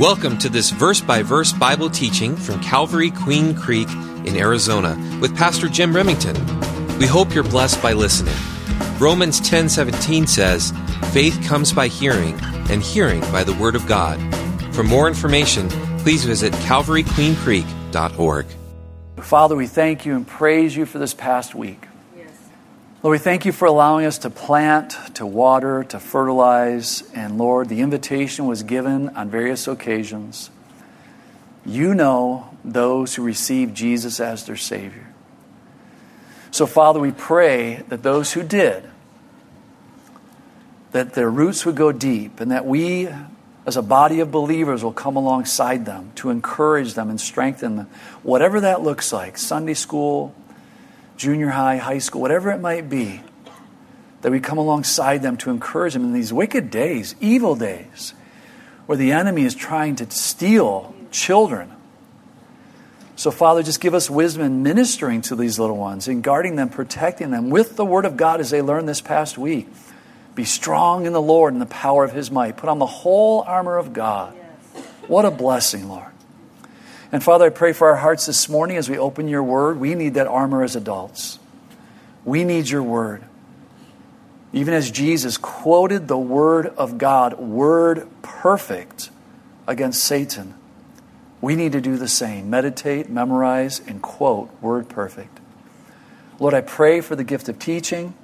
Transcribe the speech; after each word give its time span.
Welcome 0.00 0.38
to 0.38 0.48
this 0.48 0.70
verse 0.70 1.02
by 1.02 1.20
verse 1.22 1.52
Bible 1.52 1.90
teaching 1.90 2.34
from 2.34 2.58
Calvary 2.62 3.10
Queen 3.10 3.54
Creek 3.54 3.90
in 4.24 4.34
Arizona 4.34 4.96
with 5.20 5.36
Pastor 5.36 5.68
Jim 5.68 5.94
Remington. 5.94 6.34
We 6.98 7.06
hope 7.06 7.34
you're 7.34 7.44
blessed 7.44 7.82
by 7.82 7.92
listening. 7.92 8.34
Romans 8.98 9.40
10:17 9.40 10.26
says, 10.26 10.72
"Faith 11.12 11.38
comes 11.46 11.70
by 11.74 11.88
hearing, 11.88 12.40
and 12.70 12.82
hearing 12.82 13.20
by 13.30 13.44
the 13.44 13.52
word 13.52 13.76
of 13.76 13.86
God." 13.86 14.18
For 14.72 14.82
more 14.82 15.06
information, 15.06 15.68
please 15.98 16.24
visit 16.24 16.54
calvaryqueencreek.org. 16.64 18.46
Father, 19.20 19.54
we 19.54 19.66
thank 19.66 20.06
you 20.06 20.16
and 20.16 20.26
praise 20.26 20.74
you 20.74 20.86
for 20.86 20.98
this 20.98 21.12
past 21.12 21.54
week. 21.54 21.89
Lord, 23.02 23.14
we 23.14 23.18
thank 23.18 23.46
you 23.46 23.52
for 23.52 23.64
allowing 23.64 24.04
us 24.04 24.18
to 24.18 24.30
plant, 24.30 24.94
to 25.14 25.24
water, 25.24 25.84
to 25.84 25.98
fertilize. 25.98 27.02
And 27.14 27.38
Lord, 27.38 27.70
the 27.70 27.80
invitation 27.80 28.44
was 28.44 28.62
given 28.62 29.08
on 29.16 29.30
various 29.30 29.66
occasions. 29.66 30.50
You 31.64 31.94
know 31.94 32.54
those 32.62 33.14
who 33.14 33.22
receive 33.22 33.72
Jesus 33.72 34.20
as 34.20 34.44
their 34.44 34.58
Savior. 34.58 35.06
So, 36.50 36.66
Father, 36.66 37.00
we 37.00 37.10
pray 37.10 37.84
that 37.88 38.02
those 38.02 38.34
who 38.34 38.42
did, 38.42 38.84
that 40.92 41.14
their 41.14 41.30
roots 41.30 41.64
would 41.64 41.76
go 41.76 41.92
deep, 41.92 42.38
and 42.38 42.50
that 42.50 42.66
we, 42.66 43.08
as 43.64 43.78
a 43.78 43.82
body 43.82 44.20
of 44.20 44.30
believers, 44.30 44.84
will 44.84 44.92
come 44.92 45.16
alongside 45.16 45.86
them 45.86 46.12
to 46.16 46.28
encourage 46.28 46.92
them 46.92 47.08
and 47.08 47.18
strengthen 47.18 47.76
them, 47.76 47.88
whatever 48.22 48.60
that 48.60 48.82
looks 48.82 49.10
like 49.10 49.38
Sunday 49.38 49.74
school, 49.74 50.34
junior 51.20 51.50
high, 51.50 51.76
high 51.76 51.98
school, 51.98 52.22
whatever 52.22 52.50
it 52.50 52.60
might 52.60 52.88
be, 52.88 53.20
that 54.22 54.32
we 54.32 54.40
come 54.40 54.56
alongside 54.56 55.20
them 55.20 55.36
to 55.36 55.50
encourage 55.50 55.92
them 55.92 56.02
in 56.02 56.14
these 56.14 56.32
wicked 56.32 56.70
days, 56.70 57.14
evil 57.20 57.54
days, 57.54 58.14
where 58.86 58.96
the 58.96 59.12
enemy 59.12 59.44
is 59.44 59.54
trying 59.54 59.96
to 59.96 60.10
steal 60.10 60.94
children. 61.10 61.70
So, 63.16 63.30
Father, 63.30 63.62
just 63.62 63.82
give 63.82 63.92
us 63.92 64.08
wisdom 64.08 64.42
in 64.42 64.62
ministering 64.62 65.20
to 65.22 65.36
these 65.36 65.58
little 65.58 65.76
ones, 65.76 66.08
in 66.08 66.22
guarding 66.22 66.56
them, 66.56 66.70
protecting 66.70 67.30
them 67.30 67.50
with 67.50 67.76
the 67.76 67.84
Word 67.84 68.06
of 68.06 68.16
God 68.16 68.40
as 68.40 68.48
they 68.48 68.62
learned 68.62 68.88
this 68.88 69.02
past 69.02 69.36
week. 69.36 69.68
Be 70.34 70.44
strong 70.44 71.04
in 71.04 71.12
the 71.12 71.20
Lord 71.20 71.52
and 71.52 71.60
the 71.60 71.66
power 71.66 72.02
of 72.02 72.12
His 72.12 72.30
might. 72.30 72.56
Put 72.56 72.70
on 72.70 72.78
the 72.78 72.86
whole 72.86 73.42
armor 73.42 73.76
of 73.76 73.92
God. 73.92 74.32
What 75.06 75.26
a 75.26 75.30
blessing, 75.30 75.86
Lord. 75.86 76.12
And 77.12 77.22
Father, 77.22 77.46
I 77.46 77.50
pray 77.50 77.72
for 77.72 77.88
our 77.88 77.96
hearts 77.96 78.26
this 78.26 78.48
morning 78.48 78.76
as 78.76 78.88
we 78.88 78.96
open 78.96 79.28
your 79.28 79.42
word. 79.42 79.80
We 79.80 79.94
need 79.94 80.14
that 80.14 80.26
armor 80.26 80.62
as 80.62 80.76
adults. 80.76 81.38
We 82.24 82.44
need 82.44 82.68
your 82.68 82.82
word. 82.82 83.24
Even 84.52 84.74
as 84.74 84.90
Jesus 84.90 85.36
quoted 85.36 86.08
the 86.08 86.18
word 86.18 86.66
of 86.66 86.98
God, 86.98 87.38
word 87.38 88.08
perfect, 88.22 89.10
against 89.70 90.02
Satan, 90.02 90.54
we 91.40 91.54
need 91.54 91.72
to 91.72 91.80
do 91.80 91.96
the 91.96 92.08
same. 92.08 92.50
Meditate, 92.50 93.08
memorize, 93.08 93.80
and 93.86 94.02
quote 94.02 94.50
word 94.60 94.88
perfect. 94.88 95.38
Lord, 96.38 96.54
I 96.54 96.60
pray 96.60 97.00
for 97.00 97.16
the 97.16 97.24
gift 97.24 97.48
of 97.48 97.58
teaching 97.58 98.14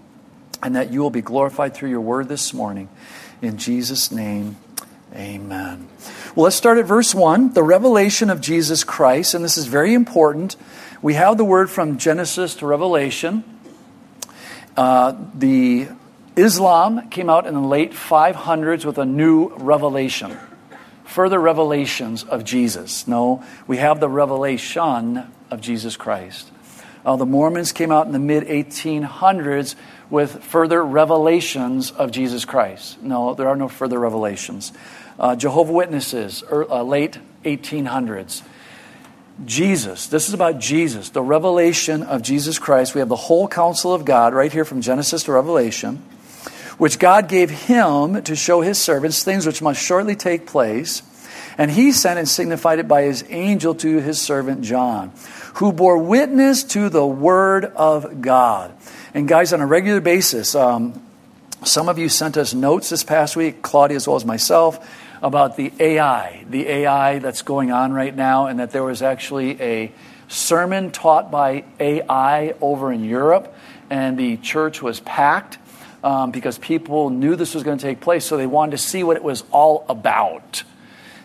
and 0.62 0.74
that 0.74 0.92
you 0.92 1.00
will 1.00 1.10
be 1.10 1.22
glorified 1.22 1.74
through 1.74 1.90
your 1.90 2.00
word 2.00 2.28
this 2.28 2.52
morning. 2.52 2.88
In 3.40 3.58
Jesus' 3.58 4.10
name, 4.10 4.56
Amen. 5.14 5.88
Well, 6.36 6.44
let's 6.44 6.56
start 6.56 6.76
at 6.76 6.84
verse 6.84 7.14
1, 7.14 7.54
the 7.54 7.62
revelation 7.62 8.28
of 8.28 8.42
Jesus 8.42 8.84
Christ, 8.84 9.32
and 9.32 9.42
this 9.42 9.56
is 9.56 9.68
very 9.68 9.94
important. 9.94 10.54
We 11.00 11.14
have 11.14 11.38
the 11.38 11.46
word 11.46 11.70
from 11.70 11.96
Genesis 11.96 12.56
to 12.56 12.66
Revelation. 12.66 13.42
Uh, 14.76 15.14
the 15.32 15.88
Islam 16.36 17.08
came 17.08 17.30
out 17.30 17.46
in 17.46 17.54
the 17.54 17.60
late 17.60 17.92
500s 17.92 18.84
with 18.84 18.98
a 18.98 19.06
new 19.06 19.48
revelation, 19.56 20.36
further 21.06 21.40
revelations 21.40 22.22
of 22.22 22.44
Jesus. 22.44 23.08
No, 23.08 23.42
we 23.66 23.78
have 23.78 23.98
the 23.98 24.08
revelation 24.10 25.32
of 25.50 25.62
Jesus 25.62 25.96
Christ. 25.96 26.50
Uh, 27.06 27.16
the 27.16 27.24
Mormons 27.24 27.72
came 27.72 27.90
out 27.90 28.04
in 28.04 28.12
the 28.12 28.18
mid 28.18 28.46
1800s 28.46 29.74
with 30.10 30.44
further 30.44 30.84
revelations 30.84 31.92
of 31.92 32.10
Jesus 32.10 32.44
Christ. 32.44 33.00
No, 33.02 33.32
there 33.32 33.48
are 33.48 33.56
no 33.56 33.68
further 33.68 33.98
revelations. 33.98 34.72
Uh, 35.18 35.34
Jehovah 35.34 35.72
Witnesses, 35.72 36.44
er, 36.50 36.70
uh, 36.70 36.82
late 36.82 37.18
1800s. 37.44 38.42
Jesus, 39.44 40.06
this 40.06 40.28
is 40.28 40.34
about 40.34 40.58
Jesus, 40.58 41.10
the 41.10 41.22
revelation 41.22 42.02
of 42.02 42.22
Jesus 42.22 42.58
Christ. 42.58 42.94
We 42.94 43.00
have 43.00 43.08
the 43.08 43.16
whole 43.16 43.48
counsel 43.48 43.92
of 43.92 44.04
God 44.04 44.32
right 44.32 44.52
here 44.52 44.64
from 44.64 44.80
Genesis 44.80 45.24
to 45.24 45.32
Revelation, 45.32 45.96
which 46.78 46.98
God 46.98 47.28
gave 47.28 47.50
him 47.50 48.22
to 48.22 48.34
show 48.34 48.62
his 48.62 48.78
servants 48.78 49.22
things 49.22 49.46
which 49.46 49.60
must 49.60 49.82
shortly 49.82 50.16
take 50.16 50.46
place. 50.46 51.02
And 51.58 51.70
he 51.70 51.92
sent 51.92 52.18
and 52.18 52.28
signified 52.28 52.78
it 52.78 52.88
by 52.88 53.02
his 53.02 53.24
angel 53.28 53.74
to 53.76 53.98
his 53.98 54.20
servant 54.20 54.62
John, 54.62 55.12
who 55.54 55.72
bore 55.72 55.98
witness 55.98 56.64
to 56.64 56.88
the 56.88 57.06
word 57.06 57.64
of 57.64 58.20
God. 58.20 58.74
And 59.14 59.26
guys, 59.26 59.54
on 59.54 59.60
a 59.62 59.66
regular 59.66 60.00
basis, 60.00 60.54
um, 60.54 61.02
some 61.64 61.88
of 61.88 61.98
you 61.98 62.10
sent 62.10 62.36
us 62.36 62.52
notes 62.52 62.90
this 62.90 63.04
past 63.04 63.36
week, 63.36 63.62
Claudia 63.62 63.96
as 63.96 64.06
well 64.06 64.16
as 64.16 64.24
myself 64.24 64.78
about 65.22 65.56
the 65.56 65.72
AI, 65.78 66.44
the 66.48 66.68
AI 66.68 67.18
that's 67.18 67.42
going 67.42 67.72
on 67.72 67.92
right 67.92 68.14
now, 68.14 68.46
and 68.46 68.60
that 68.60 68.70
there 68.70 68.84
was 68.84 69.02
actually 69.02 69.60
a 69.60 69.92
sermon 70.28 70.90
taught 70.90 71.30
by 71.30 71.64
AI 71.80 72.54
over 72.60 72.92
in 72.92 73.04
Europe, 73.04 73.54
and 73.90 74.18
the 74.18 74.36
church 74.38 74.82
was 74.82 75.00
packed 75.00 75.58
um, 76.02 76.30
because 76.30 76.58
people 76.58 77.10
knew 77.10 77.36
this 77.36 77.54
was 77.54 77.62
going 77.62 77.78
to 77.78 77.82
take 77.82 78.00
place, 78.00 78.24
so 78.24 78.36
they 78.36 78.46
wanted 78.46 78.72
to 78.72 78.78
see 78.78 79.02
what 79.02 79.16
it 79.16 79.22
was 79.22 79.44
all 79.50 79.84
about. 79.88 80.62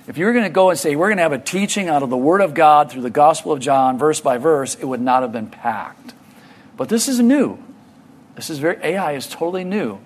If 0.07 0.17
you 0.17 0.25
were 0.25 0.33
going 0.33 0.45
to 0.45 0.49
go 0.49 0.71
and 0.71 0.79
say, 0.79 0.95
we're 0.95 1.09
going 1.09 1.17
to 1.17 1.23
have 1.23 1.31
a 1.31 1.39
teaching 1.39 1.87
out 1.87 2.03
of 2.03 2.09
the 2.09 2.17
Word 2.17 2.41
of 2.41 2.53
God 2.53 2.91
through 2.91 3.03
the 3.03 3.09
Gospel 3.09 3.51
of 3.51 3.59
John, 3.59 3.97
verse 3.97 4.19
by 4.19 4.37
verse, 4.37 4.75
it 4.75 4.85
would 4.85 5.01
not 5.01 5.21
have 5.21 5.31
been 5.31 5.47
packed. 5.47 6.13
But 6.75 6.89
this 6.89 7.07
is 7.07 7.19
new. 7.19 7.59
This 8.35 8.49
is 8.49 8.57
very, 8.57 8.77
AI 8.83 9.13
is 9.13 9.27
totally 9.27 9.63
new. 9.63 9.99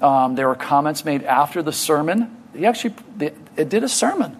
Um, 0.00 0.36
there 0.36 0.48
were 0.48 0.54
comments 0.54 1.04
made 1.04 1.24
after 1.24 1.62
the 1.62 1.72
sermon 1.72 2.34
he 2.54 2.66
actually 2.66 2.94
it 3.56 3.68
did 3.68 3.84
a 3.84 3.88
sermon. 3.88 4.36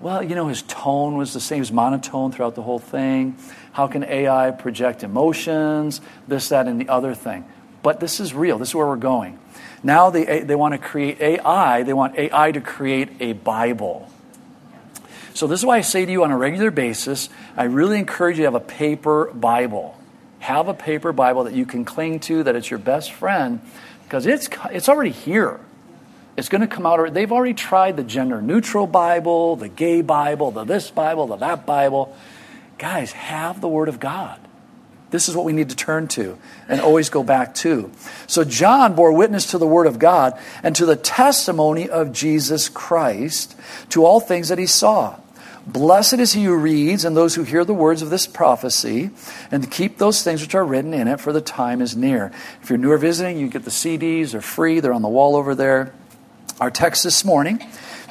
Well, 0.00 0.22
you 0.22 0.34
know, 0.34 0.48
his 0.48 0.62
tone 0.62 1.16
was 1.16 1.32
the 1.32 1.40
same, 1.40 1.62
as 1.62 1.72
monotone 1.72 2.30
throughout 2.30 2.54
the 2.54 2.62
whole 2.62 2.78
thing. 2.78 3.36
How 3.72 3.86
can 3.86 4.04
AI 4.04 4.50
project 4.50 5.02
emotions, 5.02 6.00
this, 6.28 6.50
that, 6.50 6.66
and 6.66 6.80
the 6.80 6.88
other 6.88 7.14
thing? 7.14 7.44
But 7.82 8.00
this 8.00 8.20
is 8.20 8.34
real. 8.34 8.58
This 8.58 8.68
is 8.68 8.74
where 8.74 8.86
we're 8.86 8.96
going. 8.96 9.38
Now 9.82 10.10
they, 10.10 10.40
they 10.40 10.54
want 10.54 10.72
to 10.72 10.78
create 10.78 11.20
AI, 11.20 11.82
they 11.82 11.92
want 11.92 12.16
AI 12.18 12.52
to 12.52 12.60
create 12.60 13.08
a 13.20 13.32
Bible. 13.32 14.10
So, 15.34 15.46
this 15.46 15.60
is 15.60 15.66
why 15.66 15.76
I 15.76 15.82
say 15.82 16.06
to 16.06 16.10
you 16.10 16.24
on 16.24 16.30
a 16.30 16.36
regular 16.36 16.70
basis, 16.70 17.28
I 17.56 17.64
really 17.64 17.98
encourage 17.98 18.38
you 18.38 18.44
to 18.44 18.52
have 18.52 18.54
a 18.54 18.60
paper 18.60 19.30
Bible. 19.34 19.98
Have 20.38 20.68
a 20.68 20.74
paper 20.74 21.12
Bible 21.12 21.44
that 21.44 21.52
you 21.52 21.66
can 21.66 21.84
cling 21.84 22.20
to, 22.20 22.42
that 22.44 22.56
it's 22.56 22.70
your 22.70 22.78
best 22.78 23.12
friend, 23.12 23.60
because 24.04 24.24
it's, 24.24 24.48
it's 24.70 24.88
already 24.88 25.10
here. 25.10 25.60
It's 26.36 26.48
going 26.48 26.60
to 26.60 26.66
come 26.66 26.84
out. 26.84 27.14
They've 27.14 27.32
already 27.32 27.54
tried 27.54 27.96
the 27.96 28.04
gender 28.04 28.42
neutral 28.42 28.86
Bible, 28.86 29.56
the 29.56 29.68
gay 29.68 30.02
Bible, 30.02 30.50
the 30.50 30.64
this 30.64 30.90
Bible, 30.90 31.26
the 31.26 31.36
that 31.36 31.64
Bible. 31.64 32.14
Guys, 32.78 33.12
have 33.12 33.60
the 33.60 33.68
Word 33.68 33.88
of 33.88 33.98
God. 33.98 34.38
This 35.10 35.28
is 35.28 35.36
what 35.36 35.44
we 35.44 35.52
need 35.52 35.70
to 35.70 35.76
turn 35.76 36.08
to 36.08 36.36
and 36.68 36.80
always 36.80 37.08
go 37.08 37.22
back 37.22 37.54
to. 37.56 37.90
So, 38.26 38.44
John 38.44 38.94
bore 38.94 39.12
witness 39.12 39.46
to 39.52 39.58
the 39.58 39.66
Word 39.66 39.86
of 39.86 39.98
God 39.98 40.38
and 40.62 40.74
to 40.76 40.84
the 40.84 40.96
testimony 40.96 41.88
of 41.88 42.12
Jesus 42.12 42.68
Christ 42.68 43.56
to 43.90 44.04
all 44.04 44.20
things 44.20 44.48
that 44.48 44.58
he 44.58 44.66
saw. 44.66 45.18
Blessed 45.66 46.14
is 46.14 46.32
he 46.32 46.44
who 46.44 46.54
reads 46.54 47.04
and 47.04 47.16
those 47.16 47.34
who 47.34 47.42
hear 47.42 47.64
the 47.64 47.74
words 47.74 48.02
of 48.02 48.10
this 48.10 48.26
prophecy 48.26 49.10
and 49.50 49.68
keep 49.70 49.98
those 49.98 50.22
things 50.22 50.40
which 50.40 50.54
are 50.54 50.64
written 50.64 50.94
in 50.94 51.08
it, 51.08 51.18
for 51.18 51.32
the 51.32 51.40
time 51.40 51.80
is 51.80 51.96
near. 51.96 52.30
If 52.62 52.70
you're 52.70 52.78
new 52.78 52.92
or 52.92 52.98
visiting, 52.98 53.38
you 53.38 53.48
get 53.48 53.64
the 53.64 53.70
CDs, 53.70 54.32
they're 54.32 54.40
free, 54.40 54.78
they're 54.78 54.92
on 54.92 55.02
the 55.02 55.08
wall 55.08 55.34
over 55.34 55.54
there. 55.54 55.92
Our 56.58 56.70
text 56.70 57.04
this 57.04 57.22
morning 57.22 57.60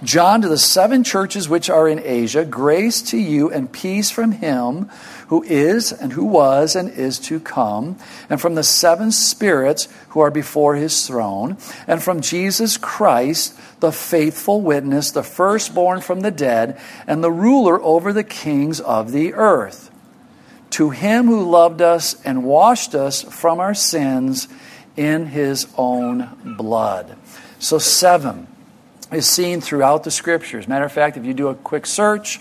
John 0.04 0.42
to 0.42 0.50
the 0.50 0.58
seven 0.60 1.04
churches 1.04 1.50
which 1.50 1.68
are 1.68 1.88
in 1.88 2.00
Asia, 2.00 2.46
grace 2.46 3.02
to 3.04 3.18
you 3.18 3.50
and 3.50 3.72
peace 3.72 4.12
from 4.12 4.34
him 4.34 4.90
who 5.30 5.42
is 5.44 5.92
and 5.92 6.14
who 6.14 6.26
was 6.26 6.76
and 6.76 6.92
is 6.92 7.18
to 7.20 7.40
come, 7.40 7.98
and 8.30 8.40
from 8.40 8.54
the 8.54 8.62
seven 8.62 9.12
spirits 9.12 9.88
who 10.10 10.20
are 10.20 10.30
before 10.30 10.76
his 10.76 11.08
throne, 11.08 11.58
and 11.88 12.04
from 12.04 12.22
Jesus 12.22 12.78
Christ, 12.78 13.58
the 13.80 13.92
faithful 13.92 14.62
witness, 14.62 15.10
the 15.10 15.24
firstborn 15.24 16.02
from 16.02 16.20
the 16.20 16.30
dead, 16.30 16.80
and 17.08 17.24
the 17.24 17.32
ruler 17.32 17.82
over 17.82 18.14
the 18.14 18.24
kings 18.24 18.80
of 18.80 19.12
the 19.12 19.34
earth. 19.34 19.90
To 20.72 20.92
him 20.92 21.26
who 21.26 21.50
loved 21.50 21.82
us 21.82 22.22
and 22.24 22.44
washed 22.44 22.94
us 22.94 23.24
from 23.24 23.60
our 23.60 23.74
sins 23.74 24.48
in 24.96 25.28
his 25.28 25.68
own 25.78 26.56
blood. 26.58 27.18
So, 27.66 27.80
seven 27.80 28.46
is 29.12 29.28
seen 29.28 29.60
throughout 29.60 30.04
the 30.04 30.12
scriptures. 30.12 30.68
Matter 30.68 30.86
of 30.86 30.92
fact, 30.92 31.18
if 31.18 31.26
you 31.26 31.34
do 31.34 31.48
a 31.48 31.56
quick 31.56 31.88
search, 31.88 32.40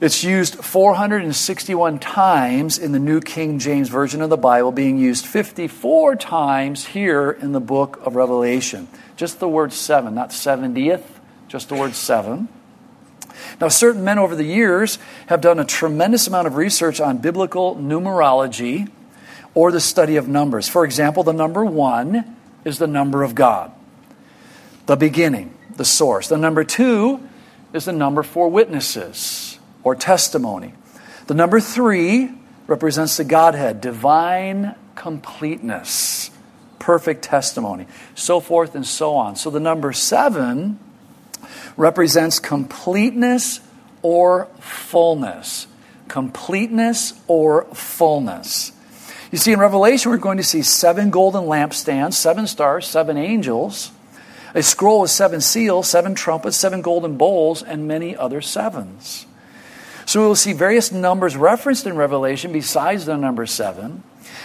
it's 0.00 0.22
used 0.22 0.54
461 0.64 1.98
times 1.98 2.78
in 2.78 2.92
the 2.92 3.00
New 3.00 3.20
King 3.20 3.58
James 3.58 3.88
Version 3.88 4.22
of 4.22 4.30
the 4.30 4.36
Bible, 4.36 4.70
being 4.70 4.96
used 4.96 5.26
54 5.26 6.14
times 6.14 6.86
here 6.86 7.32
in 7.32 7.50
the 7.50 7.58
book 7.58 7.98
of 8.06 8.14
Revelation. 8.14 8.86
Just 9.16 9.40
the 9.40 9.48
word 9.48 9.72
seven, 9.72 10.14
not 10.14 10.30
70th, 10.30 11.02
just 11.48 11.68
the 11.68 11.74
word 11.74 11.96
seven. 11.96 12.46
Now, 13.60 13.66
certain 13.66 14.04
men 14.04 14.20
over 14.20 14.36
the 14.36 14.44
years 14.44 15.00
have 15.26 15.40
done 15.40 15.58
a 15.58 15.64
tremendous 15.64 16.28
amount 16.28 16.46
of 16.46 16.54
research 16.54 17.00
on 17.00 17.18
biblical 17.18 17.74
numerology 17.74 18.88
or 19.52 19.72
the 19.72 19.80
study 19.80 20.14
of 20.14 20.28
numbers. 20.28 20.68
For 20.68 20.84
example, 20.84 21.24
the 21.24 21.32
number 21.32 21.64
one 21.64 22.36
is 22.64 22.78
the 22.78 22.86
number 22.86 23.24
of 23.24 23.34
God, 23.34 23.72
the 24.90 24.96
beginning, 24.96 25.54
the 25.76 25.84
source. 25.84 26.26
The 26.26 26.36
number 26.36 26.64
two 26.64 27.20
is 27.72 27.84
the 27.84 27.92
number 27.92 28.24
for 28.24 28.48
witnesses 28.48 29.56
or 29.84 29.94
testimony. 29.94 30.74
The 31.28 31.34
number 31.34 31.60
three 31.60 32.32
represents 32.66 33.16
the 33.16 33.22
Godhead, 33.22 33.80
divine 33.80 34.74
completeness, 34.96 36.32
perfect 36.80 37.22
testimony, 37.22 37.86
so 38.16 38.40
forth 38.40 38.74
and 38.74 38.84
so 38.84 39.14
on. 39.14 39.36
So 39.36 39.48
the 39.48 39.60
number 39.60 39.92
seven 39.92 40.80
represents 41.76 42.40
completeness 42.40 43.60
or 44.02 44.46
fullness. 44.58 45.68
Completeness 46.08 47.12
or 47.28 47.66
fullness. 47.66 48.72
You 49.30 49.38
see, 49.38 49.52
in 49.52 49.60
Revelation, 49.60 50.10
we're 50.10 50.18
going 50.18 50.38
to 50.38 50.42
see 50.42 50.62
seven 50.62 51.10
golden 51.10 51.44
lampstands, 51.44 52.14
seven 52.14 52.48
stars, 52.48 52.88
seven 52.88 53.16
angels, 53.16 53.92
a 54.54 54.62
scroll 54.62 55.00
with 55.00 55.10
seven 55.10 55.40
seals, 55.40 55.88
seven 55.88 56.14
trumpets, 56.14 56.56
seven 56.56 56.82
golden 56.82 57.16
bowls, 57.16 57.62
and 57.62 57.86
many 57.86 58.16
other 58.16 58.40
sevens. 58.40 59.26
So 60.06 60.20
we 60.20 60.26
will 60.26 60.36
see 60.36 60.52
various 60.52 60.90
numbers 60.90 61.36
referenced 61.36 61.86
in 61.86 61.96
Revelation 61.96 62.52
besides 62.52 63.06
the 63.06 63.16
number 63.16 63.46
seven. 63.46 64.02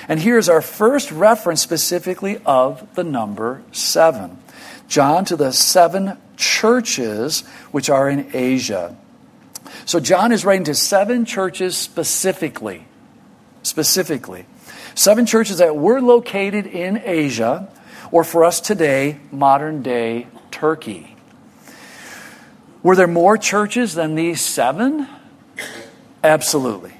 And 0.07 0.19
here's 0.19 0.49
our 0.49 0.61
first 0.61 1.11
reference 1.11 1.61
specifically 1.61 2.39
of 2.45 2.93
the 2.95 3.03
number 3.03 3.63
seven 3.71 4.37
John 4.87 5.25
to 5.25 5.35
the 5.35 5.51
seven 5.51 6.17
churches 6.37 7.41
which 7.71 7.89
are 7.89 8.07
in 8.07 8.29
Asia. 8.33 8.95
So 9.85 9.99
John 9.99 10.31
is 10.31 10.45
writing 10.45 10.65
to 10.65 10.75
seven 10.75 11.25
churches 11.25 11.75
specifically. 11.75 12.85
Specifically. 13.63 14.45
Seven 14.93 15.25
churches 15.25 15.57
that 15.57 15.75
were 15.75 15.99
located 15.99 16.67
in 16.67 17.01
Asia, 17.03 17.67
or 18.15 18.23
for 18.23 18.45
us 18.45 18.61
today, 18.61 19.19
modern 19.29 19.81
day 19.81 20.25
Turkey. 20.49 21.17
Were 22.81 22.95
there 22.95 23.07
more 23.07 23.37
churches 23.37 23.93
than 23.93 24.15
these 24.15 24.39
seven? 24.39 25.05
Absolutely. 26.23 26.93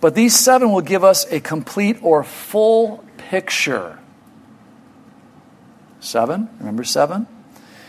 But 0.00 0.16
these 0.16 0.36
seven 0.36 0.72
will 0.72 0.80
give 0.80 1.04
us 1.04 1.30
a 1.30 1.38
complete 1.38 1.98
or 2.02 2.24
full 2.24 3.04
picture. 3.18 4.00
Seven, 6.00 6.48
remember 6.58 6.82
seven? 6.82 7.28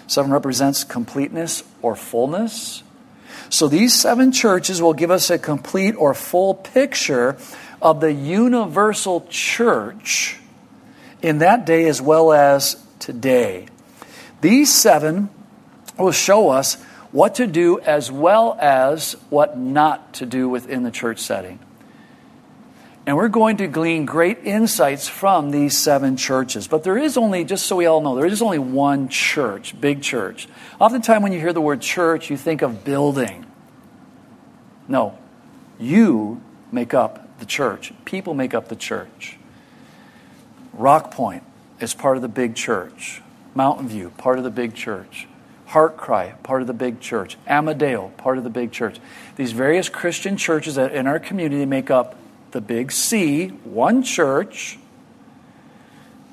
Seven 0.05 0.29
represents 0.29 0.83
completeness 0.83 1.63
or 1.81 1.95
fullness. 1.95 2.83
So 3.50 3.67
these 3.67 4.00
seven 4.00 4.31
churches 4.31 4.79
will 4.79 4.94
give 4.94 5.09
us 5.09 5.31
a 5.31 5.39
complete 5.39 5.95
or 5.95 6.13
full 6.13 6.53
picture 6.53 7.35
of 7.81 8.00
the 8.00 8.13
universal 8.13 9.25
church 9.31 10.38
in 11.23 11.39
that 11.39 11.65
day 11.65 11.85
as 11.85 11.99
well 11.99 12.31
as 12.31 12.75
today. 12.99 13.65
These 14.41 14.71
seven 14.71 15.29
will 15.97 16.11
show 16.11 16.49
us 16.49 16.75
what 17.11 17.35
to 17.35 17.47
do 17.47 17.79
as 17.79 18.11
well 18.11 18.57
as 18.59 19.13
what 19.29 19.57
not 19.57 20.15
to 20.15 20.25
do 20.25 20.49
within 20.49 20.83
the 20.83 20.91
church 20.91 21.19
setting. 21.19 21.59
And 23.05 23.17
we're 23.17 23.29
going 23.29 23.57
to 23.57 23.67
glean 23.67 24.05
great 24.05 24.39
insights 24.43 25.07
from 25.07 25.51
these 25.51 25.77
seven 25.77 26.15
churches. 26.15 26.67
But 26.67 26.83
there 26.83 26.97
is 26.97 27.17
only, 27.17 27.43
just 27.43 27.67
so 27.67 27.75
we 27.75 27.85
all 27.85 28.01
know, 28.01 28.15
there 28.15 28.25
is 28.25 28.41
only 28.41 28.59
one 28.59 29.09
church, 29.09 29.79
big 29.79 30.01
church. 30.01 30.47
Oftentimes, 30.79 31.21
when 31.21 31.33
you 31.33 31.39
hear 31.39 31.53
the 31.53 31.61
word 31.61 31.81
church, 31.81 32.29
you 32.29 32.37
think 32.37 32.61
of 32.61 32.83
building. 32.83 33.45
No, 34.87 35.17
you 35.79 36.41
make 36.71 36.93
up 36.93 37.39
the 37.39 37.45
church. 37.45 37.93
People 38.05 38.33
make 38.33 38.53
up 38.53 38.69
the 38.69 38.75
church. 38.75 39.37
Rock 40.73 41.11
Point 41.11 41.43
is 41.79 41.93
part 41.93 42.17
of 42.17 42.21
the 42.21 42.27
big 42.27 42.55
church. 42.55 43.21
Mountain 43.55 43.87
View, 43.87 44.11
part 44.17 44.37
of 44.37 44.43
the 44.43 44.49
big 44.49 44.73
church. 44.73 45.27
Heart 45.67 45.97
Cry, 45.97 46.31
part 46.43 46.61
of 46.61 46.67
the 46.67 46.73
big 46.73 46.99
church. 46.99 47.37
Amadeo, 47.47 48.09
part 48.17 48.37
of 48.37 48.43
the 48.43 48.49
big 48.49 48.71
church. 48.71 48.97
These 49.35 49.51
various 49.51 49.89
Christian 49.89 50.37
churches 50.37 50.75
that 50.75 50.93
in 50.93 51.07
our 51.07 51.19
community 51.19 51.65
make 51.65 51.89
up 51.91 52.15
the 52.51 52.61
big 52.61 52.91
C, 52.91 53.47
one 53.47 54.03
church, 54.03 54.77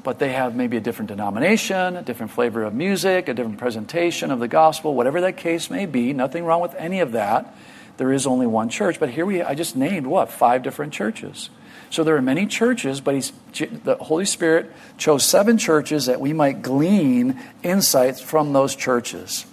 but 0.02 0.18
they 0.18 0.32
have 0.32 0.56
maybe 0.56 0.76
a 0.76 0.80
different 0.80 1.08
denomination, 1.08 1.96
a 1.96 2.02
different 2.02 2.32
flavor 2.32 2.64
of 2.64 2.74
music, 2.74 3.28
a 3.28 3.34
different 3.34 3.58
presentation 3.58 4.30
of 4.30 4.40
the 4.40 4.48
gospel, 4.48 4.94
whatever 4.94 5.20
that 5.22 5.36
case 5.36 5.70
may 5.70 5.86
be. 5.86 6.12
Nothing 6.12 6.44
wrong 6.44 6.60
with 6.60 6.74
any 6.74 7.00
of 7.00 7.12
that 7.12 7.54
there 8.00 8.14
is 8.14 8.26
only 8.26 8.46
one 8.46 8.70
church. 8.70 8.98
But 8.98 9.10
here 9.10 9.26
we, 9.26 9.42
I 9.42 9.54
just 9.54 9.76
named 9.76 10.06
what? 10.06 10.30
Five 10.30 10.62
different 10.62 10.94
churches. 10.94 11.50
So 11.90 12.04
there 12.04 12.16
are 12.16 12.22
many 12.22 12.46
churches, 12.46 13.00
but 13.00 13.14
he's, 13.16 13.32
the 13.84 13.96
Holy 14.00 14.24
Spirit 14.24 14.70
chose 14.96 15.24
seven 15.24 15.58
churches 15.58 16.06
that 16.06 16.20
we 16.20 16.32
might 16.32 16.62
glean 16.62 17.40
insights 17.64 18.20
from 18.20 18.52
those 18.52 18.76
churches. 18.76 19.44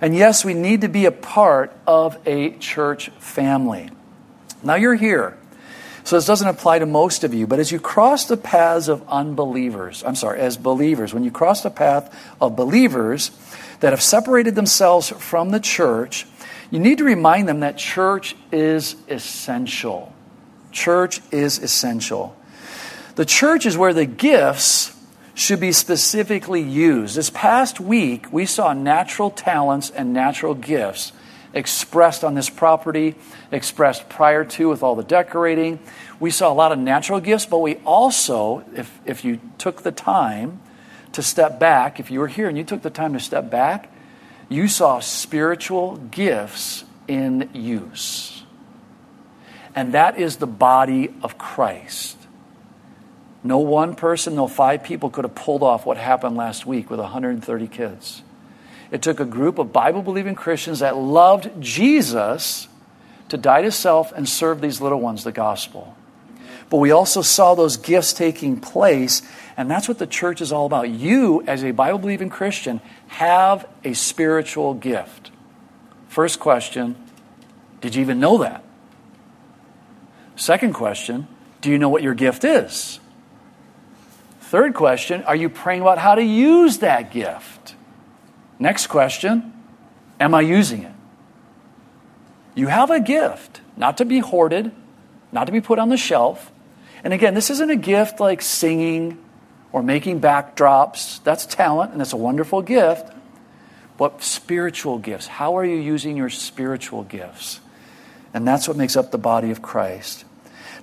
And 0.00 0.16
yes, 0.16 0.44
we 0.44 0.54
need 0.54 0.80
to 0.80 0.88
be 0.88 1.04
a 1.04 1.12
part 1.12 1.76
of 1.86 2.18
a 2.26 2.50
church 2.56 3.10
family. 3.18 3.90
Now 4.62 4.74
you're 4.74 4.94
here. 4.94 5.36
So 6.04 6.16
this 6.16 6.26
doesn't 6.26 6.48
apply 6.48 6.78
to 6.78 6.86
most 6.86 7.24
of 7.24 7.34
you, 7.34 7.46
but 7.46 7.58
as 7.58 7.72
you 7.72 7.80
cross 7.80 8.26
the 8.26 8.36
paths 8.36 8.88
of 8.88 9.06
unbelievers, 9.08 10.04
I'm 10.06 10.14
sorry, 10.14 10.40
as 10.40 10.56
believers, 10.56 11.12
when 11.12 11.24
you 11.24 11.32
cross 11.32 11.62
the 11.62 11.70
path 11.70 12.16
of 12.40 12.56
believers 12.56 13.32
that 13.80 13.92
have 13.92 14.00
separated 14.00 14.54
themselves 14.54 15.10
from 15.10 15.50
the 15.50 15.60
church, 15.60 16.26
you 16.70 16.78
need 16.78 16.98
to 16.98 17.04
remind 17.04 17.48
them 17.48 17.60
that 17.60 17.76
church 17.76 18.36
is 18.52 18.96
essential. 19.08 20.14
Church 20.76 21.22
is 21.32 21.58
essential. 21.58 22.36
The 23.14 23.24
church 23.24 23.64
is 23.64 23.78
where 23.78 23.94
the 23.94 24.04
gifts 24.04 24.94
should 25.34 25.58
be 25.58 25.72
specifically 25.72 26.60
used. 26.60 27.16
This 27.16 27.30
past 27.30 27.80
week, 27.80 28.30
we 28.30 28.44
saw 28.44 28.74
natural 28.74 29.30
talents 29.30 29.88
and 29.88 30.12
natural 30.12 30.54
gifts 30.54 31.12
expressed 31.54 32.24
on 32.24 32.34
this 32.34 32.50
property, 32.50 33.14
expressed 33.50 34.10
prior 34.10 34.44
to 34.44 34.68
with 34.68 34.82
all 34.82 34.94
the 34.94 35.02
decorating. 35.02 35.78
We 36.20 36.30
saw 36.30 36.52
a 36.52 36.54
lot 36.54 36.72
of 36.72 36.78
natural 36.78 37.20
gifts, 37.20 37.46
but 37.46 37.58
we 37.60 37.76
also, 37.76 38.62
if, 38.74 39.00
if 39.06 39.24
you 39.24 39.40
took 39.56 39.82
the 39.82 39.92
time 39.92 40.60
to 41.12 41.22
step 41.22 41.58
back, 41.58 41.98
if 41.98 42.10
you 42.10 42.20
were 42.20 42.28
here 42.28 42.48
and 42.48 42.58
you 42.58 42.64
took 42.64 42.82
the 42.82 42.90
time 42.90 43.14
to 43.14 43.20
step 43.20 43.50
back, 43.50 43.90
you 44.50 44.68
saw 44.68 45.00
spiritual 45.00 45.96
gifts 45.96 46.84
in 47.08 47.48
use. 47.54 48.35
And 49.76 49.92
that 49.92 50.18
is 50.18 50.38
the 50.38 50.46
body 50.46 51.14
of 51.22 51.36
Christ. 51.36 52.16
No 53.44 53.58
one 53.58 53.94
person, 53.94 54.34
no 54.34 54.48
five 54.48 54.82
people 54.82 55.10
could 55.10 55.24
have 55.24 55.34
pulled 55.34 55.62
off 55.62 55.84
what 55.84 55.98
happened 55.98 56.34
last 56.36 56.66
week 56.66 56.90
with 56.90 56.98
130 56.98 57.68
kids. 57.68 58.22
It 58.90 59.02
took 59.02 59.20
a 59.20 59.24
group 59.26 59.58
of 59.58 59.72
Bible 59.72 60.02
believing 60.02 60.34
Christians 60.34 60.78
that 60.78 60.96
loved 60.96 61.60
Jesus 61.60 62.68
to 63.28 63.36
die 63.36 63.62
to 63.62 63.70
self 63.70 64.12
and 64.12 64.28
serve 64.28 64.60
these 64.60 64.80
little 64.80 65.00
ones 65.00 65.24
the 65.24 65.32
gospel. 65.32 65.96
But 66.70 66.78
we 66.78 66.90
also 66.90 67.22
saw 67.22 67.54
those 67.54 67.76
gifts 67.76 68.12
taking 68.12 68.60
place, 68.60 69.22
and 69.56 69.70
that's 69.70 69.86
what 69.86 69.98
the 69.98 70.06
church 70.06 70.40
is 70.40 70.50
all 70.52 70.66
about. 70.66 70.88
You, 70.88 71.42
as 71.46 71.62
a 71.62 71.70
Bible 71.70 71.98
believing 71.98 72.30
Christian, 72.30 72.80
have 73.08 73.68
a 73.84 73.92
spiritual 73.92 74.74
gift. 74.74 75.30
First 76.08 76.40
question 76.40 76.96
Did 77.80 77.94
you 77.94 78.00
even 78.00 78.18
know 78.18 78.38
that? 78.38 78.64
Second 80.36 80.74
question 80.74 81.26
Do 81.60 81.70
you 81.70 81.78
know 81.78 81.88
what 81.88 82.02
your 82.02 82.14
gift 82.14 82.44
is? 82.44 83.00
Third 84.40 84.74
question 84.74 85.24
Are 85.24 85.34
you 85.34 85.48
praying 85.48 85.82
about 85.82 85.98
how 85.98 86.14
to 86.14 86.22
use 86.22 86.78
that 86.78 87.10
gift? 87.10 87.74
Next 88.58 88.86
question 88.86 89.52
Am 90.20 90.34
I 90.34 90.42
using 90.42 90.82
it? 90.82 90.92
You 92.54 92.68
have 92.68 92.90
a 92.90 93.00
gift, 93.00 93.60
not 93.76 93.98
to 93.98 94.04
be 94.04 94.20
hoarded, 94.20 94.72
not 95.32 95.44
to 95.44 95.52
be 95.52 95.60
put 95.60 95.78
on 95.78 95.88
the 95.88 95.96
shelf. 95.96 96.50
And 97.04 97.12
again, 97.12 97.34
this 97.34 97.50
isn't 97.50 97.70
a 97.70 97.76
gift 97.76 98.18
like 98.18 98.40
singing 98.40 99.18
or 99.72 99.82
making 99.82 100.20
backdrops. 100.20 101.22
That's 101.22 101.44
talent 101.44 101.92
and 101.92 102.00
that's 102.00 102.14
a 102.14 102.16
wonderful 102.16 102.62
gift. 102.62 103.12
But 103.98 104.22
spiritual 104.22 104.98
gifts, 104.98 105.26
how 105.26 105.56
are 105.56 105.64
you 105.64 105.76
using 105.76 106.16
your 106.16 106.30
spiritual 106.30 107.02
gifts? 107.04 107.60
And 108.32 108.46
that's 108.46 108.68
what 108.68 108.76
makes 108.76 108.96
up 108.96 109.10
the 109.10 109.18
body 109.18 109.50
of 109.50 109.62
Christ. 109.62 110.25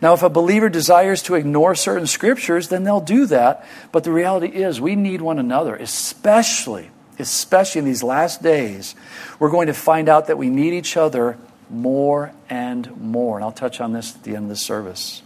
Now, 0.04 0.14
if 0.14 0.22
a 0.22 0.30
believer 0.30 0.68
desires 0.68 1.24
to 1.24 1.36
ignore 1.36 1.76
certain 1.76 2.08
scriptures, 2.08 2.68
then 2.68 2.84
they'll 2.84 3.00
do 3.00 3.26
that. 3.28 3.66
But 3.94 4.04
the 4.04 4.12
reality 4.12 4.50
is, 4.50 4.82
we 4.82 4.98
need 4.98 5.22
one 5.22 5.40
another, 5.40 5.78
especially, 5.78 6.92
especially 7.20 7.80
in 7.80 7.86
these 7.86 8.04
last 8.04 8.44
days. 8.44 8.96
We're 9.40 9.50
going 9.50 9.68
to 9.68 9.74
find 9.74 10.10
out 10.10 10.28
that 10.28 10.38
we 10.38 10.50
need 10.50 10.74
each 10.74 10.98
other 10.98 11.38
more 11.70 12.34
and 12.50 12.98
more. 12.98 13.38
And 13.38 13.46
I'll 13.46 13.54
touch 13.54 13.80
on 13.80 13.94
this 13.94 14.14
at 14.14 14.24
the 14.24 14.36
end 14.36 14.44
of 14.44 14.50
the 14.50 14.58
service. 14.58 15.22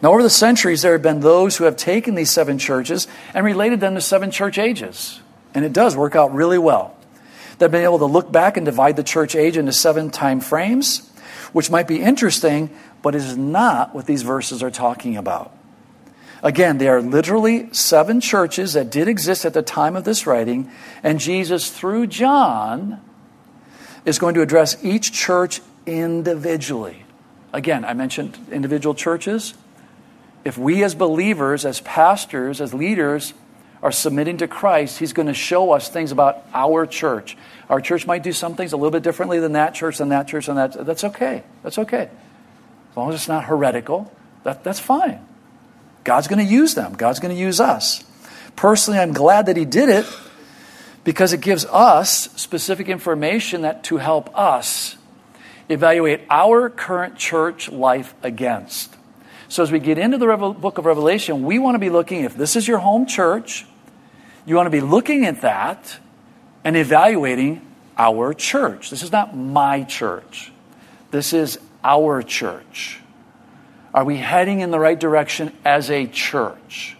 Now, 0.00 0.12
over 0.12 0.22
the 0.22 0.30
centuries, 0.30 0.80
there 0.80 0.92
have 0.92 1.02
been 1.02 1.20
those 1.20 1.58
who 1.58 1.64
have 1.64 1.76
taken 1.76 2.14
these 2.14 2.30
seven 2.30 2.58
churches 2.58 3.06
and 3.34 3.44
related 3.44 3.78
them 3.78 3.94
to 3.94 4.00
seven 4.00 4.30
church 4.30 4.56
ages. 4.56 5.20
And 5.52 5.66
it 5.66 5.74
does 5.74 5.94
work 5.94 6.16
out 6.16 6.34
really 6.34 6.56
well. 6.56 6.96
They've 7.58 7.70
been 7.70 7.84
able 7.84 7.98
to 7.98 8.06
look 8.06 8.32
back 8.32 8.56
and 8.56 8.64
divide 8.64 8.96
the 8.96 9.04
church 9.04 9.36
age 9.36 9.58
into 9.58 9.72
seven 9.72 10.08
time 10.08 10.40
frames, 10.40 11.10
which 11.52 11.70
might 11.70 11.86
be 11.86 12.00
interesting, 12.00 12.70
but 13.04 13.14
is 13.14 13.36
not 13.36 13.94
what 13.94 14.06
these 14.06 14.22
verses 14.22 14.62
are 14.62 14.70
talking 14.70 15.18
about. 15.18 15.54
Again, 16.42 16.78
there 16.78 16.96
are 16.96 17.02
literally 17.02 17.68
seven 17.72 18.18
churches 18.18 18.72
that 18.72 18.90
did 18.90 19.08
exist 19.08 19.44
at 19.44 19.52
the 19.52 19.62
time 19.62 19.94
of 19.94 20.04
this 20.04 20.26
writing, 20.26 20.70
and 21.02 21.20
Jesus, 21.20 21.70
through 21.70 22.06
John, 22.06 23.02
is 24.06 24.18
going 24.18 24.34
to 24.36 24.40
address 24.40 24.82
each 24.82 25.12
church 25.12 25.60
individually. 25.84 27.04
Again, 27.52 27.84
I 27.84 27.92
mentioned 27.92 28.38
individual 28.50 28.94
churches. 28.94 29.52
If 30.42 30.56
we 30.56 30.82
as 30.82 30.94
believers, 30.94 31.66
as 31.66 31.82
pastors, 31.82 32.58
as 32.62 32.72
leaders, 32.72 33.34
are 33.82 33.92
submitting 33.92 34.38
to 34.38 34.48
Christ, 34.48 34.98
He's 34.98 35.12
going 35.12 35.28
to 35.28 35.34
show 35.34 35.72
us 35.72 35.90
things 35.90 36.10
about 36.10 36.42
our 36.54 36.86
church. 36.86 37.36
Our 37.68 37.82
church 37.82 38.06
might 38.06 38.22
do 38.22 38.32
some 38.32 38.54
things 38.54 38.72
a 38.72 38.78
little 38.78 38.90
bit 38.90 39.02
differently 39.02 39.40
than 39.40 39.52
that 39.52 39.74
church, 39.74 39.98
than 39.98 40.08
that 40.08 40.26
church, 40.26 40.46
than 40.46 40.56
that. 40.56 40.86
That's 40.86 41.04
okay. 41.04 41.42
That's 41.62 41.78
okay. 41.78 42.08
As 42.94 42.96
long 42.96 43.08
as 43.08 43.16
it's 43.16 43.28
not 43.28 43.46
heretical, 43.46 44.08
that, 44.44 44.62
that's 44.62 44.78
fine. 44.78 45.18
God's 46.04 46.28
going 46.28 46.38
to 46.38 46.52
use 46.52 46.76
them, 46.76 46.92
God's 46.92 47.18
going 47.18 47.34
to 47.34 47.40
use 47.40 47.58
us. 47.58 48.04
Personally, 48.54 49.00
I'm 49.00 49.12
glad 49.12 49.46
that 49.46 49.56
He 49.56 49.64
did 49.64 49.88
it 49.88 50.06
because 51.02 51.32
it 51.32 51.40
gives 51.40 51.64
us 51.66 52.30
specific 52.40 52.88
information 52.88 53.62
that 53.62 53.82
to 53.84 53.96
help 53.96 54.30
us 54.38 54.94
evaluate 55.68 56.20
our 56.30 56.70
current 56.70 57.16
church 57.16 57.68
life 57.68 58.14
against. 58.22 58.94
So, 59.48 59.64
as 59.64 59.72
we 59.72 59.80
get 59.80 59.98
into 59.98 60.16
the 60.16 60.36
book 60.36 60.78
of 60.78 60.86
Revelation, 60.86 61.42
we 61.42 61.58
want 61.58 61.74
to 61.74 61.80
be 61.80 61.90
looking, 61.90 62.22
if 62.22 62.36
this 62.36 62.54
is 62.54 62.68
your 62.68 62.78
home 62.78 63.06
church, 63.06 63.66
you 64.46 64.54
want 64.54 64.66
to 64.66 64.70
be 64.70 64.80
looking 64.80 65.26
at 65.26 65.40
that 65.40 65.98
and 66.62 66.76
evaluating 66.76 67.60
our 67.98 68.34
church. 68.34 68.90
This 68.90 69.02
is 69.02 69.10
not 69.10 69.36
my 69.36 69.82
church, 69.82 70.52
this 71.10 71.32
is 71.32 71.58
our 71.84 72.22
church. 72.22 73.00
Are 73.92 74.04
we 74.04 74.16
heading 74.16 74.60
in 74.60 74.72
the 74.72 74.78
right 74.80 74.98
direction 74.98 75.52
as 75.64 75.90
a 75.90 76.06
church? 76.06 76.96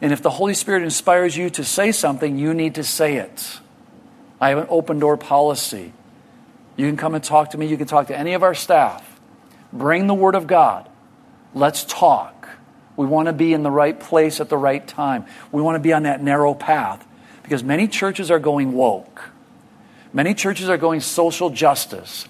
And 0.00 0.12
if 0.12 0.22
the 0.22 0.30
Holy 0.30 0.54
Spirit 0.54 0.82
inspires 0.84 1.36
you 1.36 1.50
to 1.50 1.64
say 1.64 1.90
something, 1.90 2.38
you 2.38 2.54
need 2.54 2.76
to 2.76 2.84
say 2.84 3.16
it. 3.16 3.58
I 4.40 4.50
have 4.50 4.58
an 4.58 4.66
open 4.68 4.98
door 4.98 5.16
policy. 5.16 5.92
You 6.76 6.86
can 6.86 6.96
come 6.96 7.14
and 7.14 7.22
talk 7.22 7.50
to 7.50 7.58
me, 7.58 7.66
you 7.66 7.76
can 7.76 7.86
talk 7.86 8.06
to 8.06 8.16
any 8.16 8.34
of 8.34 8.42
our 8.42 8.54
staff. 8.54 9.20
Bring 9.72 10.06
the 10.06 10.14
Word 10.14 10.34
of 10.34 10.46
God. 10.46 10.88
Let's 11.52 11.84
talk. 11.84 12.48
We 12.96 13.06
want 13.06 13.26
to 13.26 13.32
be 13.32 13.52
in 13.52 13.62
the 13.62 13.70
right 13.70 13.98
place 13.98 14.40
at 14.40 14.48
the 14.48 14.56
right 14.56 14.86
time. 14.86 15.26
We 15.52 15.62
want 15.62 15.76
to 15.76 15.80
be 15.80 15.92
on 15.92 16.04
that 16.04 16.22
narrow 16.22 16.54
path 16.54 17.06
because 17.42 17.64
many 17.64 17.88
churches 17.88 18.30
are 18.30 18.38
going 18.38 18.72
woke. 18.72 19.30
Many 20.12 20.34
churches 20.34 20.68
are 20.68 20.76
going 20.76 21.00
social 21.00 21.50
justice. 21.50 22.26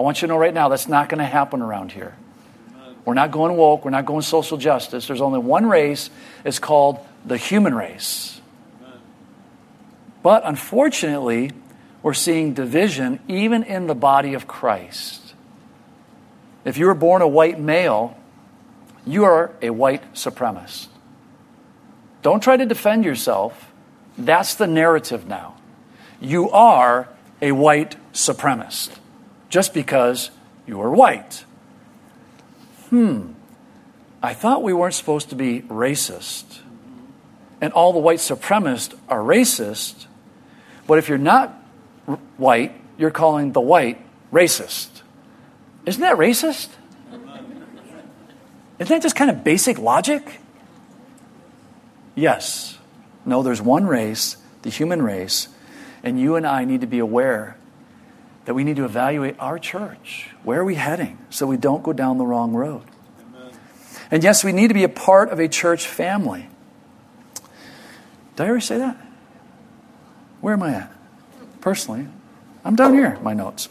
I 0.00 0.02
want 0.02 0.22
you 0.22 0.28
to 0.28 0.32
know 0.32 0.38
right 0.38 0.54
now 0.54 0.70
that's 0.70 0.88
not 0.88 1.10
going 1.10 1.18
to 1.18 1.26
happen 1.26 1.60
around 1.60 1.92
here. 1.92 2.16
We're 3.04 3.12
not 3.12 3.30
going 3.30 3.54
woke. 3.54 3.84
We're 3.84 3.90
not 3.90 4.06
going 4.06 4.22
social 4.22 4.56
justice. 4.56 5.06
There's 5.06 5.20
only 5.20 5.40
one 5.40 5.66
race. 5.66 6.08
It's 6.42 6.58
called 6.58 7.06
the 7.26 7.36
human 7.36 7.74
race. 7.74 8.40
But 10.22 10.40
unfortunately, 10.46 11.50
we're 12.02 12.14
seeing 12.14 12.54
division 12.54 13.20
even 13.28 13.62
in 13.62 13.88
the 13.88 13.94
body 13.94 14.32
of 14.32 14.46
Christ. 14.46 15.34
If 16.64 16.78
you 16.78 16.86
were 16.86 16.94
born 16.94 17.20
a 17.20 17.28
white 17.28 17.60
male, 17.60 18.16
you 19.06 19.24
are 19.24 19.54
a 19.60 19.68
white 19.68 20.14
supremacist. 20.14 20.88
Don't 22.22 22.42
try 22.42 22.56
to 22.56 22.64
defend 22.64 23.04
yourself. 23.04 23.70
That's 24.16 24.54
the 24.54 24.66
narrative 24.66 25.26
now. 25.26 25.58
You 26.22 26.48
are 26.52 27.06
a 27.42 27.52
white 27.52 27.96
supremacist 28.14 28.96
just 29.50 29.74
because 29.74 30.30
you 30.66 30.80
are 30.80 30.90
white. 30.90 31.44
Hmm, 32.88 33.32
I 34.22 34.32
thought 34.32 34.62
we 34.62 34.72
weren't 34.72 34.94
supposed 34.94 35.28
to 35.30 35.36
be 35.36 35.62
racist. 35.62 36.60
And 37.60 37.72
all 37.74 37.92
the 37.92 37.98
white 37.98 38.20
supremacists 38.20 38.96
are 39.08 39.20
racist. 39.20 40.06
But 40.86 40.98
if 40.98 41.08
you're 41.08 41.18
not 41.18 41.50
white, 42.38 42.72
you're 42.96 43.10
calling 43.10 43.52
the 43.52 43.60
white 43.60 44.00
racist. 44.32 45.02
Isn't 45.84 46.00
that 46.00 46.16
racist? 46.16 46.68
Isn't 48.78 48.96
that 48.96 49.02
just 49.02 49.16
kind 49.16 49.30
of 49.30 49.44
basic 49.44 49.78
logic? 49.78 50.40
Yes. 52.14 52.78
No, 53.26 53.42
there's 53.42 53.60
one 53.60 53.86
race, 53.86 54.36
the 54.62 54.70
human 54.70 55.02
race, 55.02 55.48
and 56.02 56.18
you 56.18 56.36
and 56.36 56.46
I 56.46 56.64
need 56.64 56.80
to 56.80 56.86
be 56.86 56.98
aware 56.98 57.56
that 58.50 58.54
we 58.54 58.64
need 58.64 58.74
to 58.74 58.84
evaluate 58.84 59.36
our 59.38 59.60
church. 59.60 60.28
Where 60.42 60.58
are 60.58 60.64
we 60.64 60.74
heading 60.74 61.18
so 61.30 61.46
we 61.46 61.56
don't 61.56 61.84
go 61.84 61.92
down 61.92 62.18
the 62.18 62.26
wrong 62.26 62.52
road? 62.52 62.82
Amen. 63.32 63.52
And 64.10 64.24
yes, 64.24 64.42
we 64.42 64.50
need 64.50 64.66
to 64.66 64.74
be 64.74 64.82
a 64.82 64.88
part 64.88 65.28
of 65.28 65.38
a 65.38 65.46
church 65.46 65.86
family. 65.86 66.48
Did 68.34 68.42
I 68.42 68.48
already 68.48 68.64
say 68.64 68.78
that? 68.78 68.96
Where 70.40 70.54
am 70.54 70.64
I 70.64 70.72
at? 70.72 70.92
Personally, 71.60 72.08
I'm 72.64 72.74
down 72.74 72.92
here, 72.92 73.20
my 73.22 73.34
notes. 73.34 73.68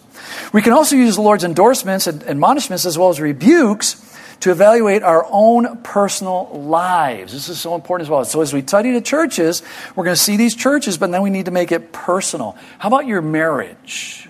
We 0.53 0.62
can 0.62 0.71
also 0.71 0.95
use 0.95 1.17
the 1.17 1.24
Lord's 1.24 1.43
endorsements 1.43 2.07
and 2.07 2.24
admonishments 2.24 2.86
as 2.86 2.98
well 2.98 3.09
as 3.09 3.19
rebukes 3.19 4.15
to 4.39 4.51
evaluate 4.51 5.03
our 5.03 5.27
own 5.29 5.81
personal 5.83 6.51
lives. 6.53 7.33
This 7.33 7.50
is 7.50 7.59
so 7.59 7.75
important 7.75 8.07
as 8.07 8.09
well. 8.09 8.24
So, 8.24 8.39
as 8.39 8.53
we 8.53 8.62
study 8.62 8.93
the 8.93 9.01
churches, 9.01 9.62
we're 9.98 10.05
going 10.05 10.15
to 10.15 10.21
see 10.21 10.38
these 10.38 10.55
churches, 10.55 10.98
but 10.98 11.12
then 11.12 11.21
we 11.21 11.31
need 11.31 11.48
to 11.48 11.51
make 11.51 11.74
it 11.74 11.91
personal. 11.91 12.55
How 12.77 12.88
about 12.88 13.07
your 13.07 13.21
marriage? 13.21 14.28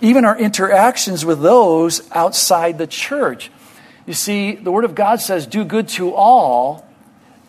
Even 0.00 0.24
our 0.24 0.38
interactions 0.38 1.24
with 1.24 1.40
those 1.40 2.08
outside 2.12 2.78
the 2.78 2.86
church. 2.86 3.50
You 4.06 4.14
see, 4.14 4.54
the 4.54 4.70
Word 4.70 4.84
of 4.84 4.94
God 4.94 5.20
says, 5.20 5.46
do 5.46 5.64
good 5.64 5.88
to 5.90 6.14
all, 6.14 6.86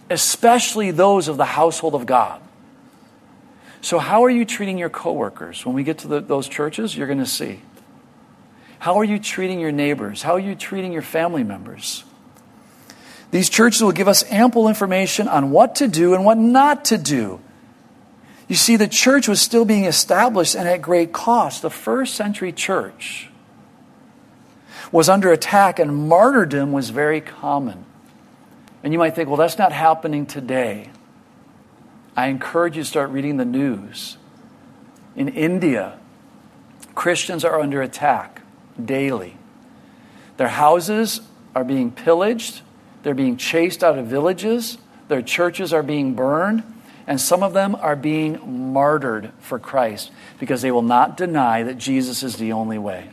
especially 0.10 0.92
those 0.92 1.28
of 1.28 1.38
the 1.38 1.46
household 1.46 1.94
of 1.94 2.06
God. 2.06 2.42
So, 3.82 4.00
how 4.00 4.26
are 4.26 4.30
you 4.30 4.44
treating 4.44 4.78
your 4.78 4.90
coworkers? 4.90 5.66
When 5.66 5.76
we 5.76 5.84
get 5.84 6.00
to 6.00 6.08
the, 6.08 6.20
those 6.20 6.48
churches, 6.48 6.98
you're 6.98 7.08
going 7.08 7.20
to 7.20 7.26
see. 7.26 7.62
How 8.80 9.00
are 9.00 9.04
you 9.04 9.20
treating 9.20 9.60
your 9.60 9.72
neighbors? 9.72 10.22
How 10.22 10.34
are 10.34 10.40
you 10.40 10.56
treating 10.56 10.94
your 10.94 11.02
family 11.02 11.44
members? 11.44 12.04
These 13.32 13.50
churches 13.50 13.82
will 13.82 13.92
give 13.92 14.08
us 14.08 14.24
ample 14.32 14.68
information 14.68 15.28
on 15.28 15.52
what 15.52 15.76
to 15.76 15.88
do 15.88 16.14
and 16.14 16.24
what 16.24 16.38
not 16.38 16.86
to 16.86 16.98
do. 16.98 17.40
You 18.48 18.56
see, 18.56 18.78
the 18.78 18.88
church 18.88 19.28
was 19.28 19.42
still 19.42 19.66
being 19.66 19.86
established 19.86 20.56
and 20.56 20.68
at 20.68 20.82
great 20.82 21.12
cost. 21.12 21.62
The 21.62 21.70
first 21.70 22.16
century 22.16 22.54
church 22.54 23.30
was 24.92 25.10
under 25.10 25.32
attack, 25.32 25.80
and 25.80 26.08
martyrdom 26.08 26.72
was 26.72 26.90
very 26.90 27.20
common. 27.20 27.84
And 28.84 28.94
you 28.94 29.00
might 29.00 29.16
think, 29.16 29.28
well, 29.28 29.38
that's 29.38 29.58
not 29.58 29.74
happening 29.74 30.26
today. 30.26 30.90
I 32.16 32.28
encourage 32.28 32.78
you 32.78 32.84
to 32.84 32.90
start 32.90 33.10
reading 33.10 33.36
the 33.38 33.46
news. 33.46 34.18
In 35.16 35.28
India, 35.28 36.00
Christians 36.96 37.44
are 37.44 37.60
under 37.60 37.82
attack 37.82 38.42
daily. 38.84 39.36
Their 40.38 40.48
houses 40.48 41.22
are 41.54 41.64
being 41.64 41.92
pillaged, 41.92 42.62
they're 43.04 43.14
being 43.14 43.36
chased 43.36 43.84
out 43.84 43.98
of 43.98 44.08
villages, 44.08 44.78
their 45.08 45.22
churches 45.22 45.74
are 45.74 45.84
being 45.84 46.14
burned, 46.14 46.64
and 47.08 47.20
some 47.20 47.42
of 47.42 47.54
them 47.54 47.74
are 47.76 47.96
being 47.96 48.74
martyred 48.74 49.32
for 49.40 49.58
Christ 49.58 50.12
because 50.40 50.62
they 50.62 50.72
will 50.72 50.82
not 50.82 51.16
deny 51.16 51.64
that 51.64 51.78
Jesus 51.78 52.22
is 52.22 52.36
the 52.36 52.52
only 52.52 52.78
way. 52.78 53.10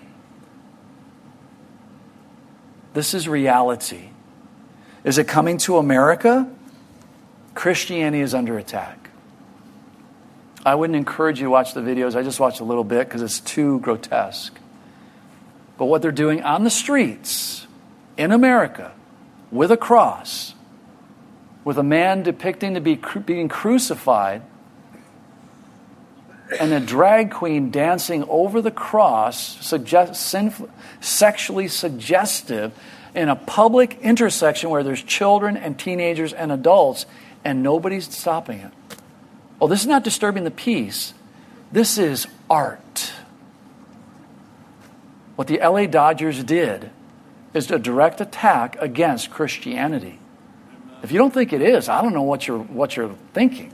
This 2.93 3.15
is 3.15 3.29
reality. 3.29 4.11
Is 5.05 5.17
it 5.17 5.29
coming 5.29 5.59
to 5.59 5.79
America? 5.79 6.51
Christianity 7.55 8.21
is 8.21 8.35
under 8.35 8.59
attack. 8.59 9.11
I 10.67 10.75
wouldn't 10.75 10.97
encourage 10.97 11.39
you 11.39 11.45
to 11.45 11.51
watch 11.51 11.75
the 11.75 11.81
videos. 11.81 12.17
I 12.17 12.23
just 12.23 12.41
watched 12.41 12.61
a 12.61 12.65
little 12.65 12.85
bit 12.85 13.07
because 13.07 13.23
it's 13.23 13.39
too 13.41 13.81
grotesque. 13.81 14.59
But 15.77 15.87
what 15.87 16.03
they're 16.03 16.13
doing 16.13 16.43
on 16.43 16.65
the 16.65 16.71
streets 16.71 17.67
in 18.17 18.33
America 18.33 18.93
with 19.51 19.71
a 19.71 19.77
cross, 19.77 20.55
with 21.65 21.79
a 21.79 21.83
man 21.83 22.23
depicting 22.23 22.75
to 22.75 22.81
be 22.81 23.01
being 23.25 23.49
crucified, 23.49 24.43
and 26.61 26.73
a 26.73 26.81
drag 26.81 27.31
queen 27.31 27.71
dancing 27.71 28.23
over 28.29 28.61
the 28.61 28.71
cross, 28.71 29.65
suggest, 29.65 30.37
sexually 31.01 31.69
suggestive, 31.69 32.73
in 33.15 33.29
a 33.29 33.37
public 33.37 33.99
intersection 34.03 34.71
where 34.71 34.83
there's 34.83 35.03
children 35.03 35.57
and 35.57 35.79
teenagers 35.79 36.33
and 36.33 36.53
adults, 36.53 37.07
and 37.45 37.63
nobody's 37.63 38.13
stopping 38.15 38.59
it. 38.59 38.73
Oh, 39.61 39.69
this 39.69 39.81
is 39.81 39.87
not 39.87 40.05
disturbing 40.05 40.45
the 40.45 40.51
peace. 40.51 41.15
This 41.73 41.97
is 41.97 42.27
art. 42.51 43.13
What 45.37 45.49
the 45.49 45.59
LA 45.59 45.87
Dodgers 45.87 46.45
did 46.45 46.91
is 47.55 47.71
a 47.71 47.79
direct 47.79 48.21
attack 48.21 48.77
against 48.81 49.31
Christianity. 49.31 50.19
If 51.05 51.13
you 51.13 51.19
don't 51.19 51.35
think 51.35 51.53
it 51.53 51.61
is, 51.61 51.91
I 51.91 52.01
don't 52.01 52.15
know 52.15 52.23
what 52.23 52.49
you're, 52.49 52.59
what 52.59 52.97
you're 52.97 53.15
thinking. 53.35 53.71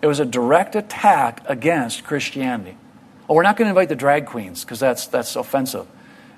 It 0.00 0.06
was 0.06 0.18
a 0.18 0.24
direct 0.24 0.74
attack 0.74 1.42
against 1.44 2.04
Christianity. 2.04 2.74
Oh, 3.28 3.34
we're 3.34 3.42
not 3.42 3.58
going 3.58 3.66
to 3.66 3.68
invite 3.68 3.90
the 3.90 3.96
drag 3.96 4.24
queens 4.24 4.64
because 4.64 4.80
that's, 4.80 5.08
that's 5.08 5.36
offensive. 5.36 5.86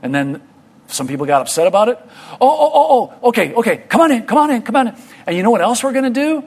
And 0.03 0.13
then 0.13 0.43
some 0.89 1.07
people 1.07 1.27
got 1.27 1.43
upset 1.43 1.69
about 1.69 1.89
it. 1.91 1.99
Oh, 2.41 2.51
oh, 2.51 2.71
oh, 2.75 3.15
oh, 3.23 3.29
okay, 3.29 3.55
okay, 3.55 3.77
come 3.77 4.01
on 4.01 4.11
in, 4.11 4.27
come 4.27 4.39
on 4.39 4.51
in, 4.51 4.63
come 4.63 4.75
on 4.75 4.89
in. 4.89 4.97
And 5.29 5.37
you 5.37 5.45
know 5.45 5.53
what 5.53 5.61
else 5.61 5.85
we're 5.85 5.93
going 5.93 6.13
to 6.13 6.21
do? 6.21 6.45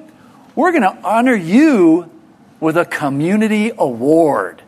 We're 0.54 0.72
going 0.72 0.84
to 0.84 0.98
honor 1.02 1.34
you 1.34 2.12
with 2.60 2.76
a 2.76 2.84
community 2.84 3.72
award 3.78 4.62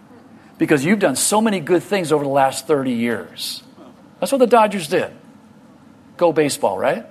because 0.58 0.86
you've 0.86 1.00
done 1.00 1.18
so 1.18 1.42
many 1.42 1.60
good 1.60 1.84
things 1.84 2.14
over 2.14 2.24
the 2.24 2.30
last 2.30 2.66
30 2.66 2.94
years. 2.94 3.62
That's 4.22 4.32
what 4.32 4.38
the 4.38 4.48
Dodgers 4.48 4.88
did. 4.88 5.12
Go 6.16 6.32
baseball, 6.32 6.78
right? 6.78 7.06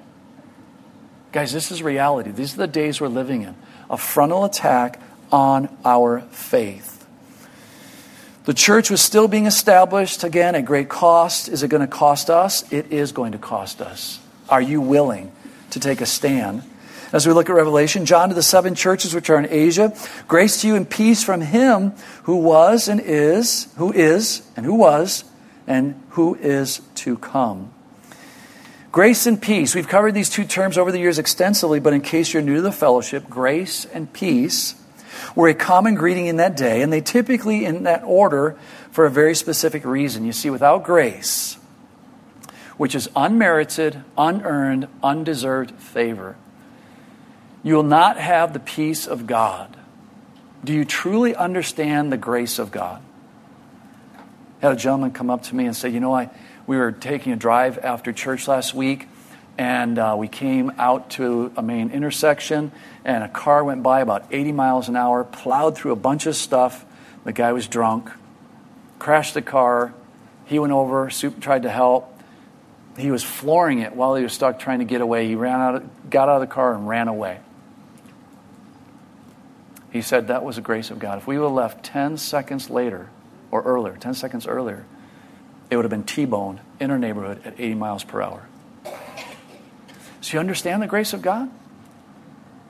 Guys, 1.33 1.51
this 1.51 1.73
is 1.73 1.83
reality. 1.83 2.31
These 2.31 2.55
are 2.55 2.59
the 2.59 2.67
days 2.67 3.01
we're 3.01 3.09
living 3.09 3.43
in. 3.43 3.55
A 3.89 3.97
frontal 3.97 4.45
attack 4.45 5.01
on 5.33 5.75
our 5.83 6.21
faith. 6.31 7.07
The 8.45 8.53
church 8.53 8.91
was 8.91 9.01
still 9.01 9.29
being 9.29 9.47
established, 9.47 10.25
again, 10.25 10.55
at 10.55 10.67
great 10.67 10.91
cost. 10.91 11.49
Is 11.49 11.63
it 11.63 11.69
going 11.69 11.81
to 11.81 11.87
cost 11.87 12.29
us? 12.29 12.71
It 12.71 12.93
is 12.93 13.13
going 13.13 13.33
to 13.33 13.39
cost 13.39 13.81
us. 13.81 14.21
Are 14.51 14.61
you 14.61 14.83
willing 14.83 15.33
to 15.71 15.81
take 15.81 16.03
a 16.03 16.07
stand? 16.07 16.65
As 17.13 17.27
we 17.27 17.33
look 17.33 17.49
at 17.49 17.55
Revelation, 17.55 18.05
John 18.05 18.29
to 18.29 18.35
the 18.35 18.43
seven 18.43 18.75
churches 18.75 19.15
which 19.15 19.31
are 19.31 19.39
in 19.39 19.47
Asia, 19.49 19.97
grace 20.29 20.61
to 20.61 20.67
you 20.67 20.75
and 20.75 20.89
peace 20.89 21.25
from 21.25 21.41
him 21.41 21.93
who 22.25 22.37
was 22.37 22.89
and 22.89 23.01
is, 23.01 23.69
who 23.77 23.93
is 23.93 24.43
and 24.57 24.67
who 24.67 24.75
was 24.75 25.25
and 25.67 26.03
who 26.11 26.35
is 26.35 26.83
to 26.97 27.17
come. 27.17 27.72
Grace 28.93 29.27
and 29.27 29.41
peace. 29.41 29.75
We've 29.75 29.89
covered 29.89 30.13
these 30.13 30.29
two 30.29 30.45
terms 30.45 30.77
over 30.77 30.93
the 30.93 30.99
years 30.99 31.19
extensively, 31.19 31.81
but 31.81 31.95
in 31.95 32.03
case 32.03 32.35
you're 32.35 32.43
new 32.43 32.57
to 32.57 32.63
the 32.63 32.71
fellowship, 32.71 33.27
grace 33.29 33.87
and 33.87 34.13
peace 34.13 34.75
were 35.35 35.49
a 35.49 35.55
common 35.55 35.95
greeting 35.95 36.27
in 36.27 36.37
that 36.37 36.59
day, 36.59 36.83
and 36.83 36.93
they 36.93 37.01
typically 37.01 37.65
in 37.65 37.85
that 37.85 38.03
order 38.05 38.55
for 38.91 39.07
a 39.07 39.11
very 39.11 39.35
specific 39.35 39.87
reason. 39.87 40.27
You 40.27 40.33
see, 40.33 40.51
without 40.51 40.85
grace, 40.85 41.55
which 42.77 42.95
is 42.95 43.09
unmerited, 43.17 44.05
unearned, 44.19 44.89
undeserved 45.03 45.71
favor, 45.77 46.37
you 47.63 47.75
will 47.75 47.83
not 47.83 48.19
have 48.19 48.53
the 48.53 48.61
peace 48.61 49.07
of 49.07 49.27
God. 49.27 49.75
Do 50.65 50.75
you 50.75 50.85
truly 50.85 51.35
understand 51.35 52.13
the 52.13 52.19
grace 52.19 52.59
of 52.59 52.71
God? 52.71 53.03
I 54.61 54.67
had 54.67 54.73
a 54.73 54.77
gentleman 54.77 55.13
come 55.13 55.31
up 55.31 55.45
to 55.45 55.57
me 55.57 55.65
and 55.65 55.75
say, 55.75 55.89
You 55.89 56.01
know, 56.01 56.15
I, 56.15 56.29
we 56.73 56.79
were 56.79 56.91
taking 56.91 57.35
a 57.35 57.37
drive 57.37 57.77
after 57.85 58.15
church 58.15 58.49
last 58.49 58.73
week, 58.73 59.07
and 59.59 59.99
uh, 59.99 60.17
we 60.19 60.27
came 60.27 60.73
out 60.79 61.11
to 61.11 61.53
a 61.55 61.61
main 61.61 61.91
intersection, 61.91 62.73
and 63.05 63.23
a 63.23 63.29
car 63.29 63.63
went 63.63 63.83
by 63.83 64.01
about 64.01 64.25
80 64.31 64.53
miles 64.53 64.89
an 64.89 64.97
hour, 64.97 65.23
plowed 65.23 65.77
through 65.77 65.93
a 65.93 65.97
bunch 65.97 66.25
of 66.25 66.35
stuff. 66.35 66.87
The 67.25 67.33
guy 67.35 67.53
was 67.53 67.69
drunk, 67.69 68.11
crashed 68.99 69.35
the 69.35 69.43
car. 69.43 69.93
He 70.47 70.59
went 70.59 70.73
over, 70.73 71.11
tried 71.11 71.65
to 71.65 71.69
help. 71.69 72.19
He 72.97 73.11
was 73.11 73.23
flooring 73.23 73.81
it 73.81 73.95
while 73.95 74.15
he 74.15 74.23
was 74.23 74.33
stuck 74.33 74.59
trying 74.59 74.79
to 74.79 74.87
get 74.87 75.03
away. 75.03 75.29
He 75.29 75.35
ran 75.35 75.61
out, 75.61 76.09
got 76.09 76.31
out 76.31 76.37
of 76.37 76.41
the 76.41 76.55
car 76.55 76.73
and 76.73 76.89
ran 76.89 77.09
away. 77.09 77.39
He 79.91 80.01
said 80.01 80.29
that 80.29 80.43
was 80.43 80.57
the 80.57 80.63
grace 80.63 80.91
of 80.91 80.99
God. 80.99 81.19
If 81.19 81.27
we 81.27 81.39
would 81.39 81.45
have 81.45 81.53
left 81.53 81.85
10 81.85 82.17
seconds 82.17 82.71
later, 82.71 83.11
or 83.51 83.61
earlier, 83.61 83.95
10 83.95 84.15
seconds 84.15 84.47
earlier, 84.47 84.87
it 85.73 85.77
would 85.77 85.87
have 85.87 85.91
been 85.91 86.05
T 86.05 86.27
boned 86.27 86.61
in 86.79 86.91
our 86.91 86.99
neighborhood 86.99 87.41
at 87.47 87.55
80 87.55 87.75
miles 87.77 88.05
per 88.05 88.21
hour. 88.21 88.47
So 90.21 90.35
you 90.35 90.39
understand 90.39 90.83
the 90.83 90.87
grace 90.87 91.15
of 91.15 91.23
God? 91.23 91.51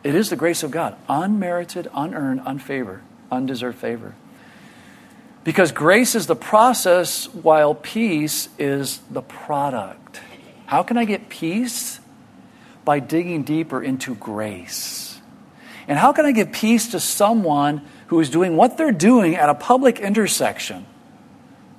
It 0.04 0.14
is 0.14 0.30
the 0.30 0.36
grace 0.36 0.62
of 0.62 0.70
God, 0.70 0.96
unmerited, 1.08 1.90
unearned, 1.92 2.42
unfavored, 2.42 3.00
undeserved 3.28 3.76
favor. 3.76 4.14
Because 5.42 5.72
grace 5.72 6.14
is 6.14 6.28
the 6.28 6.36
process 6.36 7.26
while 7.34 7.74
peace 7.74 8.48
is 8.56 9.00
the 9.10 9.20
product. 9.20 10.20
How 10.66 10.84
can 10.84 10.96
I 10.96 11.04
get 11.04 11.28
peace? 11.28 11.98
By 12.84 13.00
digging 13.00 13.42
deeper 13.42 13.82
into 13.82 14.14
grace. 14.14 15.18
And 15.88 15.98
how 15.98 16.12
can 16.12 16.24
I 16.24 16.30
give 16.30 16.52
peace 16.52 16.92
to 16.92 17.00
someone 17.00 17.84
who 18.06 18.20
is 18.20 18.30
doing 18.30 18.56
what 18.56 18.76
they're 18.76 18.92
doing 18.92 19.34
at 19.34 19.48
a 19.48 19.54
public 19.54 19.98
intersection? 19.98 20.86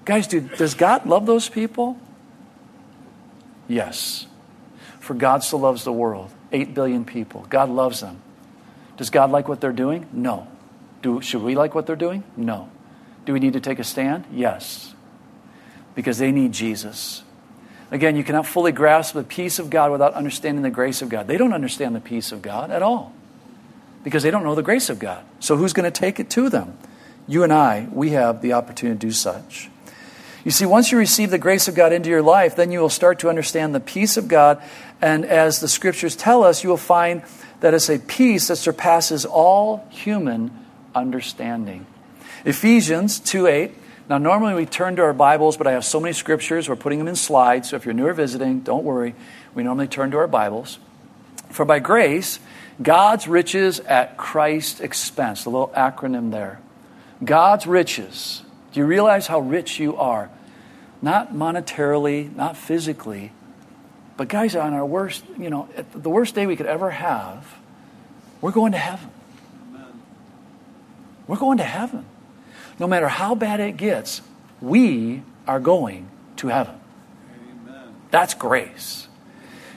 Guys, 0.06 0.28
do, 0.28 0.42
does 0.42 0.74
God 0.76 1.06
love 1.06 1.26
those 1.26 1.48
people? 1.50 1.98
Yes. 3.68 4.28
For 5.00 5.14
God 5.14 5.44
so 5.44 5.58
loves 5.58 5.84
the 5.84 5.94
world. 5.94 6.32
Eight 6.52 6.74
billion 6.74 7.06
people. 7.06 7.46
God 7.50 7.70
loves 7.70 8.02
them. 8.02 8.22
Does 8.98 9.10
God 9.10 9.32
like 9.32 9.48
what 9.48 9.62
they're 9.62 9.72
doing? 9.72 10.08
No. 10.12 10.48
Do, 11.02 11.22
should 11.22 11.42
we 11.42 11.56
like 11.56 11.74
what 11.74 11.86
they're 11.86 11.96
doing? 11.96 12.24
No. 12.38 12.70
Do 13.26 13.34
we 13.34 13.40
need 13.40 13.54
to 13.54 13.60
take 13.60 13.80
a 13.80 13.84
stand? 13.84 14.26
Yes. 14.32 14.94
Because 15.96 16.18
they 16.18 16.32
need 16.32 16.52
Jesus. 16.52 17.24
Again, 17.92 18.16
you 18.16 18.24
cannot 18.24 18.48
fully 18.48 18.72
grasp 18.72 19.14
the 19.14 19.24
peace 19.24 19.60
of 19.60 19.70
God 19.70 19.92
without 19.92 20.14
understanding 20.14 20.64
the 20.64 20.70
grace 20.70 21.02
of 21.02 21.10
God. 21.10 21.28
They 21.28 21.38
don't 21.38 21.54
understand 21.54 21.96
the 21.96 22.02
peace 22.02 22.32
of 22.32 22.42
God 22.42 22.72
at 22.72 22.82
all 22.82 23.14
because 24.04 24.24
they 24.24 24.32
don't 24.32 24.44
know 24.44 24.56
the 24.56 24.64
grace 24.64 24.90
of 24.90 25.00
God. 25.00 25.24
So 25.40 25.56
who's 25.56 25.74
going 25.74 25.90
to 25.90 25.92
take 25.92 26.20
it 26.20 26.30
to 26.32 26.50
them? 26.50 26.78
You 27.28 27.44
and 27.44 27.54
I, 27.54 27.88
we 27.92 28.10
have 28.10 28.42
the 28.42 28.54
opportunity 28.54 29.00
to 29.00 29.08
do 29.08 29.12
such. 29.12 29.70
You 30.44 30.52
see, 30.52 30.66
once 30.66 30.92
you 30.92 30.98
receive 30.98 31.32
the 31.32 31.38
grace 31.38 31.68
of 31.68 31.76
God 31.76 31.94
into 31.94 32.10
your 32.10 32.22
life, 32.22 32.56
then 32.56 32.72
you 32.72 32.80
will 32.80 32.90
start 32.90 33.20
to 33.20 33.30
understand 33.30 33.74
the 33.74 33.80
peace 33.80 34.18
of 34.18 34.28
God. 34.28 34.62
And 35.02 35.26
as 35.26 35.62
the 35.62 35.70
scriptures 35.70 36.16
tell 36.16 36.44
us, 36.44 36.64
you 36.64 36.70
will 36.70 36.78
find 36.78 37.24
that 37.62 37.74
it's 37.74 37.90
a 37.90 37.98
peace 37.98 38.50
that 38.50 38.58
surpasses 38.58 39.26
all 39.26 39.88
human 39.90 40.52
understanding. 40.94 41.86
Ephesians 42.44 43.20
2 43.20 43.48
8. 43.48 43.72
Now, 44.10 44.18
normally 44.18 44.54
we 44.54 44.66
turn 44.66 44.98
to 44.98 45.02
our 45.02 45.14
Bibles, 45.14 45.56
but 45.56 45.66
I 45.66 45.72
have 45.72 45.86
so 45.86 45.98
many 46.02 46.12
scriptures, 46.12 46.68
we're 46.68 46.76
putting 46.76 47.00
them 47.00 47.08
in 47.08 47.16
slides. 47.16 47.70
So 47.70 47.78
if 47.78 47.86
you're 47.86 47.94
new 47.94 48.08
or 48.08 48.14
visiting, 48.14 48.60
don't 48.60 48.84
worry. 48.84 49.16
We 49.56 49.64
normally 49.64 49.88
turn 49.88 50.12
to 50.12 50.18
our 50.18 50.28
Bibles. 50.28 50.78
For 51.52 51.64
by 51.64 51.80
grace, 51.80 52.40
God's 52.82 53.30
riches 53.30 53.80
at 53.80 54.18
Christ's 54.18 54.82
expense, 54.82 55.46
the 55.46 55.52
little 55.52 55.70
acronym 55.70 56.32
there. 56.32 56.60
God's 57.24 57.66
riches 57.66 58.42
do 58.74 58.80
you 58.80 58.86
realize 58.86 59.28
how 59.28 59.40
rich 59.40 59.80
you 59.80 59.96
are? 59.98 60.30
Not 61.02 61.34
monetarily, 61.34 62.34
not 62.36 62.58
physically, 62.58 63.32
but 64.16 64.28
guys, 64.28 64.56
on 64.56 64.74
our 64.74 64.86
worst, 64.86 65.24
you 65.38 65.50
know, 65.50 65.68
the 65.94 66.10
worst 66.10 66.36
day 66.36 66.46
we 66.46 66.56
could 66.56 66.66
ever 66.66 66.92
have, 66.92 67.48
we're 68.42 68.52
going 68.52 68.74
to 68.74 68.78
heaven. 68.78 69.10
Amen. 69.70 70.02
We're 71.28 71.38
going 71.38 71.58
to 71.58 71.64
heaven. 71.64 72.06
No 72.80 72.88
matter 72.88 73.08
how 73.08 73.34
bad 73.36 73.60
it 73.60 73.78
gets, 73.78 74.22
we 74.62 75.24
are 75.48 75.60
going 75.60 76.08
to 76.38 76.48
heaven. 76.50 76.76
Amen. 77.68 77.94
That's 78.12 78.34
grace. 78.34 79.08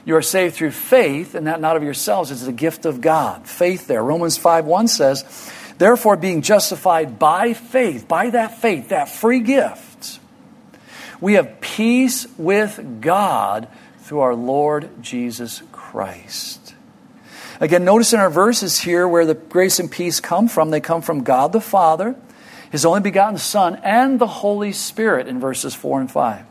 You 0.05 0.15
are 0.15 0.21
saved 0.21 0.55
through 0.55 0.71
faith, 0.71 1.35
and 1.35 1.47
that 1.47 1.59
not 1.59 1.75
of 1.75 1.83
yourselves. 1.83 2.31
It's 2.31 2.45
a 2.45 2.53
gift 2.53 2.85
of 2.85 3.01
God. 3.01 3.47
Faith 3.47 3.87
there. 3.87 4.03
Romans 4.03 4.37
5 4.37 4.65
1 4.65 4.87
says, 4.87 5.51
Therefore, 5.77 6.17
being 6.17 6.41
justified 6.41 7.19
by 7.19 7.53
faith, 7.53 8.07
by 8.07 8.31
that 8.31 8.59
faith, 8.59 8.89
that 8.89 9.09
free 9.09 9.39
gift, 9.39 10.19
we 11.21 11.33
have 11.33 11.61
peace 11.61 12.27
with 12.37 13.01
God 13.01 13.67
through 13.99 14.21
our 14.21 14.35
Lord 14.35 14.89
Jesus 15.01 15.61
Christ. 15.71 16.73
Again, 17.59 17.85
notice 17.85 18.13
in 18.13 18.19
our 18.19 18.29
verses 18.29 18.79
here 18.79 19.07
where 19.07 19.25
the 19.25 19.33
grace 19.33 19.79
and 19.79 19.91
peace 19.91 20.19
come 20.19 20.47
from, 20.47 20.69
they 20.69 20.79
come 20.79 21.01
from 21.01 21.23
God 21.23 21.53
the 21.53 21.61
Father, 21.61 22.15
His 22.71 22.85
only 22.85 23.01
begotten 23.01 23.37
Son, 23.37 23.75
and 23.83 24.19
the 24.19 24.27
Holy 24.27 24.71
Spirit 24.71 25.27
in 25.27 25.39
verses 25.39 25.73
4 25.73 26.01
and 26.01 26.11
5. 26.11 26.45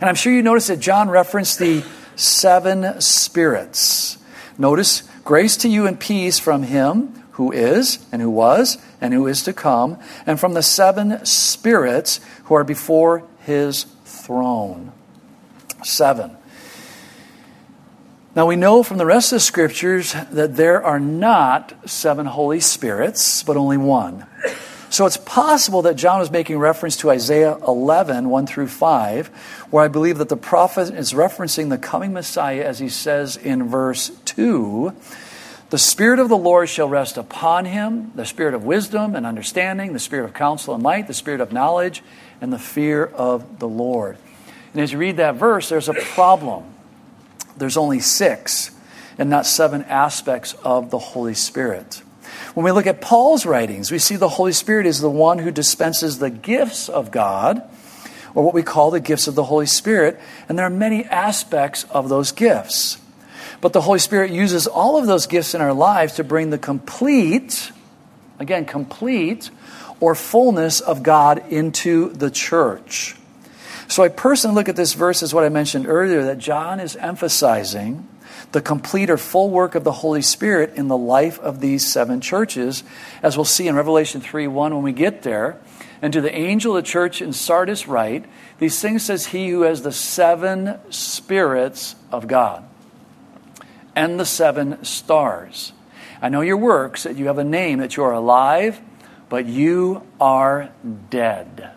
And 0.00 0.04
I'm 0.04 0.14
sure 0.14 0.32
you 0.32 0.42
notice 0.42 0.68
that 0.68 0.78
John 0.78 1.10
referenced 1.10 1.58
the 1.58 1.84
seven 2.16 3.00
spirits. 3.00 4.18
Notice, 4.58 5.02
grace 5.24 5.56
to 5.58 5.68
you 5.68 5.86
and 5.86 5.98
peace 5.98 6.38
from 6.38 6.62
Him 6.62 7.19
who 7.40 7.52
is, 7.52 8.04
and 8.12 8.20
who 8.20 8.28
was, 8.28 8.76
and 9.00 9.14
who 9.14 9.26
is 9.26 9.42
to 9.42 9.50
come, 9.50 9.98
and 10.26 10.38
from 10.38 10.52
the 10.52 10.62
seven 10.62 11.24
spirits 11.24 12.20
who 12.44 12.54
are 12.54 12.64
before 12.64 13.26
his 13.46 13.84
throne. 14.04 14.92
Seven. 15.82 16.36
Now 18.36 18.44
we 18.44 18.56
know 18.56 18.82
from 18.82 18.98
the 18.98 19.06
rest 19.06 19.32
of 19.32 19.36
the 19.36 19.40
scriptures 19.40 20.14
that 20.30 20.56
there 20.56 20.84
are 20.84 21.00
not 21.00 21.72
seven 21.88 22.26
Holy 22.26 22.60
Spirits, 22.60 23.42
but 23.42 23.56
only 23.56 23.78
one. 23.78 24.26
So 24.90 25.06
it's 25.06 25.16
possible 25.16 25.80
that 25.82 25.96
John 25.96 26.20
was 26.20 26.30
making 26.30 26.58
reference 26.58 26.98
to 26.98 27.10
Isaiah 27.10 27.56
11, 27.66 28.28
1 28.28 28.46
through 28.46 28.68
5, 28.68 29.28
where 29.70 29.82
I 29.82 29.88
believe 29.88 30.18
that 30.18 30.28
the 30.28 30.36
prophet 30.36 30.92
is 30.92 31.14
referencing 31.14 31.70
the 31.70 31.78
coming 31.78 32.12
Messiah 32.12 32.64
as 32.64 32.80
he 32.80 32.90
says 32.90 33.38
in 33.38 33.66
verse 33.66 34.10
2 34.26 34.94
the 35.70 35.78
Spirit 35.78 36.18
of 36.18 36.28
the 36.28 36.36
Lord 36.36 36.68
shall 36.68 36.88
rest 36.88 37.16
upon 37.16 37.64
him 37.64 38.12
the 38.14 38.26
Spirit 38.26 38.54
of 38.54 38.64
wisdom 38.64 39.14
and 39.14 39.24
understanding, 39.24 39.92
the 39.92 39.98
Spirit 39.98 40.24
of 40.24 40.34
counsel 40.34 40.74
and 40.74 40.82
might, 40.82 41.06
the 41.06 41.14
Spirit 41.14 41.40
of 41.40 41.52
knowledge, 41.52 42.02
and 42.40 42.52
the 42.52 42.58
fear 42.58 43.04
of 43.06 43.58
the 43.60 43.68
Lord. 43.68 44.18
And 44.72 44.82
as 44.82 44.92
you 44.92 44.98
read 44.98 45.16
that 45.16 45.36
verse, 45.36 45.68
there's 45.68 45.88
a 45.88 45.94
problem. 45.94 46.64
There's 47.56 47.76
only 47.76 48.00
six 48.00 48.70
and 49.18 49.30
not 49.30 49.46
seven 49.46 49.84
aspects 49.84 50.54
of 50.64 50.90
the 50.90 50.98
Holy 50.98 51.34
Spirit. 51.34 52.02
When 52.54 52.64
we 52.64 52.72
look 52.72 52.86
at 52.86 53.00
Paul's 53.00 53.46
writings, 53.46 53.90
we 53.90 53.98
see 53.98 54.16
the 54.16 54.28
Holy 54.28 54.52
Spirit 54.52 54.86
is 54.86 55.00
the 55.00 55.10
one 55.10 55.38
who 55.38 55.50
dispenses 55.50 56.18
the 56.18 56.30
gifts 56.30 56.88
of 56.88 57.10
God, 57.10 57.62
or 58.34 58.44
what 58.44 58.54
we 58.54 58.62
call 58.62 58.90
the 58.90 59.00
gifts 59.00 59.28
of 59.28 59.34
the 59.34 59.44
Holy 59.44 59.66
Spirit, 59.66 60.18
and 60.48 60.58
there 60.58 60.66
are 60.66 60.70
many 60.70 61.04
aspects 61.04 61.84
of 61.90 62.08
those 62.08 62.32
gifts. 62.32 62.99
But 63.60 63.74
the 63.74 63.80
Holy 63.82 63.98
Spirit 63.98 64.30
uses 64.30 64.66
all 64.66 64.96
of 64.96 65.06
those 65.06 65.26
gifts 65.26 65.54
in 65.54 65.60
our 65.60 65.74
lives 65.74 66.14
to 66.14 66.24
bring 66.24 66.50
the 66.50 66.58
complete, 66.58 67.72
again, 68.38 68.64
complete 68.64 69.50
or 70.00 70.14
fullness 70.14 70.80
of 70.80 71.02
God 71.02 71.42
into 71.50 72.08
the 72.10 72.30
church. 72.30 73.16
So 73.88 74.02
I 74.02 74.08
personally 74.08 74.54
look 74.54 74.68
at 74.68 74.76
this 74.76 74.94
verse 74.94 75.22
as 75.22 75.34
what 75.34 75.44
I 75.44 75.50
mentioned 75.50 75.86
earlier 75.86 76.24
that 76.24 76.38
John 76.38 76.80
is 76.80 76.96
emphasizing 76.96 78.08
the 78.52 78.62
complete 78.62 79.10
or 79.10 79.18
full 79.18 79.50
work 79.50 79.74
of 79.74 79.84
the 79.84 79.92
Holy 79.92 80.22
Spirit 80.22 80.74
in 80.74 80.88
the 80.88 80.96
life 80.96 81.38
of 81.38 81.60
these 81.60 81.86
seven 81.86 82.20
churches, 82.20 82.82
as 83.22 83.36
we'll 83.36 83.44
see 83.44 83.68
in 83.68 83.76
Revelation 83.76 84.20
3 84.20 84.46
1 84.46 84.74
when 84.74 84.82
we 84.82 84.92
get 84.92 85.22
there. 85.22 85.60
And 86.02 86.12
to 86.14 86.22
the 86.22 86.34
angel 86.34 86.76
of 86.76 86.82
the 86.82 86.88
church 86.88 87.20
in 87.20 87.34
Sardis, 87.34 87.86
write, 87.86 88.24
These 88.58 88.80
things 88.80 89.04
says 89.04 89.26
he 89.26 89.50
who 89.50 89.62
has 89.62 89.82
the 89.82 89.92
seven 89.92 90.78
spirits 90.90 91.94
of 92.10 92.26
God 92.26 92.64
and 94.00 94.18
the 94.18 94.24
seven 94.24 94.82
stars. 94.82 95.74
I 96.22 96.30
know 96.30 96.40
your 96.40 96.56
works, 96.56 97.02
that 97.02 97.16
you 97.16 97.26
have 97.26 97.36
a 97.36 97.44
name, 97.44 97.80
that 97.80 97.98
you 97.98 98.02
are 98.02 98.12
alive, 98.12 98.80
but 99.28 99.44
you 99.44 100.06
are 100.18 100.70
dead. 101.10 101.72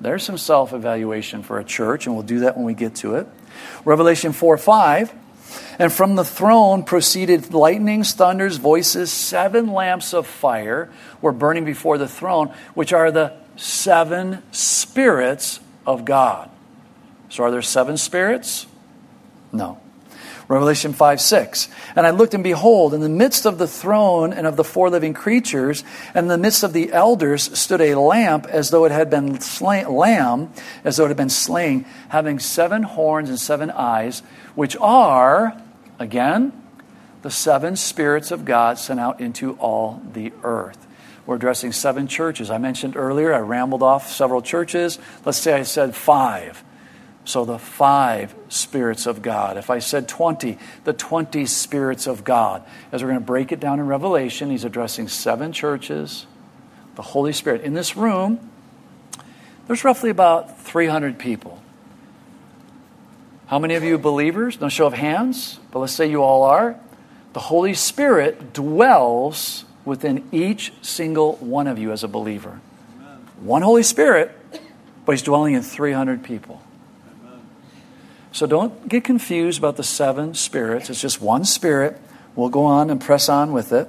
There's 0.00 0.22
some 0.22 0.38
self 0.38 0.72
evaluation 0.72 1.42
for 1.42 1.58
a 1.58 1.64
church, 1.64 2.06
and 2.06 2.14
we'll 2.14 2.24
do 2.24 2.40
that 2.40 2.56
when 2.56 2.64
we 2.64 2.72
get 2.72 2.96
to 2.96 3.16
it. 3.16 3.26
Revelation 3.84 4.32
4 4.32 4.56
5. 4.56 5.14
And 5.78 5.92
from 5.92 6.16
the 6.16 6.24
throne 6.24 6.84
proceeded 6.84 7.52
lightnings, 7.52 8.14
thunders, 8.14 8.56
voices. 8.56 9.12
Seven 9.12 9.72
lamps 9.72 10.14
of 10.14 10.26
fire 10.26 10.90
were 11.20 11.32
burning 11.32 11.66
before 11.66 11.98
the 11.98 12.08
throne, 12.08 12.52
which 12.72 12.94
are 12.94 13.10
the 13.10 13.34
seven 13.56 14.42
spirits 14.52 15.60
of 15.86 16.06
God. 16.06 16.48
So, 17.28 17.44
are 17.44 17.50
there 17.50 17.60
seven 17.60 17.98
spirits? 17.98 18.66
No. 19.52 19.80
Revelation 20.48 20.92
5 20.92 21.20
6. 21.20 21.68
And 21.96 22.06
I 22.06 22.10
looked, 22.10 22.34
and 22.34 22.44
behold, 22.44 22.94
in 22.94 23.00
the 23.00 23.08
midst 23.08 23.46
of 23.46 23.58
the 23.58 23.66
throne 23.66 24.32
and 24.32 24.46
of 24.46 24.56
the 24.56 24.64
four 24.64 24.90
living 24.90 25.12
creatures, 25.12 25.82
and 26.14 26.24
in 26.24 26.28
the 26.28 26.38
midst 26.38 26.62
of 26.62 26.72
the 26.72 26.92
elders, 26.92 27.58
stood 27.58 27.80
a 27.80 27.96
lamp 27.96 28.46
as 28.46 28.70
though 28.70 28.84
it 28.84 28.92
had 28.92 29.10
been 29.10 29.40
slain, 29.40 29.88
lamb, 29.92 30.52
as 30.84 30.96
though 30.96 31.04
it 31.04 31.08
had 31.08 31.16
been 31.16 31.30
slain, 31.30 31.84
having 32.10 32.38
seven 32.38 32.84
horns 32.84 33.28
and 33.28 33.40
seven 33.40 33.70
eyes, 33.72 34.22
which 34.54 34.76
are, 34.80 35.60
again, 35.98 36.52
the 37.22 37.30
seven 37.30 37.74
spirits 37.74 38.30
of 38.30 38.44
God 38.44 38.78
sent 38.78 39.00
out 39.00 39.20
into 39.20 39.54
all 39.54 40.00
the 40.12 40.32
earth. 40.44 40.86
We're 41.26 41.34
addressing 41.34 41.72
seven 41.72 42.06
churches. 42.06 42.50
I 42.50 42.58
mentioned 42.58 42.96
earlier, 42.96 43.34
I 43.34 43.40
rambled 43.40 43.82
off 43.82 44.08
several 44.08 44.42
churches. 44.42 45.00
Let's 45.24 45.38
say 45.38 45.54
I 45.54 45.64
said 45.64 45.96
five. 45.96 46.62
So 47.26 47.44
the 47.44 47.58
five 47.58 48.36
spirits 48.48 49.04
of 49.04 49.20
God. 49.20 49.56
If 49.56 49.68
I 49.68 49.80
said 49.80 50.08
20, 50.08 50.58
the 50.84 50.92
20 50.92 51.44
spirits 51.44 52.06
of 52.06 52.22
God. 52.22 52.62
As 52.92 53.02
we're 53.02 53.08
going 53.08 53.20
to 53.20 53.26
break 53.26 53.50
it 53.50 53.58
down 53.58 53.80
in 53.80 53.88
Revelation, 53.88 54.48
he's 54.48 54.62
addressing 54.62 55.08
seven 55.08 55.52
churches, 55.52 56.24
the 56.94 57.02
Holy 57.02 57.32
Spirit. 57.32 57.62
In 57.62 57.74
this 57.74 57.96
room, 57.96 58.48
there's 59.66 59.82
roughly 59.82 60.08
about 60.08 60.60
300 60.60 61.18
people. 61.18 61.60
How 63.48 63.58
many 63.58 63.74
of 63.74 63.82
you 63.82 63.98
believers? 63.98 64.60
No 64.60 64.68
show 64.68 64.86
of 64.86 64.94
hands, 64.94 65.58
but 65.72 65.80
let's 65.80 65.92
say 65.92 66.08
you 66.08 66.22
all 66.22 66.44
are. 66.44 66.78
The 67.32 67.40
Holy 67.40 67.74
Spirit 67.74 68.52
dwells 68.52 69.64
within 69.84 70.28
each 70.30 70.72
single 70.80 71.34
one 71.36 71.66
of 71.66 71.76
you 71.76 71.90
as 71.90 72.04
a 72.04 72.08
believer. 72.08 72.60
One 73.40 73.62
Holy 73.62 73.82
Spirit, 73.82 74.30
but 75.04 75.12
he's 75.12 75.22
dwelling 75.22 75.54
in 75.54 75.62
300 75.62 76.22
people. 76.22 76.62
So 78.36 78.46
don't 78.46 78.86
get 78.86 79.02
confused 79.02 79.58
about 79.58 79.76
the 79.76 79.82
seven 79.82 80.34
spirits. 80.34 80.90
It's 80.90 81.00
just 81.00 81.22
one 81.22 81.46
spirit. 81.46 81.98
We'll 82.34 82.50
go 82.50 82.66
on 82.66 82.90
and 82.90 83.00
press 83.00 83.30
on 83.30 83.54
with 83.54 83.72
it. 83.72 83.88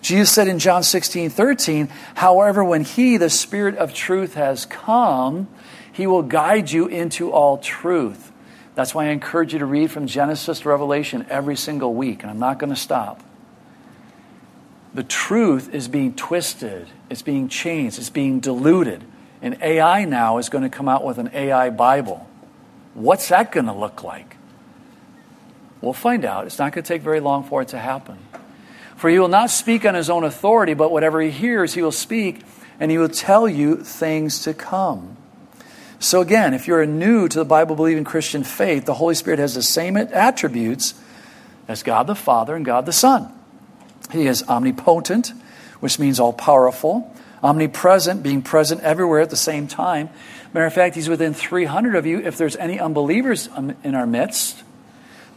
Jesus 0.00 0.30
said 0.30 0.46
in 0.46 0.60
John 0.60 0.84
16, 0.84 1.28
13, 1.28 1.88
however, 2.14 2.62
when 2.62 2.84
he, 2.84 3.16
the 3.16 3.28
Spirit 3.28 3.74
of 3.78 3.92
truth, 3.92 4.34
has 4.34 4.64
come, 4.64 5.48
he 5.92 6.06
will 6.06 6.22
guide 6.22 6.70
you 6.70 6.86
into 6.86 7.32
all 7.32 7.58
truth. 7.58 8.30
That's 8.76 8.94
why 8.94 9.06
I 9.06 9.08
encourage 9.08 9.54
you 9.54 9.58
to 9.58 9.66
read 9.66 9.90
from 9.90 10.06
Genesis 10.06 10.60
to 10.60 10.68
Revelation 10.68 11.26
every 11.28 11.56
single 11.56 11.92
week, 11.92 12.22
and 12.22 12.30
I'm 12.30 12.38
not 12.38 12.60
going 12.60 12.70
to 12.70 12.78
stop. 12.78 13.20
The 14.94 15.02
truth 15.02 15.74
is 15.74 15.88
being 15.88 16.14
twisted, 16.14 16.86
it's 17.10 17.22
being 17.22 17.48
changed, 17.48 17.98
it's 17.98 18.08
being 18.08 18.38
diluted. 18.38 19.02
And 19.42 19.58
AI 19.60 20.04
now 20.04 20.38
is 20.38 20.48
going 20.48 20.62
to 20.62 20.70
come 20.70 20.88
out 20.88 21.04
with 21.04 21.18
an 21.18 21.30
AI 21.34 21.70
Bible. 21.70 22.29
What's 22.94 23.28
that 23.28 23.52
going 23.52 23.66
to 23.66 23.72
look 23.72 24.02
like? 24.02 24.36
We'll 25.80 25.92
find 25.92 26.24
out. 26.24 26.46
It's 26.46 26.58
not 26.58 26.72
going 26.72 26.84
to 26.84 26.88
take 26.88 27.02
very 27.02 27.20
long 27.20 27.44
for 27.44 27.62
it 27.62 27.68
to 27.68 27.78
happen. 27.78 28.18
For 28.96 29.08
he 29.08 29.18
will 29.18 29.28
not 29.28 29.50
speak 29.50 29.86
on 29.86 29.94
his 29.94 30.10
own 30.10 30.24
authority, 30.24 30.74
but 30.74 30.92
whatever 30.92 31.20
he 31.20 31.30
hears, 31.30 31.72
he 31.72 31.82
will 31.82 31.92
speak, 31.92 32.42
and 32.78 32.90
he 32.90 32.98
will 32.98 33.08
tell 33.08 33.48
you 33.48 33.76
things 33.76 34.42
to 34.42 34.52
come. 34.52 35.16
So, 35.98 36.20
again, 36.20 36.54
if 36.54 36.66
you're 36.66 36.84
new 36.86 37.28
to 37.28 37.38
the 37.38 37.44
Bible 37.44 37.76
believing 37.76 38.04
Christian 38.04 38.42
faith, 38.42 38.84
the 38.86 38.94
Holy 38.94 39.14
Spirit 39.14 39.38
has 39.38 39.54
the 39.54 39.62
same 39.62 39.96
attributes 39.96 40.94
as 41.68 41.82
God 41.82 42.06
the 42.06 42.14
Father 42.14 42.56
and 42.56 42.64
God 42.64 42.86
the 42.86 42.92
Son. 42.92 43.32
He 44.10 44.26
is 44.26 44.42
omnipotent, 44.48 45.32
which 45.80 45.98
means 45.98 46.18
all 46.18 46.32
powerful, 46.32 47.14
omnipresent, 47.42 48.22
being 48.22 48.42
present 48.42 48.82
everywhere 48.82 49.20
at 49.20 49.30
the 49.30 49.36
same 49.36 49.68
time. 49.68 50.10
Matter 50.52 50.66
of 50.66 50.74
fact, 50.74 50.96
he's 50.96 51.08
within 51.08 51.32
300 51.32 51.94
of 51.94 52.06
you. 52.06 52.18
If 52.20 52.36
there's 52.36 52.56
any 52.56 52.80
unbelievers 52.80 53.48
um, 53.54 53.76
in 53.84 53.94
our 53.94 54.06
midst, 54.06 54.62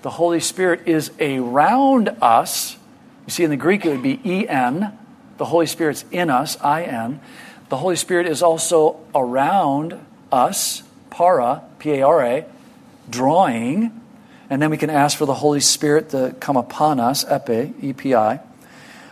the 0.02 0.10
Holy 0.10 0.40
Spirit 0.40 0.88
is 0.88 1.12
around 1.20 2.10
us. 2.22 2.78
You 3.28 3.32
see, 3.32 3.44
in 3.44 3.52
the 3.52 3.58
Greek, 3.58 3.86
it 3.86 3.90
would 3.90 4.02
be 4.02 4.50
en. 4.50 4.98
The 5.38 5.46
Holy 5.46 5.66
Spirit's 5.66 6.04
in 6.12 6.30
us, 6.30 6.56
in. 6.56 7.20
The 7.70 7.78
Holy 7.78 7.96
Spirit 7.96 8.28
is 8.28 8.42
also 8.42 9.00
around 9.14 10.00
us, 10.32 10.84
para, 11.10 11.64
P 11.80 11.92
A 11.94 12.02
R 12.02 12.26
A, 12.26 12.46
drawing. 13.10 14.02
And 14.50 14.62
then 14.62 14.72
we 14.72 14.78
can 14.78 14.90
ask 14.90 15.18
for 15.18 15.26
the 15.26 15.34
Holy 15.34 15.60
Spirit 15.60 16.10
to 16.10 16.36
come 16.40 16.58
upon 16.58 17.00
us, 17.00 17.24
epi, 17.26 17.74
E 17.82 17.94
P 17.94 18.16
I. 18.16 18.40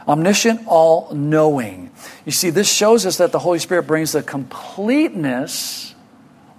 Omniscient, 0.08 0.62
all 0.68 1.14
knowing. 1.14 1.92
You 2.26 2.32
see, 2.32 2.50
this 2.50 2.72
shows 2.72 3.06
us 3.06 3.18
that 3.18 3.32
the 3.32 3.40
Holy 3.40 3.60
Spirit 3.60 3.84
brings 3.84 4.12
the 4.12 4.24
completeness 4.24 5.94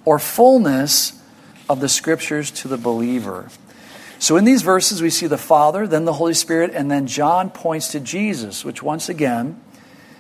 or 0.05 0.19
fullness 0.19 1.21
of 1.69 1.81
the 1.81 1.89
scriptures 1.89 2.51
to 2.51 2.69
the 2.69 2.77
believer. 2.77 3.49
So 4.19 4.37
in 4.37 4.45
these 4.45 4.63
verses, 4.63 5.03
we 5.03 5.11
see 5.11 5.27
the 5.27 5.39
Father, 5.39 5.87
then 5.87 6.05
the 6.05 6.13
Holy 6.13 6.35
Spirit, 6.35 6.71
and 6.75 6.91
then 6.91 7.09
John 7.09 7.51
points 7.51 7.89
to 7.89 8.01
Jesus, 8.01 8.65
which 8.65 8.83
once 8.83 9.09
again, 9.09 9.61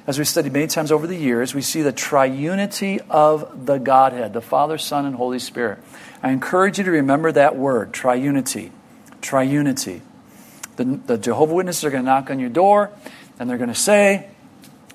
as 0.06 0.18
we've 0.18 0.26
studied 0.26 0.52
many 0.52 0.66
times 0.66 0.90
over 0.90 1.06
the 1.06 1.16
years, 1.16 1.54
we 1.54 1.62
see 1.62 1.82
the 1.82 1.92
triunity 1.92 3.00
of 3.08 3.66
the 3.66 3.78
Godhead, 3.78 4.32
the 4.32 4.40
Father, 4.40 4.76
Son, 4.76 5.06
and 5.06 5.14
Holy 5.14 5.38
Spirit. 5.38 5.78
I 6.20 6.30
encourage 6.30 6.78
you 6.78 6.84
to 6.84 6.90
remember 6.90 7.30
that 7.30 7.56
word, 7.56 7.92
triunity. 7.92 8.72
Triunity. 9.20 10.00
The, 10.76 10.84
the 10.84 11.18
Jehovah 11.18 11.54
Witnesses 11.54 11.84
are 11.84 11.90
going 11.90 12.04
to 12.04 12.10
knock 12.10 12.30
on 12.30 12.38
your 12.38 12.50
door, 12.50 12.90
and 13.38 13.48
they're 13.48 13.58
going 13.58 13.68
to 13.68 13.74
say, 13.74 14.28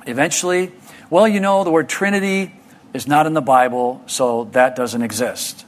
eventually, 0.05 0.71
well, 1.09 1.27
you 1.27 1.39
know, 1.39 1.63
the 1.63 1.71
word 1.71 1.89
Trinity 1.89 2.53
is 2.93 3.07
not 3.07 3.25
in 3.25 3.33
the 3.33 3.41
Bible, 3.41 4.01
so 4.07 4.45
that 4.53 4.75
doesn't 4.75 5.01
exist. 5.01 5.65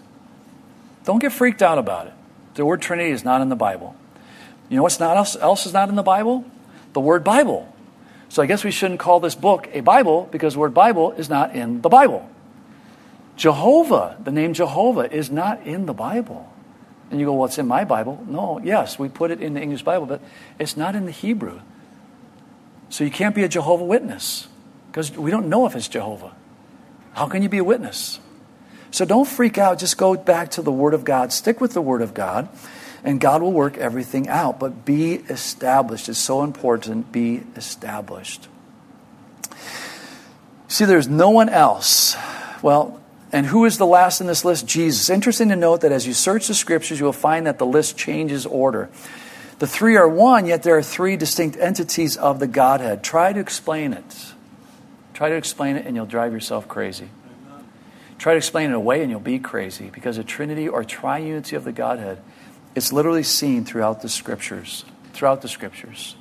Don't 1.03 1.19
get 1.19 1.31
freaked 1.31 1.61
out 1.61 1.77
about 1.77 2.07
it. 2.07 2.13
The 2.55 2.65
word 2.65 2.81
Trinity 2.81 3.11
is 3.11 3.23
not 3.23 3.41
in 3.41 3.49
the 3.49 3.55
Bible. 3.55 3.95
You 4.69 4.77
know 4.77 4.83
what's 4.83 4.99
not 4.99 5.17
else, 5.17 5.35
else 5.35 5.65
is 5.65 5.73
not 5.73 5.89
in 5.89 5.95
the 5.95 6.03
Bible? 6.03 6.45
The 6.93 6.99
word 6.99 7.23
Bible. 7.23 7.73
So 8.29 8.43
I 8.43 8.45
guess 8.45 8.63
we 8.63 8.71
shouldn't 8.71 8.99
call 8.99 9.19
this 9.19 9.35
book 9.35 9.67
a 9.73 9.81
Bible 9.81 10.27
because 10.31 10.53
the 10.53 10.59
word 10.59 10.73
Bible 10.73 11.11
is 11.13 11.29
not 11.29 11.55
in 11.55 11.81
the 11.81 11.89
Bible. 11.89 12.29
Jehovah, 13.35 14.17
the 14.23 14.31
name 14.31 14.53
Jehovah, 14.53 15.11
is 15.11 15.31
not 15.31 15.65
in 15.65 15.85
the 15.85 15.93
Bible. 15.93 16.48
And 17.09 17.19
you 17.19 17.25
go, 17.25 17.33
well, 17.33 17.45
it's 17.45 17.57
in 17.57 17.67
my 17.67 17.85
Bible. 17.85 18.23
No, 18.27 18.59
yes, 18.63 18.99
we 18.99 19.09
put 19.09 19.31
it 19.31 19.41
in 19.41 19.55
the 19.55 19.61
English 19.61 19.83
Bible, 19.83 20.05
but 20.05 20.21
it's 20.59 20.77
not 20.77 20.95
in 20.95 21.05
the 21.05 21.11
Hebrew. 21.11 21.59
So 22.89 23.03
you 23.03 23.11
can't 23.11 23.35
be 23.35 23.43
a 23.43 23.49
Jehovah 23.49 23.83
Witness 23.83 24.47
because 24.87 25.11
we 25.15 25.31
don't 25.31 25.49
know 25.49 25.65
if 25.65 25.75
it's 25.75 25.87
Jehovah. 25.87 26.35
How 27.13 27.27
can 27.27 27.41
you 27.41 27.49
be 27.49 27.57
a 27.57 27.63
witness? 27.63 28.19
So 28.91 29.05
don't 29.05 29.27
freak 29.27 29.57
out. 29.57 29.79
Just 29.79 29.97
go 29.97 30.15
back 30.15 30.51
to 30.51 30.61
the 30.61 30.71
Word 30.71 30.93
of 30.93 31.03
God. 31.03 31.31
Stick 31.31 31.61
with 31.61 31.73
the 31.73 31.81
Word 31.81 32.01
of 32.01 32.13
God, 32.13 32.49
and 33.03 33.19
God 33.19 33.41
will 33.41 33.51
work 33.51 33.77
everything 33.77 34.27
out. 34.27 34.59
But 34.59 34.85
be 34.85 35.15
established. 35.15 36.09
It's 36.09 36.19
so 36.19 36.43
important. 36.43 37.11
Be 37.11 37.43
established. 37.55 38.47
See, 40.67 40.85
there's 40.85 41.07
no 41.07 41.29
one 41.29 41.49
else. 41.49 42.15
Well, 42.61 42.98
and 43.31 43.45
who 43.45 43.65
is 43.65 43.77
the 43.77 43.85
last 43.85 44.21
in 44.21 44.27
this 44.27 44.43
list? 44.43 44.65
Jesus. 44.65 45.09
Interesting 45.09 45.49
to 45.49 45.55
note 45.55 45.81
that 45.81 45.91
as 45.91 46.07
you 46.07 46.13
search 46.13 46.47
the 46.47 46.53
scriptures, 46.53 46.99
you 46.99 47.05
will 47.05 47.13
find 47.13 47.45
that 47.45 47.59
the 47.59 47.65
list 47.65 47.97
changes 47.97 48.45
order. 48.45 48.89
The 49.59 49.67
three 49.67 49.97
are 49.97 50.07
one, 50.07 50.45
yet 50.45 50.63
there 50.63 50.77
are 50.77 50.83
three 50.83 51.17
distinct 51.17 51.57
entities 51.57 52.17
of 52.17 52.39
the 52.39 52.47
Godhead. 52.47 53.03
Try 53.03 53.33
to 53.33 53.39
explain 53.39 53.93
it. 53.93 54.33
Try 55.13 55.29
to 55.29 55.35
explain 55.35 55.75
it, 55.75 55.85
and 55.85 55.95
you'll 55.95 56.05
drive 56.05 56.31
yourself 56.31 56.67
crazy. 56.67 57.09
Try 58.17 58.33
to 58.33 58.37
explain 58.37 58.71
it 58.71 58.75
away, 58.75 59.01
and 59.01 59.11
you'll 59.11 59.19
be 59.19 59.39
crazy 59.39 59.89
because 59.89 60.15
the 60.17 60.23
Trinity 60.23 60.67
or 60.67 60.83
triunity 60.83 61.55
of 61.55 61.63
the 61.65 61.71
Godhead 61.71 62.19
it's 62.75 62.93
literally 62.93 63.23
seen 63.23 63.65
throughout 63.65 64.01
the 64.01 64.09
scriptures. 64.09 64.85
Throughout 65.13 65.41
the 65.41 65.47
scriptures. 65.47 66.15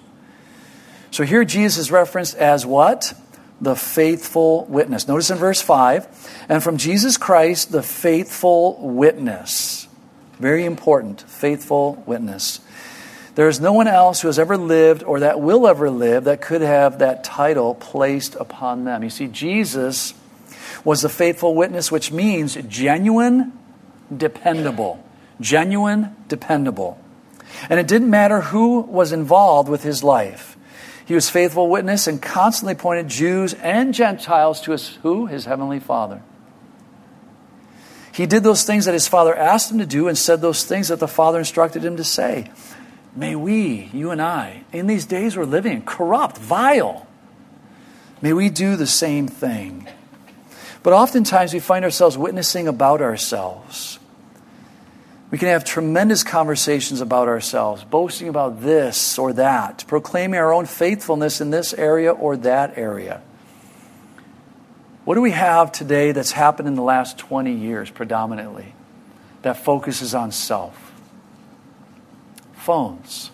So 1.11 1.25
here 1.25 1.45
Jesus 1.45 1.79
is 1.79 1.91
referenced 1.91 2.35
as 2.37 2.67
what? 2.67 3.15
The 3.61 3.75
faithful 3.75 4.65
witness. 4.67 5.09
Notice 5.09 5.31
in 5.31 5.39
verse 5.39 5.61
5 5.61 6.47
and 6.49 6.63
from 6.63 6.77
Jesus 6.77 7.17
Christ, 7.17 7.73
the 7.73 7.83
faithful 7.83 8.79
witness. 8.81 9.89
Very 10.39 10.65
important, 10.65 11.23
faithful 11.23 12.03
witness. 12.07 12.61
There 13.35 13.49
is 13.49 13.61
no 13.61 13.73
one 13.73 13.89
else 13.89 14.21
who 14.21 14.29
has 14.29 14.39
ever 14.39 14.57
lived 14.57 15.03
or 15.03 15.21
that 15.21 15.41
will 15.41 15.67
ever 15.67 15.91
live 15.91 16.25
that 16.25 16.41
could 16.41 16.61
have 16.61 17.01
that 17.01 17.25
title 17.25 17.75
placed 17.75 18.35
upon 18.37 18.85
them. 18.85 19.03
You 19.03 19.11
see, 19.11 19.27
Jesus 19.27 20.15
was 20.85 21.03
the 21.03 21.09
faithful 21.09 21.55
witness, 21.55 21.91
which 21.91 22.13
means 22.13 22.57
genuine, 22.69 23.53
dependable 24.17 25.05
genuine, 25.41 26.15
dependable. 26.29 26.99
And 27.71 27.81
it 27.81 27.89
didn't 27.89 28.11
matter 28.11 28.41
who 28.41 28.81
was 28.81 29.13
involved 29.13 29.69
with 29.69 29.83
his 29.83 30.03
life. 30.03 30.57
He 31.09 31.15
was 31.15 31.31
faithful 31.31 31.71
witness 31.71 32.07
and 32.07 32.21
constantly 32.21 32.75
pointed 32.75 33.09
Jews 33.09 33.55
and 33.55 33.95
Gentiles 33.95 34.61
to 34.61 34.73
his 34.73 34.89
who? 34.97 35.25
His 35.25 35.47
heavenly 35.47 35.81
Father. 35.81 36.21
He 38.13 38.27
did 38.27 38.43
those 38.43 38.65
things 38.65 38.85
that 38.85 38.93
his 38.93 39.09
Father 39.09 39.35
asked 39.35 39.71
him 39.71 39.79
to 39.79 39.87
do 39.87 40.07
and 40.09 40.19
said 40.19 40.43
those 40.43 40.65
things 40.65 40.89
that 40.89 40.99
the 40.99 41.09
Father 41.09 41.39
instructed 41.39 41.83
him 41.83 41.97
to 41.97 42.05
say. 42.05 42.51
May 43.17 43.35
we, 43.35 43.89
you 43.95 44.11
and 44.11 44.21
I, 44.21 44.65
in 44.71 44.87
these 44.87 45.07
days 45.07 45.35
we're 45.35 45.47
living, 45.47 45.81
corrupt, 45.81 46.37
vile, 46.37 47.07
may 48.21 48.35
we 48.35 48.51
do 48.51 48.77
the 48.77 48.87
same 48.87 49.29
thing. 49.29 49.89
But 50.83 50.93
oftentimes 50.93 51.55
we 51.55 51.61
find 51.61 51.87
ourselves 51.87 52.19
witnessing 52.19 52.69
about 52.69 53.01
ourselves. 53.01 53.99
We 55.31 55.37
can 55.37 55.49
have 55.49 55.65
tremendous 55.65 56.23
conversations 56.23 57.01
about 57.01 57.29
ourselves, 57.29 57.85
boasting 57.85 58.29
about 58.29 58.63
this 58.63 59.19
or 59.19 59.35
that, 59.35 59.85
proclaiming 59.87 60.41
our 60.41 60.53
own 60.53 60.65
faithfulness 60.65 61.41
in 61.41 61.51
this 61.51 61.75
area 61.75 62.13
or 62.13 62.37
that 62.39 62.79
area. 62.79 63.21
What 65.05 65.17
do 65.17 65.21
we 65.21 65.33
have 65.33 65.71
today 65.71 66.13
that's 66.13 66.33
happened 66.33 66.69
in 66.69 66.75
the 66.75 66.83
last 66.83 67.19
20 67.19 67.53
years 67.53 67.91
predominantly 67.91 68.75
that 69.43 69.57
focuses 69.57 70.15
on 70.15 70.33
self? 70.33 70.93
Phones. 72.55 73.31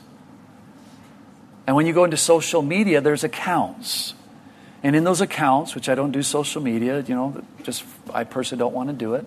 And 1.67 1.77
when 1.77 1.87
you 1.87 1.93
go 1.93 2.05
into 2.05 2.17
social 2.17 2.63
media, 2.63 3.01
there's 3.01 3.25
accounts. 3.25 4.15
And 4.83 4.95
in 4.95 5.05
those 5.05 5.21
accounts, 5.21 5.75
which 5.75 5.89
I 5.89 5.95
don't 5.95 6.13
do 6.13 6.23
social 6.23 6.61
media, 6.61 7.01
you 7.01 7.15
know, 7.15 7.43
just 7.63 7.85
I 8.13 8.25
personally 8.25 8.61
don't 8.61 8.75
want 8.75 8.91
to 8.91 8.95
do 8.95 9.15
it. 9.15 9.27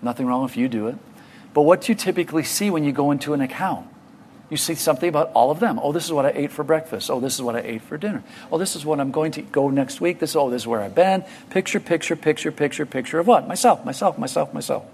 Nothing 0.00 0.26
wrong 0.26 0.44
if 0.44 0.56
you 0.56 0.68
do 0.68 0.86
it. 0.88 0.96
But 1.54 1.62
what 1.62 1.82
do 1.82 1.92
you 1.92 1.96
typically 1.96 2.44
see 2.44 2.70
when 2.70 2.84
you 2.84 2.92
go 2.92 3.10
into 3.10 3.34
an 3.34 3.40
account? 3.40 3.86
You 4.52 4.58
see 4.58 4.74
something 4.74 5.08
about 5.08 5.32
all 5.32 5.50
of 5.50 5.60
them. 5.60 5.80
Oh, 5.82 5.92
this 5.92 6.04
is 6.04 6.12
what 6.12 6.26
I 6.26 6.32
ate 6.34 6.52
for 6.52 6.62
breakfast. 6.62 7.10
Oh, 7.10 7.20
this 7.20 7.34
is 7.34 7.42
what 7.42 7.56
I 7.56 7.60
ate 7.60 7.80
for 7.80 7.96
dinner. 7.96 8.22
Oh, 8.50 8.58
this 8.58 8.76
is 8.76 8.84
what 8.84 9.00
I'm 9.00 9.10
going 9.10 9.32
to 9.32 9.42
go 9.42 9.70
next 9.70 10.00
week. 10.00 10.18
This, 10.18 10.36
oh, 10.36 10.50
this 10.50 10.62
is 10.62 10.66
where 10.66 10.82
I've 10.82 10.94
been. 10.94 11.24
Picture, 11.48 11.80
picture, 11.80 12.16
picture, 12.16 12.52
picture, 12.52 12.84
picture 12.84 13.18
of 13.18 13.26
what? 13.26 13.48
Myself, 13.48 13.82
myself, 13.84 14.18
myself, 14.18 14.52
myself. 14.52 14.84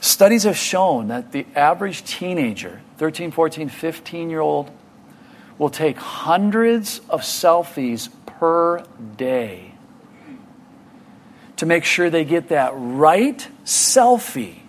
Studies 0.00 0.44
have 0.44 0.56
shown 0.56 1.08
that 1.08 1.32
the 1.32 1.46
average 1.56 2.04
teenager, 2.04 2.80
13, 2.98 3.32
14, 3.32 3.68
15 3.68 4.30
year 4.30 4.40
old, 4.40 4.70
will 5.58 5.68
take 5.68 5.96
hundreds 5.96 7.00
of 7.10 7.22
selfies 7.22 8.08
per 8.24 8.84
day 9.16 9.74
to 11.56 11.66
make 11.66 11.84
sure 11.84 12.08
they 12.08 12.24
get 12.24 12.50
that 12.50 12.72
right 12.74 13.48
selfie 13.64 14.59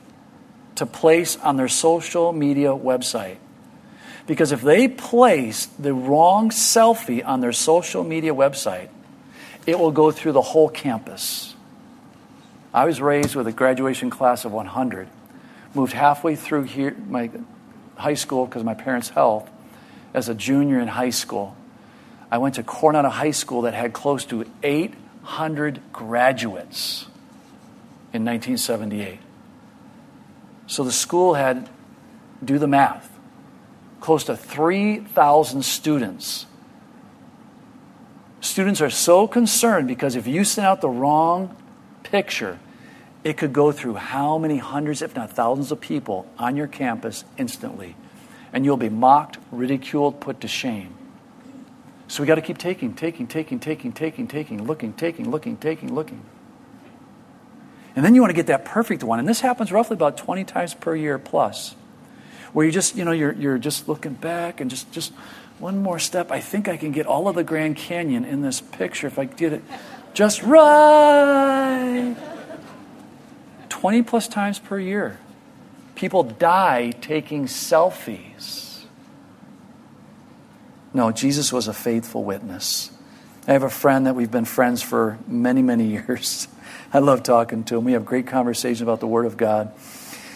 to 0.75 0.85
place 0.85 1.37
on 1.37 1.57
their 1.57 1.67
social 1.67 2.31
media 2.31 2.69
website. 2.69 3.37
Because 4.27 4.51
if 4.51 4.61
they 4.61 4.87
place 4.87 5.65
the 5.65 5.93
wrong 5.93 6.49
selfie 6.49 7.25
on 7.25 7.41
their 7.41 7.51
social 7.51 8.03
media 8.03 8.33
website, 8.33 8.89
it 9.65 9.77
will 9.77 9.91
go 9.91 10.11
through 10.11 10.31
the 10.31 10.41
whole 10.41 10.69
campus. 10.69 11.55
I 12.73 12.85
was 12.85 13.01
raised 13.01 13.35
with 13.35 13.47
a 13.47 13.51
graduation 13.51 14.09
class 14.09 14.45
of 14.45 14.51
100. 14.51 15.07
Moved 15.73 15.93
halfway 15.93 16.35
through 16.35 16.63
here, 16.63 16.95
my 17.07 17.29
high 17.95 18.13
school 18.13 18.45
because 18.45 18.61
of 18.61 18.65
my 18.65 18.73
parents' 18.73 19.09
health 19.09 19.49
as 20.13 20.29
a 20.29 20.35
junior 20.35 20.79
in 20.79 20.87
high 20.87 21.09
school. 21.09 21.55
I 22.31 22.37
went 22.37 22.55
to 22.55 22.63
Coronado 22.63 23.09
High 23.09 23.31
School 23.31 23.63
that 23.63 23.73
had 23.73 23.91
close 23.91 24.25
to 24.25 24.45
800 24.63 25.81
graduates 25.91 27.03
in 28.13 28.25
1978. 28.25 29.19
So 30.71 30.85
the 30.85 30.91
school 30.93 31.33
had, 31.33 31.67
do 32.41 32.57
the 32.57 32.65
math, 32.65 33.19
close 33.99 34.23
to 34.23 34.37
3,000 34.37 35.65
students. 35.65 36.45
Students 38.39 38.79
are 38.79 38.89
so 38.89 39.27
concerned 39.27 39.89
because 39.89 40.15
if 40.15 40.27
you 40.27 40.45
send 40.45 40.65
out 40.65 40.79
the 40.79 40.87
wrong 40.87 41.53
picture, 42.03 42.57
it 43.25 43.35
could 43.35 43.51
go 43.51 43.73
through 43.73 43.95
how 43.95 44.37
many 44.37 44.59
hundreds, 44.59 45.01
if 45.01 45.13
not 45.13 45.31
thousands, 45.31 45.73
of 45.73 45.81
people 45.81 46.25
on 46.37 46.55
your 46.55 46.67
campus 46.67 47.25
instantly. 47.37 47.97
And 48.53 48.63
you'll 48.63 48.77
be 48.77 48.87
mocked, 48.87 49.39
ridiculed, 49.51 50.21
put 50.21 50.39
to 50.39 50.47
shame. 50.47 50.95
So 52.07 52.23
we 52.23 52.27
got 52.27 52.35
to 52.35 52.41
keep 52.41 52.57
taking, 52.57 52.93
taking, 52.93 53.27
taking, 53.27 53.59
taking, 53.59 53.91
taking, 53.91 54.25
taking, 54.25 54.63
looking, 54.65 54.93
taking, 54.93 55.29
looking, 55.29 55.57
taking, 55.57 55.93
looking. 55.93 56.23
And 57.95 58.05
then 58.05 58.15
you 58.15 58.21
want 58.21 58.31
to 58.31 58.35
get 58.35 58.47
that 58.47 58.65
perfect 58.65 59.03
one. 59.03 59.19
And 59.19 59.27
this 59.27 59.41
happens 59.41 59.71
roughly 59.71 59.95
about 59.95 60.17
20 60.17 60.43
times 60.45 60.73
per 60.73 60.95
year 60.95 61.19
plus. 61.19 61.75
Where 62.53 62.65
you 62.65 62.71
just, 62.71 62.95
you 62.95 63.05
know, 63.05 63.11
you're, 63.11 63.33
you're 63.33 63.57
just 63.57 63.87
looking 63.87 64.13
back 64.13 64.61
and 64.61 64.69
just, 64.69 64.91
just 64.91 65.11
one 65.59 65.77
more 65.77 65.99
step. 65.99 66.31
I 66.31 66.39
think 66.39 66.67
I 66.67 66.77
can 66.77 66.91
get 66.91 67.05
all 67.05 67.27
of 67.27 67.35
the 67.35 67.43
Grand 67.43 67.75
Canyon 67.75 68.25
in 68.25 68.41
this 68.41 68.61
picture 68.61 69.07
if 69.07 69.19
I 69.19 69.25
get 69.25 69.53
it 69.53 69.63
just 70.13 70.43
right. 70.43 72.15
20 73.69 74.03
plus 74.03 74.27
times 74.27 74.59
per 74.59 74.79
year. 74.79 75.19
People 75.95 76.23
die 76.23 76.91
taking 77.01 77.45
selfies. 77.45 78.83
No, 80.93 81.11
Jesus 81.11 81.53
was 81.53 81.67
a 81.67 81.73
faithful 81.73 82.23
witness. 82.23 82.91
I 83.47 83.53
have 83.53 83.63
a 83.63 83.69
friend 83.69 84.05
that 84.05 84.15
we've 84.15 84.31
been 84.31 84.45
friends 84.45 84.81
for 84.81 85.17
many, 85.27 85.61
many 85.61 85.85
years. 85.91 86.47
I 86.93 86.99
love 86.99 87.23
talking 87.23 87.63
to 87.65 87.77
him. 87.77 87.85
We 87.85 87.93
have 87.93 88.05
great 88.05 88.27
conversations 88.27 88.81
about 88.81 88.99
the 88.99 89.07
Word 89.07 89.25
of 89.25 89.37
God. 89.37 89.71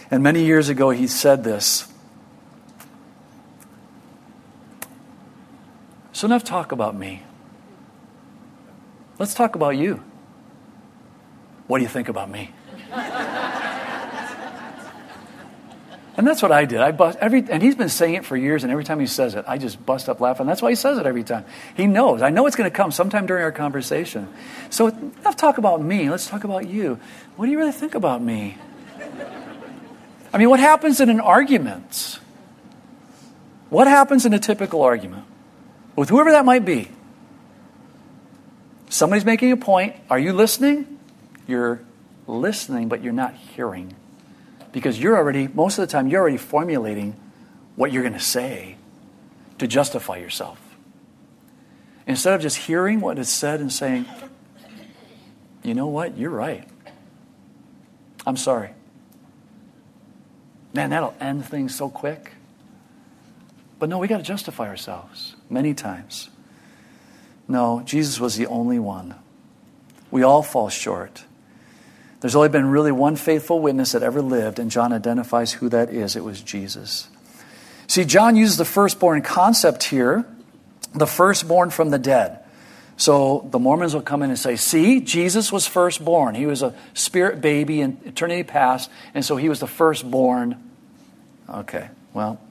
And 0.09 0.23
many 0.23 0.45
years 0.45 0.69
ago, 0.69 0.89
he 0.89 1.07
said 1.07 1.43
this. 1.43 1.91
So, 6.13 6.27
enough 6.27 6.43
talk 6.43 6.71
about 6.71 6.95
me. 6.95 7.23
Let's 9.19 9.33
talk 9.33 9.55
about 9.55 9.77
you. 9.77 10.01
What 11.67 11.79
do 11.79 11.83
you 11.83 11.89
think 11.89 12.07
about 12.07 12.29
me? 12.29 12.51
And 16.17 16.25
that's 16.25 16.41
what 16.41 16.51
I 16.51 16.63
did. 16.63 16.80
I 16.80 16.91
bust 16.91 17.17
every, 17.19 17.43
and 17.49 17.62
he's 17.62 17.75
been 17.75 17.89
saying 17.89 18.15
it 18.15 18.25
for 18.25 18.38
years, 18.38 18.63
and 18.63 18.71
every 18.71 18.86
time 18.86 19.01
he 19.01 19.08
says 19.08 19.36
it, 19.36 19.43
I 19.47 19.58
just 19.58 19.86
bust 19.86 20.08
up 20.08 20.21
laughing. 20.21 20.47
That's 20.47 20.62
why 20.62 20.69
he 20.69 20.75
says 20.75 20.97
it 20.97 21.06
every 21.06 21.25
time. 21.25 21.43
He 21.75 21.88
knows. 21.88 22.21
I 22.21 22.30
know 22.30 22.47
it's 22.47 22.56
going 22.56 22.69
to 22.69 22.75
come 22.75 22.91
sometime 22.91 23.25
during 23.25 23.43
our 23.43 23.51
conversation. 23.51 24.30
So 24.69 24.88
enough 24.88 25.36
talk 25.36 25.58
about 25.58 25.82
me. 25.82 26.10
Let's 26.10 26.28
talk 26.28 26.45
about 26.45 26.69
you. 26.69 26.99
What 27.36 27.47
do 27.47 27.51
you 27.51 27.58
really 27.58 27.73
think 27.73 27.95
about 27.95 28.21
me? 28.21 28.58
I 30.34 30.38
mean, 30.38 30.49
what 30.49 30.62
happens 30.62 31.01
in 31.01 31.10
an 31.10 31.19
argument? 31.19 32.19
What 33.69 33.88
happens 33.88 34.25
in 34.25 34.34
a 34.34 34.39
typical 34.39 34.84
argument? 34.84 35.25
With 35.97 36.08
whoever 36.08 36.32
that 36.32 36.45
might 36.45 36.63
be. 36.63 36.89
Somebody's 38.89 39.25
making 39.25 39.51
a 39.51 39.58
point. 39.58 39.95
Are 40.10 40.19
you 40.19 40.32
listening? 40.32 40.99
You're 41.45 41.82
listening, 42.25 42.88
but 42.88 43.04
you're 43.04 43.13
not 43.13 43.34
hearing 43.34 43.93
because 44.75 44.99
you're 44.99 45.15
already, 45.15 45.47
most 45.47 45.77
of 45.77 45.88
the 45.88 45.89
time, 45.89 46.09
you're 46.09 46.19
already 46.19 46.35
formulating 46.35 47.15
what 47.77 47.93
you're 47.93 48.01
going 48.03 48.11
to 48.11 48.19
say 48.19 48.75
to 49.57 49.67
justify 49.67 50.17
yourself. 50.17 50.59
Instead 52.05 52.33
of 52.33 52.41
just 52.41 52.57
hearing 52.57 52.99
what 52.99 53.17
is 53.17 53.29
said 53.29 53.61
and 53.61 53.71
saying, 53.71 54.05
you 55.63 55.73
know 55.73 55.88
what, 55.88 56.17
you're 56.17 56.29
right. 56.29 56.67
I'm 58.27 58.35
sorry. 58.35 58.71
Man, 60.73 60.89
that'll 60.89 61.15
end 61.21 61.45
things 61.45 61.73
so 61.73 61.88
quick. 61.89 62.33
But 63.79 63.88
no, 63.88 63.97
we 63.97 64.09
got 64.09 64.17
to 64.17 64.23
justify 64.23 64.67
ourselves 64.67 65.38
many 65.49 65.73
times. 65.73 66.29
No, 67.47 67.81
Jesus 67.85 68.19
was 68.19 68.35
the 68.35 68.47
only 68.47 68.79
one. 68.79 69.15
We 70.11 70.23
all 70.23 70.43
fall 70.43 70.67
short. 70.67 71.23
There's 72.25 72.35
only 72.35 72.49
been 72.49 72.71
really 72.71 72.91
one 72.91 73.17
faithful 73.17 73.59
witness 73.59 73.91
that 73.91 74.01
ever 74.01 74.19
lived, 74.19 74.57
and 74.57 74.71
John 74.71 74.91
identifies 74.91 75.51
who 75.53 75.69
that 75.69 75.91
is. 75.91 76.15
It 76.15 76.23
was 76.23 76.41
Jesus. 76.41 77.07
See, 77.85 78.03
John 78.03 78.35
uses 78.35 78.57
the 78.57 78.65
firstborn 78.65 79.21
concept 79.21 79.83
here, 79.83 80.25
the 80.95 81.05
firstborn 81.05 81.69
from 81.69 81.91
the 81.91 81.99
dead. 81.99 82.39
So 82.97 83.47
the 83.51 83.59
Mormons 83.59 83.93
will 83.93 84.01
come 84.01 84.23
in 84.23 84.31
and 84.31 84.39
say, 84.39 84.55
see, 84.55 85.01
Jesus 85.01 85.51
was 85.51 85.67
firstborn. 85.67 86.33
He 86.33 86.47
was 86.47 86.63
a 86.63 86.73
spirit 86.95 87.41
baby 87.41 87.79
in 87.79 87.99
eternity 88.05 88.41
past, 88.41 88.89
and 89.13 89.23
so 89.23 89.35
he 89.35 89.47
was 89.47 89.59
the 89.59 89.67
firstborn. 89.67 90.71
Okay, 91.47 91.89
well, 92.15 92.41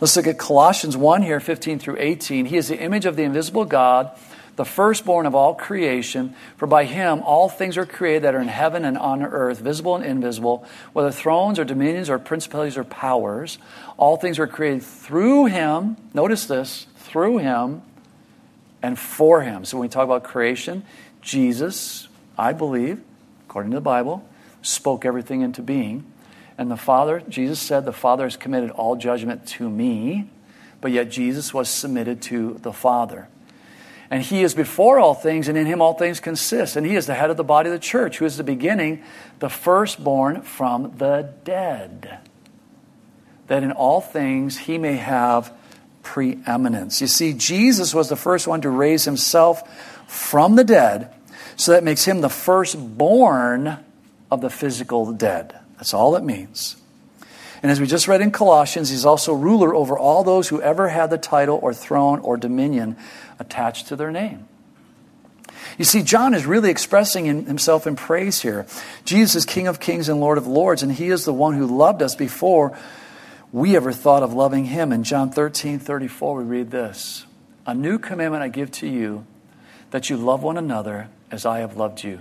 let's 0.00 0.16
look 0.16 0.26
at 0.26 0.38
Colossians 0.40 0.96
1 0.96 1.22
here, 1.22 1.38
15 1.38 1.78
through 1.78 1.98
18. 2.00 2.46
He 2.46 2.56
is 2.56 2.66
the 2.66 2.80
image 2.80 3.06
of 3.06 3.14
the 3.14 3.22
invisible 3.22 3.64
God, 3.64 4.10
the 4.56 4.64
firstborn 4.64 5.26
of 5.26 5.34
all 5.34 5.54
creation, 5.54 6.34
for 6.56 6.66
by 6.66 6.84
him 6.84 7.22
all 7.22 7.48
things 7.48 7.76
are 7.76 7.86
created 7.86 8.22
that 8.22 8.34
are 8.34 8.40
in 8.40 8.48
heaven 8.48 8.84
and 8.84 8.96
on 8.96 9.22
earth, 9.22 9.58
visible 9.58 9.96
and 9.96 10.04
invisible, 10.04 10.64
whether 10.92 11.10
thrones 11.10 11.58
or 11.58 11.64
dominions 11.64 12.08
or 12.08 12.18
principalities 12.18 12.76
or 12.76 12.84
powers. 12.84 13.58
All 13.96 14.16
things 14.16 14.38
are 14.38 14.46
created 14.46 14.82
through 14.82 15.46
him. 15.46 15.96
Notice 16.12 16.46
this, 16.46 16.86
through 16.96 17.38
him 17.38 17.82
and 18.82 18.98
for 18.98 19.42
him. 19.42 19.64
So 19.64 19.78
when 19.78 19.88
we 19.88 19.90
talk 19.90 20.04
about 20.04 20.24
creation, 20.24 20.84
Jesus, 21.20 22.08
I 22.38 22.52
believe, 22.52 23.00
according 23.48 23.72
to 23.72 23.76
the 23.76 23.80
Bible, 23.80 24.28
spoke 24.62 25.04
everything 25.04 25.40
into 25.40 25.62
being. 25.62 26.04
And 26.56 26.70
the 26.70 26.76
Father, 26.76 27.22
Jesus 27.28 27.58
said, 27.58 27.84
the 27.84 27.92
Father 27.92 28.24
has 28.24 28.36
committed 28.36 28.70
all 28.70 28.94
judgment 28.94 29.46
to 29.48 29.68
me, 29.68 30.30
but 30.80 30.92
yet 30.92 31.10
Jesus 31.10 31.52
was 31.52 31.68
submitted 31.68 32.22
to 32.22 32.58
the 32.62 32.72
Father. 32.72 33.28
And 34.10 34.22
he 34.22 34.42
is 34.42 34.54
before 34.54 34.98
all 34.98 35.14
things, 35.14 35.48
and 35.48 35.56
in 35.56 35.66
him 35.66 35.80
all 35.80 35.94
things 35.94 36.20
consist. 36.20 36.76
And 36.76 36.86
he 36.86 36.94
is 36.94 37.06
the 37.06 37.14
head 37.14 37.30
of 37.30 37.36
the 37.36 37.44
body 37.44 37.68
of 37.68 37.72
the 37.72 37.78
church, 37.78 38.18
who 38.18 38.24
is 38.24 38.36
the 38.36 38.44
beginning, 38.44 39.02
the 39.38 39.48
firstborn 39.48 40.42
from 40.42 40.96
the 40.98 41.32
dead, 41.44 42.18
that 43.46 43.62
in 43.62 43.72
all 43.72 44.00
things 44.00 44.58
he 44.58 44.78
may 44.78 44.96
have 44.96 45.52
preeminence. 46.02 47.00
You 47.00 47.06
see, 47.06 47.32
Jesus 47.32 47.94
was 47.94 48.08
the 48.08 48.16
first 48.16 48.46
one 48.46 48.60
to 48.60 48.70
raise 48.70 49.04
himself 49.04 49.62
from 50.06 50.56
the 50.56 50.64
dead, 50.64 51.12
so 51.56 51.72
that 51.72 51.82
makes 51.82 52.04
him 52.04 52.20
the 52.20 52.28
firstborn 52.28 53.78
of 54.30 54.40
the 54.40 54.50
physical 54.50 55.12
dead. 55.12 55.58
That's 55.76 55.94
all 55.94 56.14
it 56.16 56.22
means. 56.22 56.76
And 57.62 57.70
as 57.70 57.80
we 57.80 57.86
just 57.86 58.08
read 58.08 58.20
in 58.20 58.30
Colossians, 58.30 58.90
he's 58.90 59.06
also 59.06 59.32
ruler 59.32 59.74
over 59.74 59.98
all 59.98 60.22
those 60.22 60.48
who 60.48 60.60
ever 60.60 60.88
had 60.88 61.08
the 61.08 61.16
title 61.16 61.58
or 61.62 61.72
throne 61.72 62.18
or 62.20 62.36
dominion 62.36 62.96
attached 63.38 63.88
to 63.88 63.96
their 63.96 64.10
name. 64.10 64.46
You 65.78 65.84
see, 65.84 66.02
John 66.02 66.34
is 66.34 66.46
really 66.46 66.70
expressing 66.70 67.24
himself 67.24 67.86
in 67.86 67.96
praise 67.96 68.40
here. 68.40 68.66
Jesus 69.04 69.36
is 69.36 69.44
King 69.44 69.66
of 69.66 69.80
kings 69.80 70.08
and 70.08 70.20
Lord 70.20 70.38
of 70.38 70.46
lords, 70.46 70.82
and 70.82 70.92
he 70.92 71.08
is 71.08 71.24
the 71.24 71.32
one 71.32 71.54
who 71.54 71.66
loved 71.66 72.02
us 72.02 72.14
before 72.14 72.76
we 73.52 73.76
ever 73.76 73.92
thought 73.92 74.22
of 74.22 74.32
loving 74.32 74.64
him. 74.66 74.92
In 74.92 75.04
John 75.04 75.30
13 75.30 75.78
34, 75.78 76.36
we 76.36 76.44
read 76.44 76.70
this 76.70 77.24
A 77.66 77.74
new 77.74 77.98
commandment 77.98 78.42
I 78.42 78.48
give 78.48 78.70
to 78.72 78.88
you, 78.88 79.26
that 79.90 80.10
you 80.10 80.16
love 80.16 80.42
one 80.42 80.56
another 80.56 81.08
as 81.30 81.46
I 81.46 81.60
have 81.60 81.76
loved 81.76 82.04
you, 82.04 82.20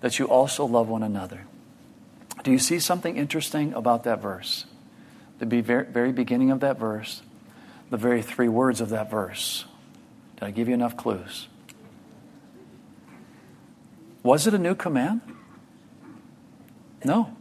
that 0.00 0.18
you 0.18 0.26
also 0.26 0.64
love 0.64 0.88
one 0.88 1.02
another. 1.02 1.46
Do 2.42 2.52
you 2.52 2.58
see 2.58 2.78
something 2.78 3.16
interesting 3.16 3.72
about 3.72 4.04
that 4.04 4.20
verse? 4.20 4.66
The 5.38 5.46
very 5.60 6.12
beginning 6.12 6.50
of 6.50 6.60
that 6.60 6.78
verse, 6.78 7.22
the 7.90 7.96
very 7.96 8.22
three 8.22 8.48
words 8.48 8.80
of 8.80 8.90
that 8.90 9.10
verse. 9.10 9.64
Did 10.36 10.44
I 10.44 10.50
give 10.50 10.68
you 10.68 10.74
enough 10.74 10.96
clues? 10.96 11.48
Was 14.22 14.46
it 14.46 14.54
a 14.54 14.58
new 14.58 14.74
command? 14.74 15.20
No. 17.04 17.36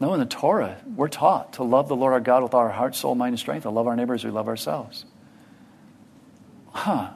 No, 0.00 0.14
in 0.14 0.20
the 0.20 0.26
Torah, 0.26 0.78
we're 0.96 1.08
taught 1.08 1.54
to 1.54 1.62
love 1.62 1.88
the 1.88 1.96
Lord 1.96 2.12
our 2.12 2.20
God 2.20 2.42
with 2.42 2.54
all 2.54 2.60
our 2.60 2.70
heart, 2.70 2.94
soul, 2.94 3.14
mind, 3.14 3.34
and 3.34 3.38
strength, 3.38 3.62
to 3.62 3.70
love 3.70 3.86
our 3.86 3.96
neighbors 3.96 4.22
as 4.22 4.24
we 4.26 4.30
love 4.30 4.48
ourselves. 4.48 5.04
Huh. 6.72 7.10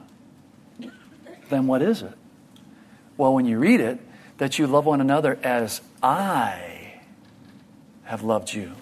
Then 1.49 1.67
what 1.67 1.81
is 1.81 2.01
it? 2.01 2.13
Well, 3.17 3.33
when 3.33 3.45
you 3.45 3.59
read 3.59 3.79
it, 3.79 3.99
that 4.37 4.59
you 4.59 4.67
love 4.67 4.85
one 4.85 5.01
another 5.01 5.39
as 5.43 5.81
I 6.01 6.93
have 8.03 8.23
loved 8.23 8.53
you. 8.53 8.73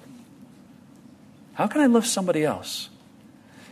How 1.54 1.68
can 1.68 1.82
I 1.82 1.88
love 1.88 2.06
somebody 2.06 2.44
else? 2.44 2.90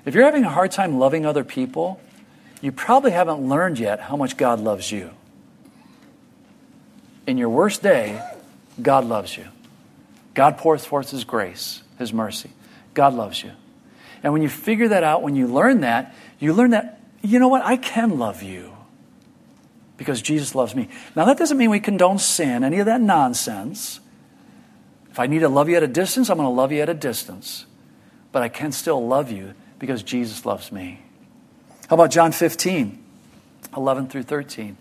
If 0.05 0.15
you're 0.15 0.25
having 0.25 0.43
a 0.43 0.49
hard 0.49 0.71
time 0.71 0.99
loving 0.99 1.25
other 1.25 1.43
people, 1.43 2.01
you 2.61 2.71
probably 2.71 3.11
haven't 3.11 3.47
learned 3.47 3.79
yet 3.79 3.99
how 3.99 4.15
much 4.15 4.37
God 4.37 4.59
loves 4.59 4.91
you. 4.91 5.11
In 7.25 7.37
your 7.37 7.49
worst 7.49 7.81
day, 7.81 8.21
God 8.81 9.05
loves 9.05 9.37
you. 9.37 9.45
God 10.33 10.57
pours 10.57 10.85
forth 10.85 11.11
His 11.11 11.23
grace, 11.23 11.83
His 11.97 12.11
mercy. 12.11 12.51
God 12.93 13.13
loves 13.13 13.43
you. 13.43 13.51
And 14.23 14.33
when 14.33 14.41
you 14.41 14.49
figure 14.49 14.89
that 14.89 15.03
out, 15.03 15.21
when 15.21 15.35
you 15.35 15.47
learn 15.47 15.81
that, 15.81 16.15
you 16.39 16.53
learn 16.53 16.71
that, 16.71 17.01
you 17.21 17.39
know 17.39 17.47
what, 17.47 17.63
I 17.63 17.77
can 17.77 18.17
love 18.17 18.43
you 18.43 18.75
because 19.97 20.21
Jesus 20.21 20.55
loves 20.55 20.75
me. 20.75 20.89
Now, 21.15 21.25
that 21.25 21.37
doesn't 21.37 21.57
mean 21.57 21.69
we 21.69 21.79
condone 21.79 22.17
sin, 22.17 22.63
any 22.63 22.79
of 22.79 22.87
that 22.87 22.99
nonsense. 22.99 23.99
If 25.11 25.19
I 25.19 25.27
need 25.27 25.39
to 25.39 25.49
love 25.49 25.69
you 25.69 25.77
at 25.77 25.83
a 25.83 25.87
distance, 25.87 26.29
I'm 26.29 26.37
going 26.37 26.47
to 26.47 26.53
love 26.53 26.71
you 26.71 26.81
at 26.81 26.89
a 26.89 26.93
distance. 26.93 27.65
But 28.31 28.41
I 28.41 28.49
can 28.49 28.71
still 28.71 29.05
love 29.05 29.31
you 29.31 29.53
because 29.83 30.01
Jesus 30.01 30.45
loves 30.45 30.71
me. 30.71 31.01
How 31.89 31.95
about 31.95 32.09
John 32.09 32.31
15, 32.31 33.03
11 33.75 34.07
through 34.07 34.23
13? 34.23 34.77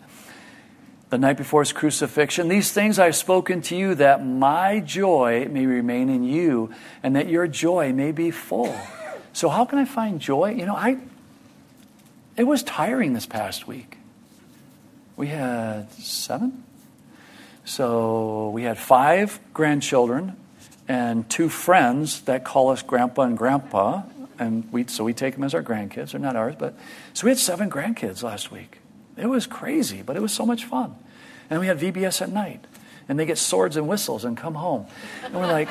the 1.10 1.18
night 1.18 1.36
before 1.36 1.60
his 1.60 1.72
crucifixion. 1.74 2.48
These 2.48 2.72
things 2.72 2.98
I've 2.98 3.16
spoken 3.16 3.60
to 3.62 3.76
you 3.76 3.96
that 3.96 4.24
my 4.24 4.80
joy 4.80 5.46
may 5.50 5.66
remain 5.66 6.08
in 6.08 6.22
you 6.24 6.70
and 7.02 7.16
that 7.16 7.28
your 7.28 7.46
joy 7.46 7.92
may 7.92 8.12
be 8.12 8.30
full. 8.30 8.74
So, 9.34 9.50
how 9.50 9.66
can 9.66 9.78
I 9.78 9.84
find 9.84 10.20
joy? 10.20 10.54
You 10.54 10.64
know, 10.64 10.74
I, 10.74 10.96
it 12.38 12.44
was 12.44 12.62
tiring 12.62 13.12
this 13.12 13.26
past 13.26 13.66
week. 13.66 13.98
We 15.16 15.26
had 15.26 15.92
seven. 15.92 16.64
So, 17.66 18.48
we 18.48 18.62
had 18.62 18.78
five 18.78 19.38
grandchildren 19.52 20.34
and 20.88 21.28
two 21.28 21.50
friends 21.50 22.22
that 22.22 22.42
call 22.42 22.70
us 22.70 22.80
grandpa 22.80 23.22
and 23.22 23.36
grandpa. 23.36 24.04
And 24.38 24.70
we, 24.72 24.86
so 24.86 25.04
we 25.04 25.14
take 25.14 25.34
them 25.34 25.44
as 25.44 25.54
our 25.54 25.62
grandkids. 25.62 26.12
They're 26.12 26.20
not 26.20 26.36
ours, 26.36 26.54
but 26.58 26.74
so 27.12 27.26
we 27.26 27.30
had 27.30 27.38
seven 27.38 27.70
grandkids 27.70 28.22
last 28.22 28.50
week. 28.50 28.78
It 29.16 29.26
was 29.26 29.46
crazy, 29.46 30.02
but 30.02 30.16
it 30.16 30.22
was 30.22 30.32
so 30.32 30.46
much 30.46 30.64
fun. 30.64 30.96
And 31.50 31.60
we 31.60 31.66
had 31.66 31.78
VBS 31.78 32.22
at 32.22 32.30
night. 32.30 32.64
And 33.08 33.18
they 33.18 33.26
get 33.26 33.36
swords 33.36 33.76
and 33.76 33.88
whistles 33.88 34.24
and 34.24 34.36
come 34.36 34.54
home. 34.54 34.86
And 35.24 35.34
we're 35.34 35.46
like, 35.46 35.68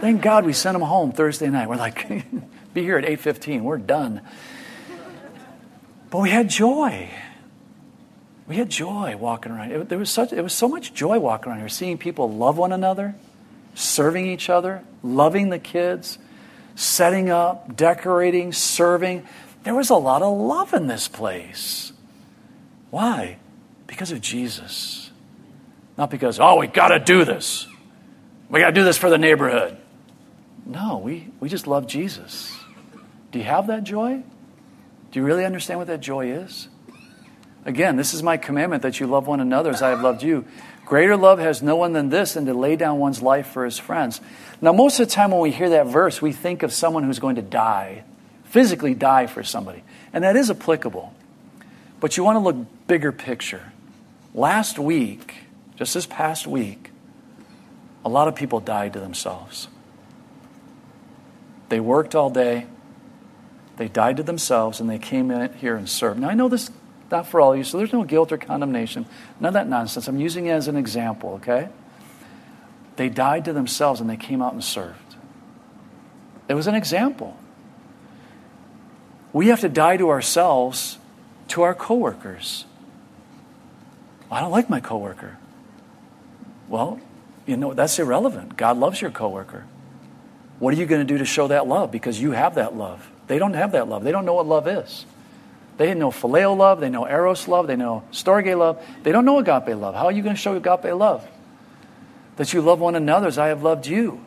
thank 0.00 0.22
God 0.22 0.44
we 0.44 0.52
sent 0.52 0.74
them 0.74 0.82
home 0.82 1.12
Thursday 1.12 1.48
night. 1.48 1.68
We're 1.68 1.76
like, 1.76 2.06
be 2.74 2.82
here 2.82 2.98
at 2.98 3.04
8.15. 3.04 3.62
We're 3.62 3.78
done. 3.78 4.20
But 6.10 6.20
we 6.20 6.30
had 6.30 6.50
joy. 6.50 7.10
We 8.46 8.56
had 8.56 8.68
joy 8.68 9.16
walking 9.16 9.50
around. 9.50 9.72
It, 9.72 9.88
there 9.88 9.98
was 9.98 10.10
such, 10.10 10.32
it 10.32 10.42
was 10.42 10.52
so 10.52 10.68
much 10.68 10.92
joy 10.92 11.18
walking 11.18 11.50
around 11.50 11.60
here, 11.60 11.68
seeing 11.68 11.96
people 11.96 12.30
love 12.30 12.58
one 12.58 12.72
another, 12.72 13.14
serving 13.74 14.26
each 14.26 14.50
other, 14.50 14.84
loving 15.02 15.48
the 15.48 15.58
kids, 15.58 16.18
setting 16.74 17.30
up, 17.30 17.76
decorating, 17.76 18.52
serving. 18.52 19.26
There 19.64 19.74
was 19.74 19.90
a 19.90 19.94
lot 19.94 20.22
of 20.22 20.36
love 20.36 20.74
in 20.74 20.86
this 20.86 21.08
place. 21.08 21.92
Why? 22.90 23.38
Because 23.86 24.12
of 24.12 24.20
Jesus. 24.20 25.10
Not 25.96 26.10
because, 26.10 26.40
oh, 26.40 26.56
we 26.56 26.66
got 26.66 26.88
to 26.88 26.98
do 26.98 27.24
this. 27.24 27.66
We 28.48 28.60
got 28.60 28.66
to 28.68 28.72
do 28.72 28.84
this 28.84 28.98
for 28.98 29.10
the 29.10 29.18
neighborhood. 29.18 29.78
No, 30.66 30.98
we, 30.98 31.28
we 31.40 31.48
just 31.48 31.66
love 31.66 31.86
Jesus. 31.86 32.56
Do 33.30 33.38
you 33.38 33.44
have 33.44 33.66
that 33.66 33.84
joy? 33.84 34.22
Do 35.10 35.20
you 35.20 35.24
really 35.24 35.44
understand 35.44 35.78
what 35.78 35.88
that 35.88 36.00
joy 36.00 36.30
is? 36.30 36.68
Again, 37.64 37.96
this 37.96 38.12
is 38.12 38.22
my 38.22 38.36
commandment 38.36 38.82
that 38.82 38.98
you 38.98 39.06
love 39.06 39.26
one 39.26 39.40
another 39.40 39.70
as 39.70 39.82
I 39.82 39.90
have 39.90 40.00
loved 40.00 40.22
you. 40.22 40.44
Greater 40.84 41.16
love 41.16 41.38
has 41.38 41.62
no 41.62 41.76
one 41.76 41.92
than 41.92 42.08
this 42.08 42.34
than 42.34 42.46
to 42.46 42.54
lay 42.54 42.76
down 42.76 42.98
one's 42.98 43.22
life 43.22 43.46
for 43.46 43.64
his 43.64 43.78
friends. 43.78 44.20
Now, 44.60 44.72
most 44.72 44.98
of 45.00 45.08
the 45.08 45.14
time 45.14 45.30
when 45.30 45.40
we 45.40 45.50
hear 45.50 45.70
that 45.70 45.86
verse, 45.86 46.20
we 46.20 46.32
think 46.32 46.62
of 46.62 46.72
someone 46.72 47.04
who's 47.04 47.18
going 47.18 47.36
to 47.36 47.42
die, 47.42 48.04
physically 48.44 48.94
die 48.94 49.26
for 49.26 49.42
somebody. 49.42 49.84
And 50.12 50.24
that 50.24 50.36
is 50.36 50.50
applicable. 50.50 51.14
But 52.00 52.16
you 52.16 52.24
want 52.24 52.36
to 52.36 52.40
look 52.40 52.56
bigger 52.86 53.12
picture. 53.12 53.72
Last 54.34 54.78
week, 54.78 55.34
just 55.76 55.94
this 55.94 56.06
past 56.06 56.46
week, 56.46 56.90
a 58.04 58.08
lot 58.08 58.28
of 58.28 58.34
people 58.34 58.60
died 58.60 58.94
to 58.94 59.00
themselves. 59.00 59.68
They 61.68 61.80
worked 61.80 62.14
all 62.14 62.28
day, 62.28 62.66
they 63.76 63.88
died 63.88 64.18
to 64.18 64.22
themselves, 64.22 64.80
and 64.80 64.90
they 64.90 64.98
came 64.98 65.30
in 65.30 65.54
here 65.54 65.76
and 65.76 65.88
served. 65.88 66.20
Now, 66.20 66.28
I 66.28 66.34
know 66.34 66.48
this 66.48 66.70
not 67.12 67.28
for 67.28 67.40
all 67.40 67.52
of 67.52 67.58
you, 67.58 67.64
so 67.64 67.78
there's 67.78 67.92
no 67.92 68.02
guilt 68.02 68.32
or 68.32 68.38
condemnation. 68.38 69.06
None 69.38 69.48
of 69.48 69.54
that 69.54 69.68
nonsense. 69.68 70.08
I'm 70.08 70.18
using 70.18 70.46
it 70.46 70.50
as 70.50 70.66
an 70.66 70.76
example, 70.76 71.34
okay? 71.34 71.68
They 72.96 73.08
died 73.08 73.44
to 73.44 73.52
themselves 73.52 74.00
and 74.00 74.10
they 74.10 74.16
came 74.16 74.42
out 74.42 74.52
and 74.52 74.64
served. 74.64 75.16
It 76.48 76.54
was 76.54 76.66
an 76.66 76.74
example. 76.74 77.36
We 79.32 79.48
have 79.48 79.60
to 79.60 79.68
die 79.68 79.96
to 79.96 80.10
ourselves 80.10 80.98
to 81.48 81.62
our 81.62 81.74
coworkers. 81.74 82.64
I 84.30 84.40
don't 84.40 84.50
like 84.50 84.68
my 84.68 84.80
coworker. 84.80 85.38
Well, 86.68 87.00
you 87.46 87.56
know, 87.56 87.74
that's 87.74 87.98
irrelevant. 87.98 88.56
God 88.56 88.76
loves 88.78 89.00
your 89.00 89.10
coworker. 89.10 89.64
What 90.58 90.74
are 90.74 90.76
you 90.76 90.86
going 90.86 91.06
to 91.06 91.12
do 91.12 91.18
to 91.18 91.24
show 91.24 91.48
that 91.48 91.66
love? 91.66 91.90
Because 91.90 92.20
you 92.20 92.32
have 92.32 92.54
that 92.54 92.76
love. 92.76 93.10
They 93.26 93.38
don't 93.38 93.54
have 93.54 93.72
that 93.72 93.88
love. 93.88 94.04
They 94.04 94.12
don't 94.12 94.24
know 94.24 94.34
what 94.34 94.46
love 94.46 94.68
is. 94.68 95.06
They 95.82 95.94
know 95.94 96.12
phileo 96.12 96.56
love. 96.56 96.78
They 96.78 96.90
know 96.90 97.08
eros 97.08 97.48
love. 97.48 97.66
They 97.66 97.74
know 97.74 98.04
storge 98.12 98.56
love. 98.56 98.80
They 99.02 99.10
don't 99.10 99.24
know 99.24 99.40
agape 99.40 99.76
love. 99.76 99.96
How 99.96 100.04
are 100.04 100.12
you 100.12 100.22
going 100.22 100.36
to 100.36 100.40
show 100.40 100.54
agape 100.54 100.94
love? 100.94 101.26
That 102.36 102.52
you 102.52 102.60
love 102.60 102.78
one 102.78 102.94
another 102.94 103.26
as 103.26 103.36
I 103.36 103.48
have 103.48 103.64
loved 103.64 103.88
you. 103.88 104.24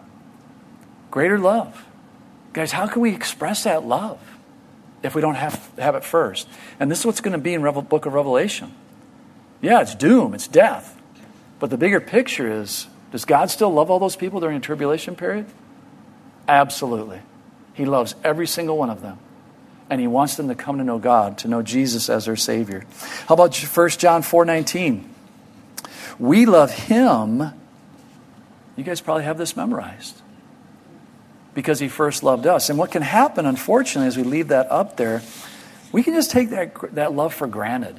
Greater 1.12 1.40
love. 1.40 1.86
Guys, 2.52 2.74
how 2.74 2.88
can 2.88 3.02
we 3.02 3.16
express 3.16 3.64
that 3.64 3.86
love 3.86 4.20
if 5.02 5.16
we 5.16 5.22
don't 5.22 5.36
have, 5.36 5.72
have 5.78 5.96
it 5.96 6.04
first? 6.04 6.50
And 6.78 6.92
this 6.92 7.00
is 7.00 7.06
what's 7.06 7.22
going 7.22 7.32
to 7.32 7.38
be 7.38 7.54
in 7.54 7.62
Revel, 7.62 7.84
book 7.84 8.06
of 8.06 8.12
Revelation. 8.12 8.74
Yeah, 9.62 9.80
it's 9.80 9.96
doom, 9.96 10.34
it's 10.34 10.50
death. 10.50 11.02
But 11.60 11.70
the 11.70 11.78
bigger 11.78 12.02
picture 12.02 12.52
is 12.52 12.88
does 13.14 13.24
God 13.24 13.50
still 13.50 13.72
love 13.72 13.90
all 13.90 14.00
those 14.00 14.18
people 14.18 14.42
during 14.42 14.60
the 14.60 14.66
tribulation 14.66 15.16
period? 15.16 15.46
Absolutely. 16.50 17.22
He 17.76 17.86
loves 17.86 18.14
every 18.26 18.46
single 18.46 18.78
one 18.78 18.90
of 18.90 19.02
them. 19.02 19.20
And 19.90 20.02
he 20.02 20.08
wants 20.08 20.36
them 20.36 20.48
to 20.48 20.56
come 20.56 20.80
to 20.80 20.84
know 20.84 20.98
God, 20.98 21.38
to 21.40 21.48
know 21.48 21.62
Jesus 21.62 22.10
as 22.10 22.26
their 22.26 22.36
Savior. 22.36 22.86
How 23.28 23.36
about 23.36 23.56
1 23.56 23.90
John 23.90 24.22
4 24.24 24.46
19? 24.46 25.14
We 26.18 26.46
love 26.46 26.72
him. 26.72 27.52
You 28.76 28.84
guys 28.84 29.02
probably 29.02 29.24
have 29.24 29.38
this 29.38 29.56
memorized 29.56 30.22
because 31.54 31.80
he 31.80 31.88
first 31.88 32.24
loved 32.24 32.46
us. 32.46 32.70
And 32.70 32.78
what 32.78 32.92
can 32.92 33.02
happen, 33.02 33.46
unfortunately, 33.46 34.08
as 34.08 34.18
we 34.18 34.24
leave 34.24 34.50
that 34.50 34.70
up 34.72 34.98
there, 34.98 35.22
we 35.92 36.04
can 36.04 36.14
just 36.14 36.32
take 36.32 36.50
that, 36.50 36.96
that 36.96 37.14
love 37.14 37.34
for 37.34 37.48
granted. 37.48 37.96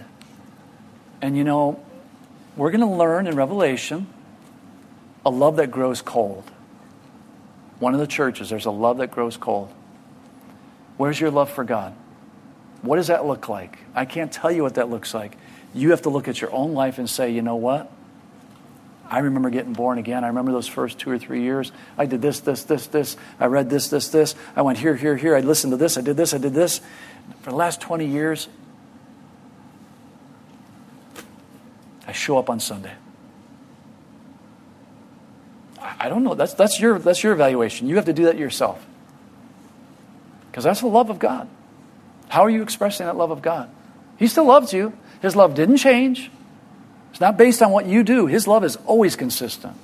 And 1.22 1.37
you 1.37 1.45
know, 1.45 1.82
we're 2.57 2.70
going 2.70 2.80
to 2.80 2.87
learn 2.87 3.26
in 3.26 3.37
Revelation 3.37 4.07
a 5.24 5.30
love 5.30 5.57
that 5.57 5.70
grows 5.70 6.03
cold. 6.03 6.45
One 7.78 7.95
of 7.95 8.01
the 8.01 8.07
churches, 8.07 8.51
there's 8.51 8.66
a 8.66 8.70
love 8.70 8.99
that 8.99 9.11
grows 9.11 9.37
cold. 9.37 9.72
Where's 10.97 11.20
your 11.20 11.30
love 11.30 11.51
for 11.51 11.64
God? 11.64 11.94
What 12.82 12.97
does 12.97 13.09
that 13.09 13.26
look 13.26 13.49
like? 13.49 13.78
I 13.94 14.05
can't 14.05 14.32
tell 14.32 14.51
you 14.51 14.62
what 14.62 14.74
that 14.74 14.88
looks 14.88 15.14
like. 15.14 15.36
You 15.74 15.90
have 15.90 16.03
to 16.03 16.11
look 16.11 16.28
at 16.28 16.40
your 16.40 16.53
own 16.53 16.74
life 16.74 16.99
and 16.99 17.09
say, 17.09 17.30
you 17.30 17.42
know 17.42 17.57
what? 17.57 17.90
I 19.09 19.20
remember 19.20 19.51
getting 19.51 19.72
born 19.72 19.99
again. 19.99 20.24
I 20.24 20.28
remember 20.28 20.53
those 20.53 20.66
first 20.66 20.99
two 20.99 21.11
or 21.11 21.18
three 21.18 21.42
years. 21.42 21.70
I 21.97 22.07
did 22.07 22.22
this, 22.22 22.40
this, 22.40 22.64
this, 22.64 22.86
this. 22.88 23.16
I 23.38 23.47
read 23.47 23.70
this, 23.70 23.88
this, 23.88 24.09
this. 24.09 24.34
I 24.57 24.62
went 24.62 24.78
here, 24.78 24.97
here, 24.97 25.16
here. 25.16 25.36
I 25.36 25.40
listened 25.40 25.72
to 25.72 25.76
this. 25.76 25.97
I 25.97 26.01
did 26.01 26.16
this, 26.16 26.34
I 26.34 26.38
did 26.38 26.55
this. 26.55 26.80
For 27.42 27.51
the 27.51 27.57
last 27.57 27.80
20 27.80 28.07
years, 28.07 28.49
I 32.07 32.12
show 32.12 32.38
up 32.38 32.51
on 32.51 32.59
Sunday. 32.59 32.92
I 35.80 36.09
don't 36.09 36.24
know. 36.24 36.34
That's, 36.34 36.55
that's, 36.55 36.80
your, 36.80 36.99
that's 36.99 37.22
your 37.22 37.32
evaluation. 37.32 37.88
You 37.88 37.97
have 37.97 38.07
to 38.07 38.12
do 38.12 38.24
that 38.24 38.36
yourself. 38.36 38.84
Because 40.57 40.64
that's 40.64 40.80
the 40.80 40.86
love 40.86 41.11
of 41.11 41.18
God. 41.18 41.48
How 42.30 42.40
are 42.40 42.48
you 42.48 42.62
expressing 42.62 43.04
that 43.04 43.14
love 43.14 43.30
of 43.30 43.42
God? 43.42 43.68
He 44.16 44.26
still 44.26 44.46
loves 44.46 44.72
you. 44.72 44.94
His 45.20 45.36
love 45.36 45.54
didn't 45.54 45.76
change. 45.76 46.30
It's 47.11 47.20
not 47.20 47.36
based 47.36 47.61
on 47.61 47.72
what 47.72 47.84
you 47.84 48.02
do. 48.02 48.26
His 48.26 48.48
love 48.48 48.64
is 48.64 48.76
always 48.86 49.16
consistent, 49.16 49.76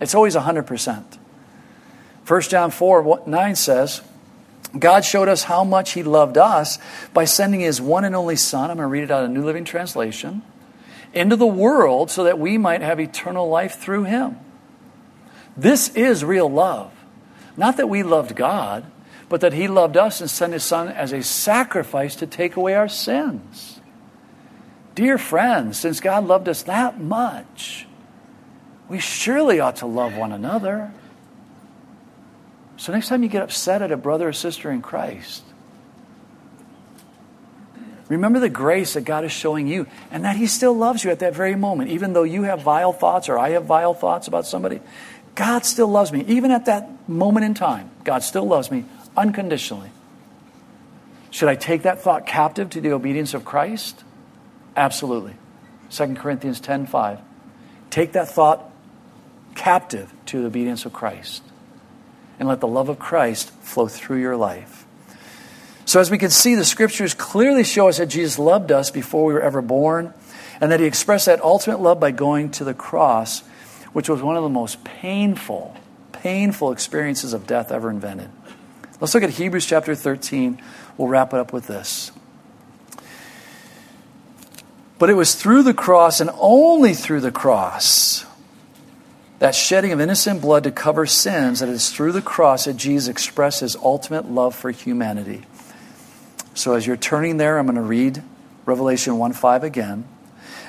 it's 0.00 0.12
always 0.16 0.34
100%. 0.34 1.04
1 2.26 2.40
John 2.42 2.72
4 2.72 3.22
9 3.28 3.54
says, 3.54 4.02
God 4.76 5.04
showed 5.04 5.28
us 5.28 5.44
how 5.44 5.62
much 5.62 5.92
He 5.92 6.02
loved 6.02 6.36
us 6.36 6.80
by 7.14 7.24
sending 7.24 7.60
His 7.60 7.80
one 7.80 8.04
and 8.04 8.16
only 8.16 8.34
Son. 8.34 8.72
I'm 8.72 8.78
going 8.78 8.88
to 8.88 8.90
read 8.90 9.04
it 9.04 9.12
out 9.12 9.22
of 9.22 9.30
New 9.30 9.44
Living 9.44 9.64
Translation 9.64 10.42
into 11.14 11.36
the 11.36 11.46
world 11.46 12.10
so 12.10 12.24
that 12.24 12.40
we 12.40 12.58
might 12.58 12.80
have 12.80 12.98
eternal 12.98 13.48
life 13.48 13.78
through 13.78 14.02
Him. 14.02 14.36
This 15.56 15.90
is 15.90 16.24
real 16.24 16.50
love. 16.50 16.92
Not 17.56 17.76
that 17.76 17.88
we 17.88 18.02
loved 18.02 18.34
God, 18.34 18.84
but 19.32 19.40
that 19.40 19.54
He 19.54 19.66
loved 19.66 19.96
us 19.96 20.20
and 20.20 20.28
sent 20.28 20.52
His 20.52 20.62
Son 20.62 20.88
as 20.88 21.10
a 21.10 21.22
sacrifice 21.22 22.16
to 22.16 22.26
take 22.26 22.54
away 22.54 22.74
our 22.74 22.86
sins. 22.86 23.80
Dear 24.94 25.16
friends, 25.16 25.80
since 25.80 26.00
God 26.00 26.26
loved 26.26 26.50
us 26.50 26.64
that 26.64 27.00
much, 27.00 27.86
we 28.90 28.98
surely 28.98 29.58
ought 29.58 29.76
to 29.76 29.86
love 29.86 30.18
one 30.18 30.32
another. 30.32 30.92
So 32.76 32.92
next 32.92 33.08
time 33.08 33.22
you 33.22 33.30
get 33.30 33.42
upset 33.42 33.80
at 33.80 33.90
a 33.90 33.96
brother 33.96 34.28
or 34.28 34.34
sister 34.34 34.70
in 34.70 34.82
Christ, 34.82 35.42
remember 38.10 38.38
the 38.38 38.50
grace 38.50 38.92
that 38.92 39.06
God 39.06 39.24
is 39.24 39.32
showing 39.32 39.66
you 39.66 39.86
and 40.10 40.26
that 40.26 40.36
He 40.36 40.46
still 40.46 40.74
loves 40.74 41.04
you 41.04 41.10
at 41.10 41.20
that 41.20 41.34
very 41.34 41.56
moment. 41.56 41.88
Even 41.88 42.12
though 42.12 42.24
you 42.24 42.42
have 42.42 42.60
vile 42.60 42.92
thoughts 42.92 43.30
or 43.30 43.38
I 43.38 43.52
have 43.52 43.64
vile 43.64 43.94
thoughts 43.94 44.28
about 44.28 44.44
somebody, 44.44 44.80
God 45.34 45.64
still 45.64 45.88
loves 45.88 46.12
me. 46.12 46.22
Even 46.28 46.50
at 46.50 46.66
that 46.66 47.08
moment 47.08 47.46
in 47.46 47.54
time, 47.54 47.90
God 48.04 48.22
still 48.22 48.44
loves 48.44 48.70
me 48.70 48.84
unconditionally. 49.16 49.90
Should 51.30 51.48
I 51.48 51.54
take 51.54 51.82
that 51.82 52.02
thought 52.02 52.26
captive 52.26 52.70
to 52.70 52.80
the 52.80 52.92
obedience 52.92 53.34
of 53.34 53.44
Christ? 53.44 54.04
Absolutely. 54.76 55.34
2 55.90 56.16
Corinthians 56.16 56.60
10:5. 56.60 57.18
Take 57.90 58.12
that 58.12 58.28
thought 58.28 58.70
captive 59.54 60.12
to 60.26 60.40
the 60.40 60.46
obedience 60.46 60.86
of 60.86 60.92
Christ 60.92 61.42
and 62.38 62.48
let 62.48 62.60
the 62.60 62.66
love 62.66 62.88
of 62.88 62.98
Christ 62.98 63.50
flow 63.62 63.86
through 63.86 64.18
your 64.18 64.36
life. 64.36 64.86
So 65.84 66.00
as 66.00 66.10
we 66.10 66.18
can 66.18 66.30
see 66.30 66.54
the 66.54 66.64
scriptures 66.64 67.12
clearly 67.12 67.64
show 67.64 67.88
us 67.88 67.98
that 67.98 68.06
Jesus 68.06 68.38
loved 68.38 68.72
us 68.72 68.90
before 68.90 69.24
we 69.24 69.34
were 69.34 69.42
ever 69.42 69.60
born 69.60 70.14
and 70.60 70.72
that 70.72 70.80
he 70.80 70.86
expressed 70.86 71.26
that 71.26 71.42
ultimate 71.42 71.80
love 71.80 72.00
by 72.00 72.12
going 72.12 72.50
to 72.52 72.64
the 72.64 72.72
cross, 72.72 73.40
which 73.92 74.08
was 74.08 74.22
one 74.22 74.36
of 74.36 74.42
the 74.42 74.48
most 74.48 74.84
painful 74.84 75.76
painful 76.22 76.70
experiences 76.70 77.32
of 77.32 77.48
death 77.48 77.72
ever 77.72 77.90
invented. 77.90 78.30
Let's 79.02 79.14
look 79.14 79.24
at 79.24 79.30
Hebrews 79.30 79.66
chapter 79.66 79.96
13. 79.96 80.62
We'll 80.96 81.08
wrap 81.08 81.34
it 81.34 81.40
up 81.40 81.52
with 81.52 81.66
this. 81.66 82.12
But 85.00 85.10
it 85.10 85.14
was 85.14 85.34
through 85.34 85.64
the 85.64 85.74
cross 85.74 86.20
and 86.20 86.30
only 86.38 86.94
through 86.94 87.22
the 87.22 87.32
cross, 87.32 88.24
that 89.40 89.56
shedding 89.56 89.90
of 89.90 90.00
innocent 90.00 90.40
blood 90.40 90.62
to 90.62 90.70
cover 90.70 91.04
sins, 91.04 91.58
that 91.58 91.68
it 91.68 91.72
is 91.72 91.90
through 91.90 92.12
the 92.12 92.22
cross 92.22 92.66
that 92.66 92.76
Jesus 92.76 93.08
expressed 93.08 93.58
his 93.58 93.74
ultimate 93.74 94.30
love 94.30 94.54
for 94.54 94.70
humanity. 94.70 95.42
So 96.54 96.74
as 96.74 96.86
you're 96.86 96.96
turning 96.96 97.38
there, 97.38 97.58
I'm 97.58 97.66
going 97.66 97.74
to 97.74 97.82
read 97.82 98.22
Revelation 98.66 99.18
1 99.18 99.32
5 99.32 99.64
again. 99.64 100.06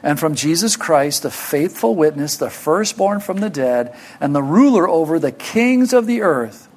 And 0.02 0.20
from 0.20 0.34
Jesus 0.34 0.76
Christ, 0.76 1.22
the 1.22 1.30
faithful 1.30 1.94
witness, 1.94 2.38
the 2.38 2.50
firstborn 2.50 3.20
from 3.20 3.42
the 3.42 3.52
dead, 3.52 3.96
and 4.20 4.34
the 4.34 4.42
ruler 4.42 4.90
over 4.90 5.20
the 5.20 5.32
kings 5.32 5.94
of 5.94 6.08
the 6.08 6.24
earth, 6.24 6.68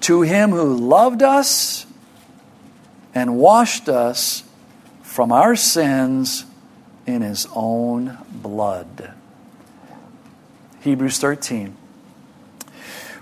to 0.00 0.22
him 0.22 0.50
who 0.50 0.74
loved 0.74 1.22
us 1.22 1.86
and 3.14 3.38
washed 3.38 3.88
us 3.88 4.44
from 5.02 5.32
our 5.32 5.56
sins 5.56 6.44
in 7.06 7.22
his 7.22 7.46
own 7.54 8.18
blood. 8.30 9.12
Hebrews 10.80 11.18
13. 11.18 11.76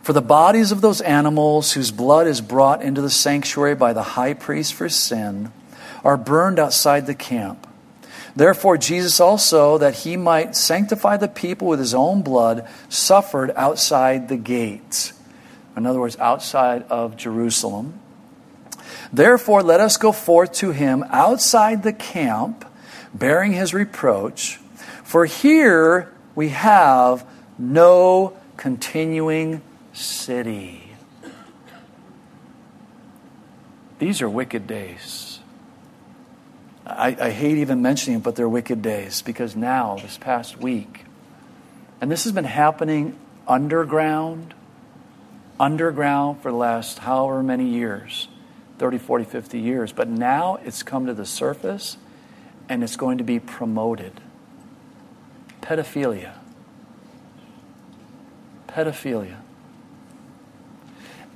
For 0.03 0.13
the 0.13 0.21
bodies 0.21 0.71
of 0.71 0.83
those 0.83 1.01
animals 1.01 1.73
whose 1.73 1.91
blood 1.91 2.27
is 2.27 2.43
brought 2.43 2.83
into 2.83 3.01
the 3.01 3.09
sanctuary 3.09 3.75
by 3.75 3.93
the 3.95 4.03
high 4.03 4.35
priest 4.35 4.75
for 4.75 4.89
sin 4.89 5.51
are 6.05 6.19
burned 6.19 6.59
outside 6.59 7.07
the 7.07 7.15
camp. 7.15 7.67
Therefore, 8.37 8.77
Jesus 8.77 9.21
also, 9.21 9.79
that 9.79 9.95
he 9.95 10.17
might 10.17 10.57
sanctify 10.57 11.17
the 11.17 11.29
people 11.29 11.69
with 11.69 11.79
his 11.79 11.95
own 11.95 12.23
blood, 12.23 12.69
suffered 12.89 13.53
outside 13.57 14.29
the 14.29 14.37
gates. 14.37 15.13
In 15.77 15.87
other 15.87 16.01
words, 16.01 16.17
outside 16.19 16.85
of 16.89 17.17
Jerusalem. 17.17 18.01
Therefore, 19.13 19.63
let 19.63 19.81
us 19.81 19.97
go 19.97 20.13
forth 20.13 20.53
to 20.55 20.71
him 20.71 21.05
outside 21.09 21.83
the 21.83 21.93
camp 21.93 22.65
bearing 23.13 23.53
his 23.53 23.73
reproach. 23.73 24.57
For 25.05 25.25
here 25.25 26.13
we 26.35 26.51
have 26.51 27.27
no 27.59 28.37
continuing 28.57 29.63
city. 29.93 30.91
These 33.99 34.21
are 34.23 34.29
wicked 34.29 34.67
days. 34.67 35.39
I, 36.87 37.17
I, 37.19 37.31
hate 37.31 37.57
even 37.59 37.81
mentioning 37.81 38.19
it, 38.19 38.23
but 38.23 38.37
they're 38.37 38.49
wicked 38.49 38.83
days 38.83 39.23
because 39.23 39.57
now, 39.57 39.97
this 39.97 40.19
past 40.19 40.59
week, 40.59 41.07
and 42.01 42.11
this 42.11 42.25
has 42.25 42.33
been 42.33 42.45
happening 42.45 43.17
underground, 43.49 44.53
underground 45.59 46.41
for 46.43 46.51
the 46.51 46.57
last 46.57 47.01
however 47.01 47.43
many 47.43 47.69
years 47.69 48.29
30, 48.79 48.99
40, 48.99 49.25
50 49.25 49.59
years. 49.59 49.93
But 49.93 50.09
now 50.09 50.57
it's 50.65 50.83
come 50.83 51.07
to 51.07 51.15
the 51.15 51.27
surface 51.27 51.97
and 52.69 52.83
it's 52.83 52.97
going 52.97 53.19
to 53.19 53.25
be 53.25 53.39
promoted. 53.39 54.21
Pedophilia. 55.63 56.35
Pedophilia. 58.69 59.37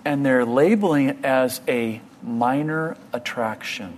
And 0.05 0.25
they're 0.25 0.45
labeling 0.45 1.09
it 1.11 1.25
as 1.25 1.61
a 1.69 2.01
minor 2.23 2.97
attraction. 3.12 3.97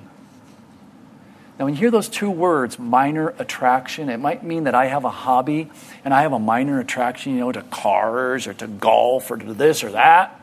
Now, 1.61 1.67
when 1.67 1.75
you 1.75 1.81
hear 1.81 1.91
those 1.91 2.09
two 2.09 2.31
words, 2.31 2.79
minor 2.79 3.35
attraction, 3.39 4.09
it 4.09 4.17
might 4.17 4.43
mean 4.43 4.65
that 4.65 4.75
I 4.75 4.87
have 4.87 5.05
a 5.05 5.11
hobby 5.11 5.71
and 6.07 6.15
I 6.15 6.23
have 6.23 6.33
a 6.33 6.39
minor 6.39 6.81
attraction, 6.81 7.35
you 7.35 7.41
know, 7.41 7.53
to 7.53 7.61
cars 7.65 8.47
or 8.47 8.55
to 8.55 8.67
golf 8.67 9.31
or 9.31 9.37
to 9.37 9.53
this 9.53 9.85
or 9.85 9.91
that. 9.91 10.41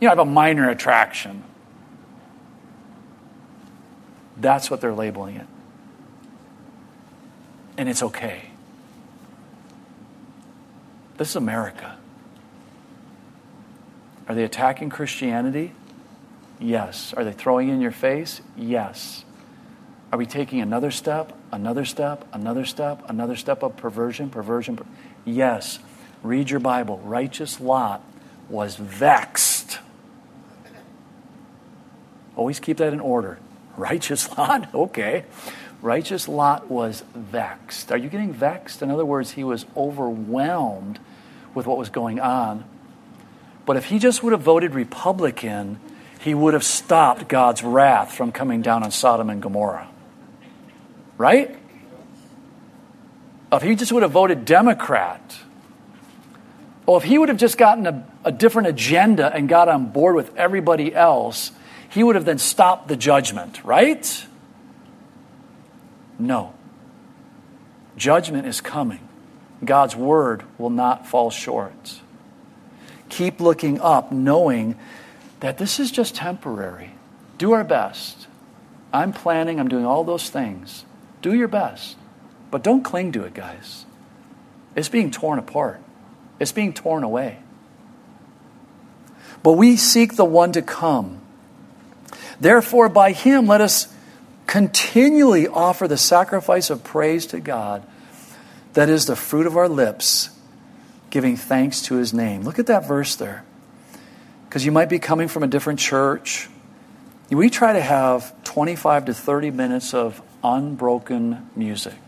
you 0.00 0.06
know, 0.06 0.08
I 0.08 0.10
have 0.10 0.18
a 0.18 0.24
minor 0.24 0.68
attraction. 0.68 1.44
That's 4.38 4.68
what 4.72 4.80
they're 4.80 4.92
labeling 4.92 5.36
it. 5.36 5.46
And 7.76 7.88
it's 7.88 8.02
okay. 8.02 8.50
This 11.16 11.30
is 11.30 11.36
America. 11.36 11.96
Are 14.28 14.34
they 14.34 14.42
attacking 14.42 14.90
Christianity? 14.90 15.74
Yes. 16.58 17.14
Are 17.14 17.22
they 17.22 17.32
throwing 17.32 17.68
in 17.68 17.80
your 17.80 17.92
face? 17.92 18.40
Yes. 18.56 19.24
Are 20.12 20.18
we 20.18 20.26
taking 20.26 20.60
another 20.60 20.90
step, 20.90 21.32
another 21.52 21.84
step, 21.84 22.26
another 22.32 22.64
step, 22.64 23.02
another 23.08 23.36
step 23.36 23.62
of 23.62 23.76
perversion, 23.76 24.28
perversion? 24.28 24.76
Per- 24.76 24.86
yes. 25.24 25.78
Read 26.22 26.50
your 26.50 26.60
Bible. 26.60 26.98
Righteous 26.98 27.60
Lot 27.60 28.04
was 28.48 28.76
vexed. 28.76 29.78
Always 32.36 32.58
keep 32.58 32.78
that 32.78 32.92
in 32.92 33.00
order. 33.00 33.38
Righteous 33.76 34.36
Lot? 34.36 34.74
Okay. 34.74 35.24
Righteous 35.80 36.28
Lot 36.28 36.70
was 36.70 37.04
vexed. 37.14 37.90
Are 37.92 37.96
you 37.96 38.08
getting 38.08 38.32
vexed? 38.32 38.82
In 38.82 38.90
other 38.90 39.04
words, 39.04 39.30
he 39.32 39.44
was 39.44 39.64
overwhelmed 39.76 40.98
with 41.54 41.66
what 41.66 41.78
was 41.78 41.88
going 41.88 42.20
on. 42.20 42.64
But 43.64 43.76
if 43.76 43.86
he 43.86 43.98
just 43.98 44.22
would 44.22 44.32
have 44.32 44.42
voted 44.42 44.74
Republican, 44.74 45.78
he 46.20 46.34
would 46.34 46.54
have 46.54 46.64
stopped 46.64 47.28
God's 47.28 47.62
wrath 47.62 48.12
from 48.12 48.32
coming 48.32 48.60
down 48.60 48.82
on 48.82 48.90
Sodom 48.90 49.30
and 49.30 49.40
Gomorrah. 49.40 49.88
Right? 51.20 51.54
If 53.52 53.60
he 53.60 53.74
just 53.74 53.92
would 53.92 54.02
have 54.02 54.10
voted 54.10 54.46
Democrat, 54.46 55.38
or 56.86 56.96
if 56.96 57.04
he 57.04 57.18
would 57.18 57.28
have 57.28 57.36
just 57.36 57.58
gotten 57.58 57.86
a, 57.86 58.06
a 58.24 58.32
different 58.32 58.68
agenda 58.68 59.30
and 59.30 59.46
got 59.46 59.68
on 59.68 59.92
board 59.92 60.16
with 60.16 60.34
everybody 60.34 60.94
else, 60.94 61.52
he 61.90 62.02
would 62.02 62.14
have 62.14 62.24
then 62.24 62.38
stopped 62.38 62.88
the 62.88 62.96
judgment, 62.96 63.62
right? 63.64 64.24
No. 66.18 66.54
Judgment 67.98 68.46
is 68.46 68.62
coming. 68.62 69.06
God's 69.62 69.94
word 69.94 70.42
will 70.56 70.70
not 70.70 71.06
fall 71.06 71.28
short. 71.28 72.00
Keep 73.10 73.40
looking 73.40 73.78
up, 73.78 74.10
knowing 74.10 74.74
that 75.40 75.58
this 75.58 75.80
is 75.80 75.90
just 75.90 76.14
temporary. 76.14 76.92
Do 77.36 77.52
our 77.52 77.64
best. 77.64 78.26
I'm 78.90 79.12
planning, 79.12 79.60
I'm 79.60 79.68
doing 79.68 79.84
all 79.84 80.02
those 80.02 80.30
things. 80.30 80.86
Do 81.22 81.34
your 81.34 81.48
best. 81.48 81.96
But 82.50 82.62
don't 82.62 82.82
cling 82.82 83.12
to 83.12 83.24
it, 83.24 83.34
guys. 83.34 83.84
It's 84.74 84.88
being 84.88 85.10
torn 85.10 85.38
apart, 85.38 85.80
it's 86.38 86.52
being 86.52 86.72
torn 86.72 87.04
away. 87.04 87.38
But 89.42 89.52
we 89.52 89.76
seek 89.76 90.16
the 90.16 90.24
one 90.24 90.52
to 90.52 90.62
come. 90.62 91.20
Therefore, 92.40 92.88
by 92.88 93.12
him, 93.12 93.46
let 93.46 93.60
us 93.60 93.92
continually 94.46 95.46
offer 95.46 95.88
the 95.88 95.96
sacrifice 95.96 96.70
of 96.70 96.84
praise 96.84 97.26
to 97.26 97.40
God 97.40 97.86
that 98.74 98.88
is 98.88 99.06
the 99.06 99.16
fruit 99.16 99.46
of 99.46 99.56
our 99.56 99.68
lips, 99.68 100.30
giving 101.10 101.36
thanks 101.36 101.82
to 101.82 101.96
his 101.96 102.12
name. 102.12 102.42
Look 102.42 102.58
at 102.58 102.66
that 102.66 102.86
verse 102.86 103.16
there. 103.16 103.44
Because 104.48 104.64
you 104.64 104.72
might 104.72 104.88
be 104.88 104.98
coming 104.98 105.28
from 105.28 105.42
a 105.42 105.46
different 105.46 105.78
church. 105.78 106.48
We 107.30 107.50
try 107.50 107.72
to 107.72 107.80
have 107.80 108.34
25 108.44 109.06
to 109.06 109.14
30 109.14 109.50
minutes 109.52 109.94
of 109.94 110.20
unbroken 110.42 111.50
music. 111.54 111.98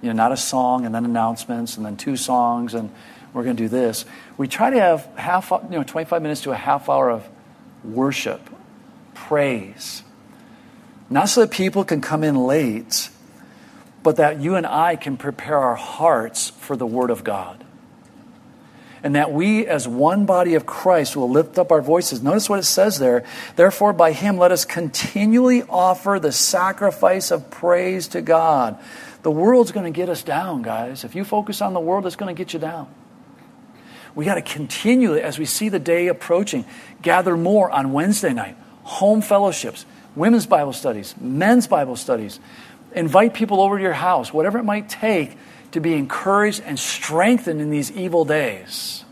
You 0.00 0.08
know, 0.08 0.14
not 0.14 0.32
a 0.32 0.36
song 0.36 0.84
and 0.84 0.94
then 0.94 1.04
announcements 1.04 1.76
and 1.76 1.86
then 1.86 1.96
two 1.96 2.16
songs 2.16 2.74
and 2.74 2.90
we're 3.32 3.44
going 3.44 3.56
to 3.56 3.62
do 3.62 3.68
this. 3.68 4.04
We 4.36 4.48
try 4.48 4.70
to 4.70 4.80
have 4.80 5.08
half, 5.16 5.50
you 5.50 5.70
know, 5.70 5.84
25 5.84 6.22
minutes 6.22 6.42
to 6.42 6.50
a 6.50 6.56
half 6.56 6.88
hour 6.88 7.10
of 7.10 7.26
worship, 7.84 8.50
praise. 9.14 10.02
Not 11.08 11.28
so 11.28 11.42
that 11.42 11.50
people 11.50 11.84
can 11.84 12.00
come 12.00 12.24
in 12.24 12.36
late, 12.36 13.10
but 14.02 14.16
that 14.16 14.40
you 14.40 14.54
and 14.56 14.66
I 14.66 14.96
can 14.96 15.16
prepare 15.16 15.58
our 15.58 15.76
hearts 15.76 16.50
for 16.50 16.76
the 16.76 16.86
Word 16.86 17.10
of 17.10 17.24
God. 17.24 17.61
And 19.04 19.16
that 19.16 19.32
we, 19.32 19.66
as 19.66 19.88
one 19.88 20.26
body 20.26 20.54
of 20.54 20.64
Christ, 20.64 21.16
will 21.16 21.28
lift 21.28 21.58
up 21.58 21.72
our 21.72 21.82
voices. 21.82 22.22
Notice 22.22 22.48
what 22.48 22.60
it 22.60 22.64
says 22.64 23.00
there. 23.00 23.24
Therefore, 23.56 23.92
by 23.92 24.12
Him, 24.12 24.38
let 24.38 24.52
us 24.52 24.64
continually 24.64 25.64
offer 25.64 26.20
the 26.20 26.30
sacrifice 26.30 27.32
of 27.32 27.50
praise 27.50 28.06
to 28.08 28.22
God. 28.22 28.78
The 29.22 29.30
world's 29.30 29.72
going 29.72 29.92
to 29.92 29.96
get 29.96 30.08
us 30.08 30.22
down, 30.22 30.62
guys. 30.62 31.04
If 31.04 31.14
you 31.14 31.24
focus 31.24 31.60
on 31.60 31.74
the 31.74 31.80
world, 31.80 32.06
it's 32.06 32.16
going 32.16 32.34
to 32.34 32.38
get 32.38 32.52
you 32.52 32.60
down. 32.60 32.88
We 34.14 34.24
got 34.24 34.34
to 34.34 34.42
continually, 34.42 35.22
as 35.22 35.38
we 35.38 35.46
see 35.46 35.68
the 35.68 35.78
day 35.78 36.08
approaching, 36.08 36.64
gather 37.00 37.36
more 37.36 37.70
on 37.70 37.92
Wednesday 37.92 38.32
night, 38.32 38.56
home 38.82 39.22
fellowships, 39.22 39.86
women's 40.14 40.46
Bible 40.46 40.72
studies, 40.72 41.14
men's 41.20 41.66
Bible 41.66 41.96
studies, 41.96 42.38
invite 42.94 43.32
people 43.32 43.60
over 43.60 43.78
to 43.78 43.82
your 43.82 43.94
house, 43.94 44.32
whatever 44.32 44.58
it 44.58 44.64
might 44.64 44.88
take 44.88 45.36
to 45.72 45.80
be 45.80 45.94
encouraged 45.94 46.62
and 46.64 46.78
strengthened 46.78 47.60
in 47.60 47.70
these 47.70 47.90
evil 47.92 48.24
days. 48.24 49.04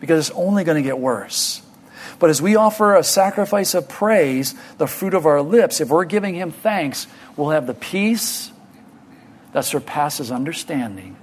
Because 0.00 0.28
it's 0.28 0.38
only 0.38 0.64
going 0.64 0.82
to 0.82 0.86
get 0.86 0.98
worse. 0.98 1.62
But 2.18 2.30
as 2.30 2.40
we 2.40 2.56
offer 2.56 2.96
a 2.96 3.02
sacrifice 3.02 3.74
of 3.74 3.88
praise, 3.88 4.54
the 4.78 4.86
fruit 4.86 5.14
of 5.14 5.26
our 5.26 5.42
lips, 5.42 5.80
if 5.80 5.88
we're 5.88 6.04
giving 6.04 6.34
Him 6.34 6.50
thanks, 6.50 7.06
we'll 7.36 7.50
have 7.50 7.66
the 7.66 7.74
peace 7.74 8.52
that 9.52 9.64
surpasses 9.64 10.30
understanding, 10.30 11.16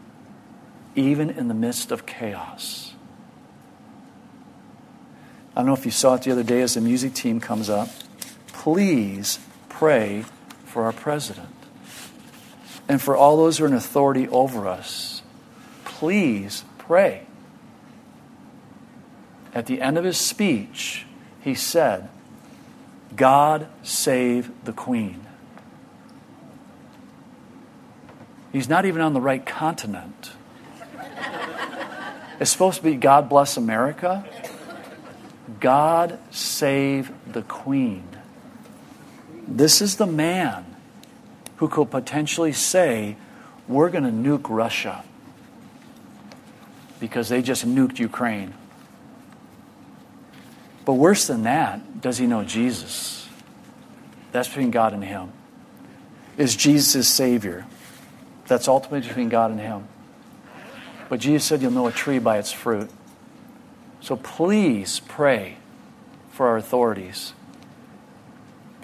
even 0.95 1.30
in 1.30 1.47
the 1.47 1.53
midst 1.53 1.91
of 1.91 2.05
chaos. 2.05 2.93
I 5.55 5.61
don't 5.61 5.68
know 5.68 5.74
if 5.74 5.86
you 5.86 5.91
saw 5.91 6.15
it 6.15 6.24
the 6.24 6.32
other 6.32 6.43
day 6.43 6.61
as 6.61 6.76
the 6.76 6.82
music 6.82 7.13
team 7.13 7.39
comes 7.39 7.70
up. 7.70 7.89
Please 8.47 9.39
pray 9.70 10.26
for 10.65 10.84
our 10.84 10.93
president 10.93 11.57
and 12.88 13.01
for 13.01 13.15
all 13.15 13.38
those 13.38 13.57
who 13.57 13.65
are 13.65 13.67
in 13.67 13.73
authority 13.73 14.27
over 14.29 14.67
us, 14.67 15.21
please 15.83 16.63
pray. 16.77 17.25
At 19.53 19.65
the 19.65 19.81
end 19.81 19.97
of 19.97 20.03
his 20.03 20.17
speech, 20.17 21.05
he 21.41 21.53
said, 21.53 22.09
God 23.15 23.67
save 23.83 24.51
the 24.63 24.73
Queen. 24.73 25.25
He's 28.53 28.69
not 28.69 28.85
even 28.85 29.01
on 29.01 29.13
the 29.13 29.21
right 29.21 29.45
continent. 29.45 30.31
It's 32.39 32.51
supposed 32.51 32.77
to 32.77 32.83
be 32.83 32.93
God 32.93 33.29
bless 33.29 33.57
America. 33.57 34.23
God 35.59 36.19
save 36.29 37.11
the 37.33 37.41
Queen. 37.41 38.07
This 39.47 39.81
is 39.81 39.95
the 39.95 40.05
man 40.05 40.66
who 41.58 41.68
could 41.68 41.91
potentially 41.91 42.53
say, 42.53 43.18
We're 43.68 43.89
going 43.89 44.03
to 44.03 44.12
nuke 44.12 44.49
Russia 44.49 45.03
because 46.99 47.30
they 47.30 47.41
just 47.41 47.68
nuked 47.68 47.99
Ukraine. 47.99 48.53
But 50.86 50.93
worse 50.93 51.28
than 51.28 51.43
that, 51.43 52.01
does 52.01 52.18
he 52.18 52.28
know 52.28 52.43
Jesus? 52.43 53.28
That's 54.32 54.47
between 54.47 54.72
God 54.72 54.93
and 54.93 55.03
him. 55.03 55.32
Is 56.38 56.55
Jesus 56.55 57.10
Savior? 57.10 57.66
That's 58.47 58.68
ultimately 58.68 59.08
between 59.08 59.30
God 59.30 59.51
and 59.51 59.60
him. 59.60 59.88
But 61.10 61.20
Jesus 61.20 61.45
said, 61.45 61.62
You'll 61.62 61.72
know 61.72 61.88
a 61.88 61.91
tree 61.91 62.20
by 62.20 62.38
its 62.38 62.51
fruit. 62.51 62.89
So 63.99 64.16
please 64.16 65.01
pray 65.08 65.58
for 66.32 66.47
our 66.47 66.58
authorities 66.58 67.34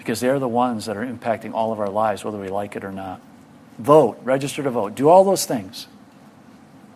because 0.04 0.20
they're 0.20 0.38
the 0.38 0.46
ones 0.46 0.84
that 0.84 0.98
are 0.98 1.06
impacting 1.06 1.54
all 1.54 1.72
of 1.72 1.80
our 1.80 1.88
lives, 1.88 2.22
whether 2.26 2.38
we 2.38 2.48
like 2.48 2.76
it 2.76 2.84
or 2.84 2.92
not. 2.92 3.22
Vote, 3.78 4.20
register 4.22 4.62
to 4.62 4.70
vote, 4.70 4.94
do 4.94 5.08
all 5.08 5.24
those 5.24 5.46
things. 5.46 5.86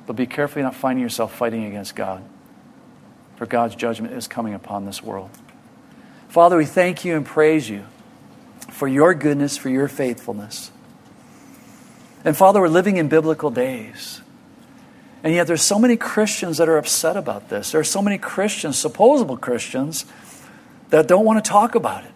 But 0.06 0.14
be 0.14 0.26
careful 0.26 0.62
not 0.62 0.74
finding 0.74 1.02
yourself 1.02 1.34
fighting 1.34 1.64
against 1.64 1.96
God, 1.96 2.22
for 3.36 3.46
God's 3.46 3.74
judgment 3.76 4.12
is 4.12 4.28
coming 4.28 4.52
upon 4.52 4.84
this 4.84 5.02
world. 5.02 5.30
Father, 6.28 6.58
we 6.58 6.66
thank 6.66 7.06
you 7.06 7.16
and 7.16 7.24
praise 7.24 7.70
you 7.70 7.86
for 8.70 8.86
your 8.86 9.14
goodness, 9.14 9.56
for 9.56 9.70
your 9.70 9.88
faithfulness. 9.88 10.70
And 12.26 12.36
Father, 12.36 12.60
we're 12.60 12.68
living 12.68 12.98
in 12.98 13.08
biblical 13.08 13.50
days. 13.50 14.20
And 15.24 15.32
yet 15.32 15.46
there's 15.46 15.62
so 15.62 15.78
many 15.78 15.96
Christians 15.96 16.58
that 16.58 16.68
are 16.68 16.76
upset 16.76 17.16
about 17.16 17.48
this. 17.48 17.72
There 17.72 17.80
are 17.80 17.84
so 17.84 18.02
many 18.02 18.18
Christians, 18.18 18.76
supposable 18.76 19.38
Christians, 19.38 20.04
that 20.90 21.08
don't 21.08 21.24
want 21.24 21.42
to 21.42 21.50
talk 21.50 21.74
about 21.74 22.04
it. 22.04 22.12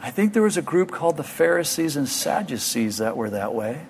I 0.00 0.10
think 0.10 0.32
there 0.32 0.42
was 0.42 0.56
a 0.56 0.62
group 0.62 0.90
called 0.90 1.16
the 1.16 1.24
Pharisees 1.24 1.96
and 1.96 2.08
Sadducees 2.08 2.98
that 2.98 3.16
were 3.16 3.30
that 3.30 3.54
way 3.54 3.86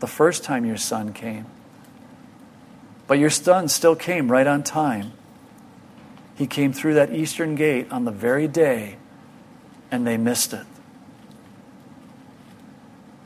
the 0.00 0.06
first 0.06 0.44
time 0.44 0.64
your 0.64 0.76
son 0.76 1.12
came. 1.12 1.46
But 3.06 3.18
your 3.18 3.30
son 3.30 3.68
still 3.68 3.96
came 3.96 4.30
right 4.30 4.46
on 4.46 4.62
time. 4.62 5.12
He 6.36 6.46
came 6.46 6.72
through 6.72 6.94
that 6.94 7.12
eastern 7.12 7.54
gate 7.54 7.90
on 7.90 8.04
the 8.04 8.10
very 8.10 8.46
day, 8.46 8.96
and 9.90 10.06
they 10.06 10.16
missed 10.16 10.52
it. 10.52 10.66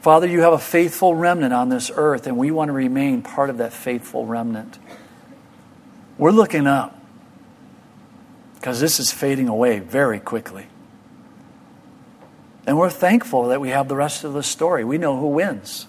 Father, 0.00 0.26
you 0.26 0.40
have 0.40 0.52
a 0.52 0.58
faithful 0.58 1.14
remnant 1.14 1.52
on 1.52 1.68
this 1.68 1.90
earth, 1.94 2.26
and 2.26 2.36
we 2.36 2.50
want 2.50 2.68
to 2.68 2.72
remain 2.72 3.20
part 3.20 3.50
of 3.50 3.58
that 3.58 3.72
faithful 3.72 4.24
remnant. 4.26 4.78
We're 6.16 6.30
looking 6.30 6.66
up 6.66 6.96
because 8.54 8.80
this 8.80 9.00
is 9.00 9.10
fading 9.10 9.48
away 9.48 9.78
very 9.78 10.20
quickly. 10.20 10.68
And 12.70 12.78
we're 12.78 12.88
thankful 12.88 13.48
that 13.48 13.60
we 13.60 13.70
have 13.70 13.88
the 13.88 13.96
rest 13.96 14.22
of 14.22 14.32
the 14.32 14.44
story. 14.44 14.84
We 14.84 14.96
know 14.96 15.18
who 15.18 15.26
wins. 15.26 15.88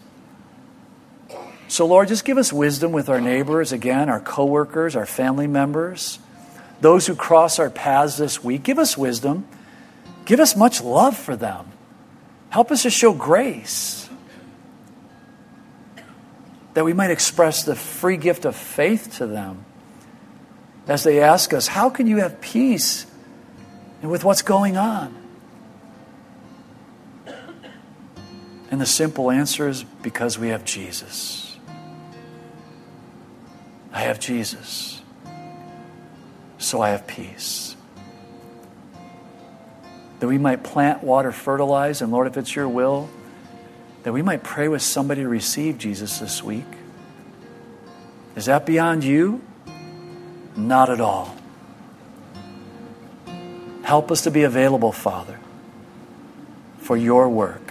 So, 1.67 1.85
Lord, 1.85 2.07
just 2.07 2.25
give 2.25 2.39
us 2.39 2.51
wisdom 2.51 2.91
with 2.91 3.07
our 3.07 3.21
neighbors, 3.21 3.71
again, 3.71 4.09
our 4.09 4.19
coworkers, 4.19 4.95
our 4.95 5.05
family 5.05 5.45
members, 5.45 6.17
those 6.79 7.05
who 7.05 7.13
cross 7.13 7.59
our 7.59 7.69
paths 7.69 8.17
this 8.17 8.43
week. 8.43 8.63
Give 8.63 8.79
us 8.79 8.97
wisdom. 8.97 9.47
Give 10.25 10.39
us 10.39 10.55
much 10.55 10.81
love 10.81 11.15
for 11.15 11.35
them. 11.35 11.71
Help 12.49 12.71
us 12.71 12.81
to 12.81 12.89
show 12.89 13.13
grace 13.13 14.09
that 16.73 16.83
we 16.83 16.93
might 16.93 17.11
express 17.11 17.63
the 17.63 17.75
free 17.75 18.17
gift 18.17 18.43
of 18.43 18.55
faith 18.55 19.17
to 19.17 19.27
them 19.27 19.65
as 20.87 21.03
they 21.03 21.21
ask 21.21 21.53
us, 21.53 21.67
How 21.67 21.91
can 21.91 22.07
you 22.07 22.17
have 22.17 22.41
peace 22.41 23.05
with 24.01 24.23
what's 24.23 24.41
going 24.41 24.77
on? 24.77 25.20
And 28.71 28.79
the 28.79 28.85
simple 28.85 29.29
answer 29.29 29.67
is 29.67 29.83
because 29.83 30.39
we 30.39 30.47
have 30.47 30.63
Jesus. 30.63 31.57
I 33.91 33.99
have 34.01 34.19
Jesus. 34.19 35.01
So 36.57 36.81
I 36.81 36.89
have 36.89 37.05
peace. 37.05 37.75
That 40.21 40.27
we 40.27 40.37
might 40.37 40.63
plant, 40.63 41.03
water, 41.03 41.33
fertilize, 41.33 42.01
and 42.01 42.11
Lord, 42.11 42.27
if 42.27 42.37
it's 42.37 42.55
your 42.55 42.69
will, 42.69 43.09
that 44.03 44.13
we 44.13 44.21
might 44.21 44.41
pray 44.41 44.69
with 44.69 44.81
somebody 44.81 45.21
to 45.21 45.27
receive 45.27 45.77
Jesus 45.77 46.19
this 46.19 46.41
week. 46.41 46.65
Is 48.35 48.45
that 48.45 48.65
beyond 48.65 49.03
you? 49.03 49.41
Not 50.55 50.89
at 50.89 51.01
all. 51.01 51.35
Help 53.83 54.11
us 54.11 54.21
to 54.21 54.31
be 54.31 54.43
available, 54.43 54.93
Father, 54.93 55.39
for 56.77 56.95
your 56.95 57.27
work. 57.27 57.70